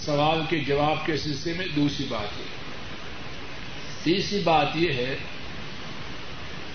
سوال 0.00 0.40
کے 0.48 0.58
جواب 0.58 1.06
کے 1.06 1.16
سلسلے 1.16 1.52
میں 1.56 1.66
دوسری 1.76 2.06
بات 2.08 2.40
یہ 2.40 2.44
تیسری 4.02 4.38
بات 4.38 4.66
یہ 4.74 4.92
ہے 4.92 5.16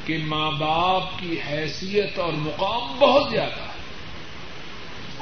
کہ 0.09 0.17
ماں 0.17 0.51
باپ 0.51 1.19
کی 1.19 1.35
حیثیت 1.47 2.19
اور 2.19 2.33
مقام 2.33 2.97
بہت 2.99 3.31
زیادہ 3.31 3.61
ہے۔ 3.61 3.79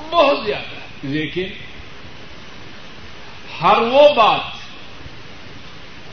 بہت 0.10 0.46
زیادہ 0.46 0.76
ہے۔ 0.76 0.88
لیکن 1.04 1.48
ہر 3.62 3.82
وہ 3.82 4.10
بات 4.16 4.42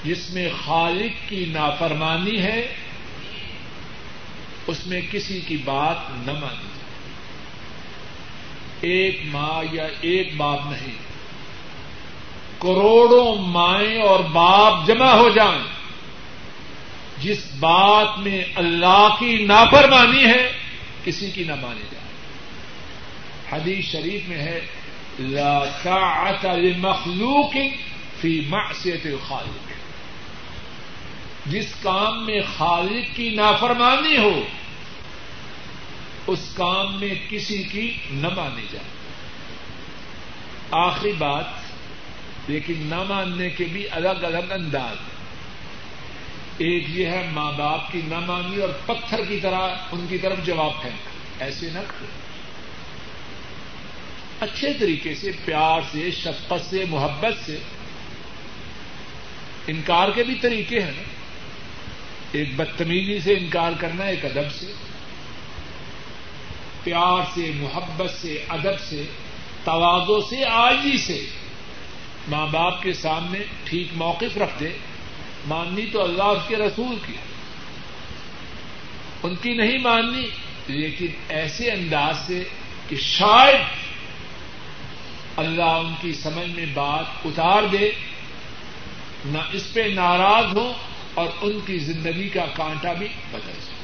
جس 0.04 0.30
میں 0.30 0.48
خالق 0.64 1.28
کی 1.28 1.44
نافرمانی 1.44 2.42
ہے، 2.42 2.74
اس 4.66 4.86
میں 4.86 5.00
کسی 5.10 5.40
کی 5.40 5.56
بات 5.56 5.96
نہ 6.10 6.32
مانی 6.32 6.68
جائے۔ 6.68 6.84
ایک 8.80 9.20
ماں 9.24 9.64
یا 9.72 9.86
ایک 10.00 10.36
باپ 10.36 10.60
نہیں، 10.70 10.94
کروڑوں 12.60 13.36
مائیں 13.42 14.02
اور 14.02 14.20
باپ 14.20 14.86
جمع 14.86 15.10
ہو 15.10 15.28
جائیں۔ 15.28 15.83
جس 17.18 17.38
بات 17.60 18.18
میں 18.18 18.44
اللہ 18.54 19.08
کی 19.18 19.44
نافرمانی 19.44 20.24
ہے، 20.24 20.52
کسی 21.04 21.30
کی 21.30 21.44
نہ 21.44 21.54
مانی 21.54 21.82
جائے۔ 21.92 22.04
حدیث 23.52 23.84
شریف 23.84 24.28
میں 24.28 24.38
ہے، 24.38 24.60
لا 25.18 25.64
طاعت 25.82 26.44
لمخلوق 26.44 27.52
فی 28.20 28.40
معصیت 28.48 29.06
الخالق۔ 29.06 29.70
جس 31.46 31.74
کام 31.82 32.26
میں 32.26 32.40
خالق 32.56 33.16
کی 33.16 33.30
نافرمانی 33.30 34.16
ہو، 34.16 34.42
اس 36.26 36.54
کام 36.56 37.00
میں 37.00 37.14
کسی 37.30 37.62
کی 37.62 37.94
نہ 38.10 38.28
مانی 38.28 38.66
جائے۔ 38.72 38.88
آخری 40.70 41.12
بات، 41.12 41.44
لیکن 42.48 42.74
نہ 42.76 43.02
ماننے 43.08 43.50
کے 43.50 43.64
بھی 43.64 43.86
الگ 43.90 44.08
الگ 44.08 44.52
انداز 44.52 44.96
ہیں۔ 45.00 45.13
ایک 46.58 46.84
یہ 46.88 47.06
ہے، 47.06 47.28
ماں 47.32 47.52
باپ 47.52 47.92
کی 47.92 48.00
نہ 48.04 48.20
مانی 48.20 48.60
اور 48.60 48.68
پتھر 48.86 49.24
کی 49.24 49.40
طرح 49.40 49.68
ان 49.92 50.06
کی 50.08 50.18
طرف 50.18 50.38
جواب 50.44 50.82
پھینک 50.82 50.96
ایسے 51.42 51.70
نہ 51.70 51.78
اچھے 54.40 54.72
طریقے 54.72 55.14
سے، 55.14 55.30
پیار 55.44 55.80
سے، 55.92 56.10
شفقت 56.10 56.70
سے، 56.70 56.84
محبت 56.88 57.46
سے۔ 57.46 57.58
انکار 59.66 60.08
کے 60.14 60.22
بھی 60.22 60.34
طریقے 60.34 60.80
ہیں۔ 60.80 60.92
نا 60.96 61.02
ایک 62.32 62.56
بدتمیزی 62.56 63.20
سے 63.20 63.32
انکار 63.32 63.72
کرنا، 63.78 64.04
ایک 64.04 64.24
ادب 64.24 64.52
سے۔ 64.52 64.72
پیار 66.82 67.22
سے، 67.34 67.50
محبت 67.54 68.10
سے، 68.10 68.44
ادب 68.48 68.80
سے 68.80 69.04
توازوں 69.64 70.20
سے 70.30 70.44
آجی 70.50 70.98
سے۔ 70.98 71.26
ماں 72.28 72.46
باپ 72.46 72.82
کے 72.82 72.92
سامنے 72.92 73.38
ٹھیک 73.64 73.88
موقف 73.94 74.36
رکھ 74.36 74.60
دے۔ 74.60 74.68
ماننی 75.46 75.86
تو 75.92 76.02
اللہ 76.02 76.22
اس 76.22 76.48
کے 76.48 76.56
رسول 76.56 76.96
کی 77.06 77.16
ان 79.22 79.34
کی 79.42 79.52
نہیں 79.54 79.78
ماننی، 79.78 80.26
لیکن 80.68 81.10
ایسے 81.28 81.70
انداز 81.70 82.26
سے 82.26 82.42
کہ 82.88 82.96
شاید 82.96 83.62
اللہ 85.36 85.78
ان 85.84 85.94
کی 86.00 86.12
سمجھ 86.12 86.48
میں 86.48 86.66
بات 86.74 87.26
اتار 87.26 87.62
دے، 87.72 87.90
نہ 89.24 89.38
اس 89.52 89.72
پہ 89.72 89.82
ناراض 89.94 90.56
ہو 90.56 90.72
اور 91.14 91.28
ان 91.40 91.58
کی 91.66 91.78
زندگی 91.78 92.28
کا 92.28 92.44
کانٹا 92.54 92.92
بھی 92.92 93.08
بدل 93.30 93.58
جائے 93.66 93.82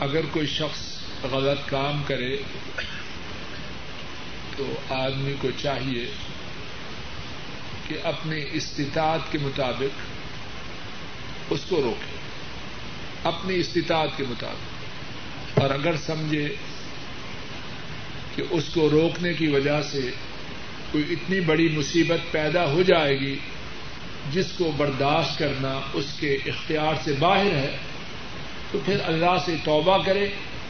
اگر 0.00 0.26
کوئی 0.32 0.46
شخص 0.46 0.82
غلط 1.32 1.68
کام 1.68 2.02
کرے 2.06 2.36
تو 4.56 4.64
آدمی 4.94 5.34
کو 5.40 5.48
چاہیے 5.56 6.04
کہ 7.90 7.96
اپنے 8.02 8.44
استطاعت 8.52 9.32
کے 9.32 9.38
مطابق 9.42 9.98
اس 11.50 11.60
کو 11.68 11.82
روکے۔ 11.82 12.16
اپنی 13.24 13.56
استطاعت 13.56 14.08
کے 14.16 14.24
مطابق۔ 14.28 15.60
اور 15.60 15.70
اگر 15.70 15.96
سمجھے 15.96 16.54
کہ 18.34 18.42
اس 18.50 18.64
کو 18.74 18.90
روکنے 18.90 19.32
کی 19.32 19.48
وجہ 19.48 19.82
سے 19.82 20.10
کوئی 20.92 21.04
اتنی 21.10 21.40
بڑی 21.40 21.68
مصیبت 21.68 22.32
پیدا 22.32 22.66
ہو 22.66 22.82
جائے 22.82 23.20
گی 23.20 23.38
جس 24.32 24.46
کو 24.58 24.72
برداشت 24.76 25.38
کرنا 25.38 25.80
اس 25.92 26.06
کے 26.20 26.34
اختیار 26.34 26.94
سے 27.04 27.12
باہر 27.18 27.54
ہے، 27.54 27.76
تو 28.72 28.78
پھر 28.84 28.96
اللہ 29.04 29.36
سے 29.46 29.54
توبہ 29.64 30.02
کرے، 30.02 30.28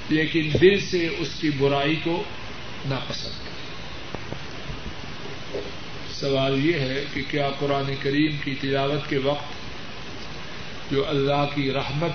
لیکن 0.08 0.50
دل 0.60 0.80
سے 0.80 1.08
اس 1.18 1.28
کی 1.40 1.50
برائی 1.50 1.96
کو 2.04 2.24
ناپسند 2.86 3.44
کرے۔ 3.44 3.49
سوال 6.20 6.66
یہ 6.66 6.78
ہے 6.78 7.04
کہ 7.14 7.22
کیا 7.30 7.48
قرآن 7.58 7.94
کریم 8.02 8.36
کی 8.44 8.54
تلاوت 8.60 9.10
کے 9.10 9.18
وقت 9.18 9.52
جو 10.92 11.08
اللہ 11.08 11.44
کی 11.54 11.72
رحمت 11.72 12.10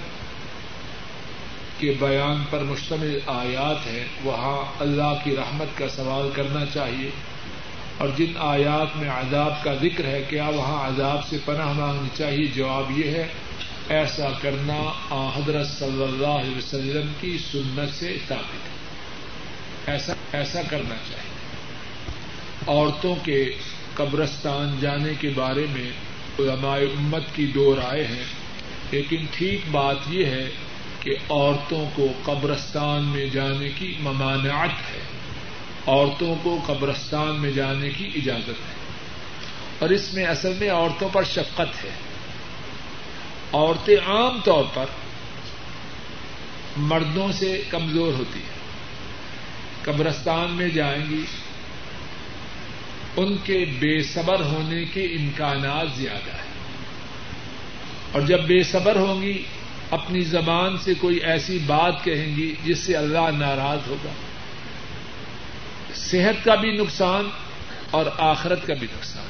کے 1.80 1.94
بیان 2.00 2.44
پر 2.50 2.60
مشتمل 2.60 3.20
آیات 3.26 3.88
ہیں، 3.88 4.06
وہاں 4.24 4.82
اللہ 4.82 5.14
کی 5.24 5.36
رحمت 5.36 5.78
کا 5.78 5.90
سوال 5.90 6.30
کرنا 6.34 6.66
چاہیے۔ 6.74 7.10
اور 7.98 8.10
جن 8.18 8.34
آیات 8.38 8.98
میں 8.98 9.10
عذاب 9.10 9.64
کا 9.64 9.74
ذکر 9.74 10.06
ہے، 10.06 10.24
کیا 10.30 10.48
وہاں 10.48 10.88
عذاب 10.88 11.28
سے 11.28 11.38
پناہ 11.46 11.74
مانگنی 11.74 12.10
چاہیے؟ 12.18 12.48
جواب 12.56 13.00
یہ 13.00 13.12
ہے، 13.12 13.28
ایسا 13.90 14.30
کرنا 14.42 15.30
حضرت 15.36 15.68
صلی 15.68 16.04
اللہ 16.04 16.28
علیہ 16.28 16.58
وسلم 16.58 17.12
کی 17.22 17.38
سنت 17.52 18.00
سے 18.00 18.18
ثابت 18.28 18.68
ہے۔ 18.68 18.76
ایسا 19.92 20.14
ایسا 20.32 20.62
کرنا 20.70 20.96
چاہیے۔ 20.96 21.36
عورتوں 22.68 23.16
کے 23.24 23.54
قبرستان 23.96 24.78
جانے 24.82 25.14
کے 25.20 25.30
بارے 25.36 25.66
میں 25.70 25.92
علماء 26.40 26.78
امت 26.78 27.24
کی 27.36 27.48
دو 27.48 27.76
رائے 27.76 28.08
ہیں۔ 28.08 28.24
لیکن 28.92 29.26
ٹھیک 29.32 29.62
بات 29.72 29.98
یہ 30.10 30.26
ہے 30.26 30.50
کہ 31.00 31.16
عورتوں 31.30 31.90
کو 31.96 32.08
قبرستان 32.24 33.04
میں 33.04 33.26
جانے 33.26 33.70
کی 33.80 33.96
ممانعت 34.00 34.70
ہے۔ 34.70 35.02
عورتوں 35.88 36.36
کو 36.44 36.60
قبرستان 36.66 37.40
میں 37.42 37.52
جانے 37.52 37.90
کی 37.90 38.10
اجازت 38.16 38.50
ہے۔ 38.50 38.76
اور 39.80 39.90
اس 39.90 40.14
میں 40.14 40.26
اصل 40.26 40.54
میں 40.60 40.70
عورتوں 40.70 41.10
پر 41.10 41.24
شفقت 41.24 41.86
ہے۔ 41.86 41.90
عورتیں 43.54 43.98
عام 44.06 44.42
طور 44.42 44.64
پر 44.74 44.86
مردوں 46.78 47.32
سے 47.32 47.62
کمزور 47.70 48.14
ہوتی 48.14 48.40
ہیں۔ 48.40 48.56
قبرستان 49.84 50.52
میں 50.52 50.70
جائیں 50.70 51.06
گی 51.10 51.22
ان 53.18 53.38
کے 53.44 53.66
بے 53.80 54.04
صبر 54.04 54.40
ہونے 54.40 54.86
کے 54.86 55.04
امکانات 55.04 55.88
زیادہ 55.96 56.36
ہیں۔ 56.36 56.56
اور 58.12 58.22
جب 58.22 58.42
بے 58.42 58.64
صبر 58.64 58.96
ہوں 58.96 59.22
گی، 59.22 59.44
اپنی 59.92 60.22
زبان 60.22 60.78
سے 60.78 60.94
کوئی 60.94 61.18
ایسی 61.18 61.60
بات 61.66 62.04
کہیں 62.04 62.36
گی 62.36 62.56
جس 62.64 62.80
سے 62.80 62.96
اللہ 62.96 63.30
ناراض 63.38 63.80
ہوگا۔ 63.88 64.12
صحت 65.96 66.46
کا 66.46 66.56
بھی 66.56 66.72
نقصان 66.72 67.30
اور 67.92 68.06
آخرت 68.18 68.68
کا 68.68 68.74
بھی 68.74 68.88
نقصان۔ 68.98 69.26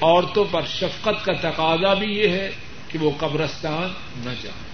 عورتوں 0.00 0.44
پر 0.50 0.62
شفقت 0.66 1.24
کا 1.24 1.32
تقاضا 1.32 1.94
بھی 1.94 2.06
یہ 2.06 2.28
ہے 2.28 2.50
کہ 2.88 2.98
وہ 2.98 3.10
قبرستان 3.18 3.92
نہ 4.16 4.30
جائیں۔ 4.42 4.71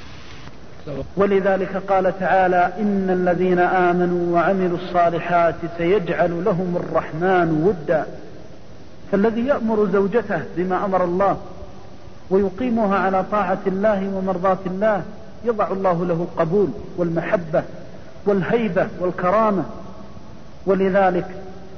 ولذلك 1.16 1.76
قال 1.76 2.18
تعالى 2.20 2.72
إن 2.80 3.10
الذين 3.10 3.58
آمنوا 3.58 4.34
وعملوا 4.34 4.78
الصالحات 4.78 5.54
سيجعل 5.78 6.44
لهم 6.44 6.76
الرحمن 6.76 7.62
ودا 7.66 8.06
فالذي 9.12 9.46
يأمر 9.46 9.88
زوجته 9.92 10.40
بما 10.56 10.84
أمر 10.84 11.04
الله 11.04 11.36
ويقيمها 12.30 12.98
على 12.98 13.24
طاعة 13.30 13.58
الله 13.66 14.10
ومرضاة 14.14 14.58
الله 14.66 15.02
يضع 15.44 15.68
الله 15.68 16.04
له 16.04 16.26
القبول 16.30 16.68
والمحبة 16.96 17.62
والهيبة 18.26 18.88
والكرامة 19.00 19.64
ولذلك 20.66 21.26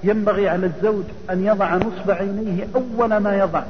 ينبغي 0.05 0.49
على 0.49 0.67
الزوج 0.67 1.05
أن 1.31 1.45
يضع 1.47 1.77
نصب 1.77 2.11
عينيه 2.11 2.69
أول 2.75 3.17
ما 3.17 3.39
يضع 3.39 3.63